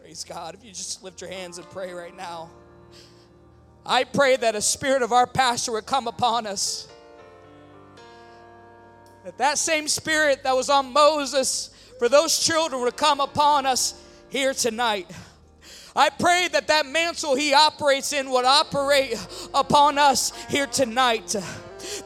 Praise 0.00 0.24
God. 0.24 0.54
If 0.54 0.64
you 0.64 0.70
just 0.70 1.02
lift 1.02 1.20
your 1.20 1.30
hands 1.30 1.58
and 1.58 1.68
pray 1.70 1.92
right 1.92 2.16
now. 2.16 2.50
I 3.84 4.04
pray 4.04 4.36
that 4.36 4.56
a 4.56 4.62
spirit 4.62 5.02
of 5.02 5.12
our 5.12 5.26
pastor 5.26 5.72
would 5.72 5.86
come 5.86 6.08
upon 6.08 6.46
us 6.46 6.88
that 9.26 9.38
that 9.38 9.58
same 9.58 9.88
spirit 9.88 10.44
that 10.44 10.54
was 10.54 10.70
on 10.70 10.92
Moses 10.92 11.70
for 11.98 12.08
those 12.08 12.38
children 12.38 12.80
would 12.82 12.96
come 12.96 13.18
upon 13.18 13.66
us 13.66 14.00
here 14.28 14.54
tonight. 14.54 15.10
I 15.96 16.10
pray 16.10 16.46
that 16.52 16.68
that 16.68 16.86
mantle 16.86 17.34
he 17.34 17.52
operates 17.52 18.12
in 18.12 18.30
would 18.30 18.44
operate 18.44 19.18
upon 19.52 19.98
us 19.98 20.30
here 20.48 20.68
tonight. 20.68 21.34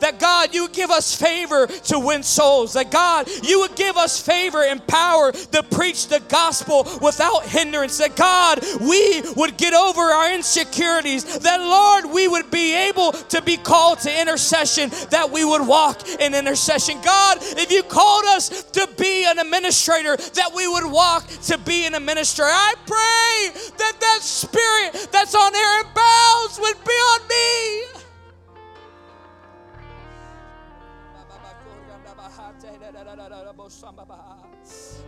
That 0.00 0.18
God, 0.18 0.54
you 0.54 0.68
give 0.68 0.90
us 0.90 1.14
favor 1.14 1.66
to 1.66 1.98
win 1.98 2.22
souls. 2.22 2.74
That 2.74 2.90
God, 2.90 3.28
you 3.42 3.60
would 3.60 3.76
give 3.76 3.96
us 3.96 4.20
favor 4.20 4.62
and 4.62 4.86
power 4.86 5.32
to 5.32 5.62
preach 5.62 6.08
the 6.08 6.20
gospel 6.28 6.86
without 7.00 7.44
hindrance. 7.44 7.98
That 7.98 8.16
God, 8.16 8.60
we 8.80 9.22
would 9.36 9.56
get 9.56 9.74
over 9.74 10.00
our 10.00 10.32
insecurities. 10.32 11.38
That 11.40 11.60
Lord, 11.60 12.06
we 12.12 12.28
would 12.28 12.50
be 12.50 12.74
able 12.88 13.12
to 13.12 13.42
be 13.42 13.56
called 13.56 14.00
to 14.00 14.20
intercession. 14.20 14.90
That 15.10 15.30
we 15.30 15.44
would 15.44 15.66
walk 15.66 16.08
in 16.08 16.34
intercession. 16.34 17.00
God, 17.02 17.38
if 17.40 17.70
you 17.70 17.82
called 17.82 18.24
us 18.26 18.64
to 18.72 18.88
be 18.96 19.24
an 19.26 19.38
administrator, 19.38 20.16
that 20.16 20.52
we 20.54 20.68
would 20.68 20.90
walk 20.90 21.26
to 21.44 21.58
be 21.58 21.86
an 21.86 21.94
administrator. 21.94 22.50
I 22.50 22.74
pray 22.86 23.70
that 23.78 24.00
that 24.00 24.18
spirit 24.22 25.08
that's 25.12 25.34
on 25.34 25.54
Aaron 25.54 25.86
Bounds 25.94 26.58
would 26.60 26.84
be 26.84 26.92
on 26.92 27.28
me. 27.28 27.99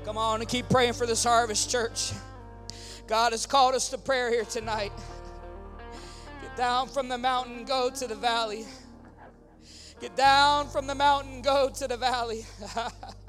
Come 0.05 0.19
on 0.19 0.41
and 0.41 0.49
keep 0.49 0.69
praying 0.69 0.93
for 0.93 1.07
this 1.07 1.25
harvest, 1.25 1.71
church. 1.71 2.13
God 3.07 3.33
has 3.33 3.47
called 3.47 3.75
us 3.75 3.89
to 3.91 3.99
prayer 3.99 4.31
here 4.31 4.45
tonight. 4.45 4.93
Get 6.41 6.57
down 6.57 6.89
from 6.89 7.09
the 7.09 7.19
mountain, 7.19 7.65
go 7.65 7.91
to 7.91 8.07
the 8.07 8.15
valley. 8.15 8.65
Get 10.01 10.17
down 10.17 10.69
from 10.69 10.87
the 10.87 10.95
mountain, 10.95 11.43
go 11.43 11.69
to 11.69 11.89
the 11.89 11.97
valley. 11.97 12.45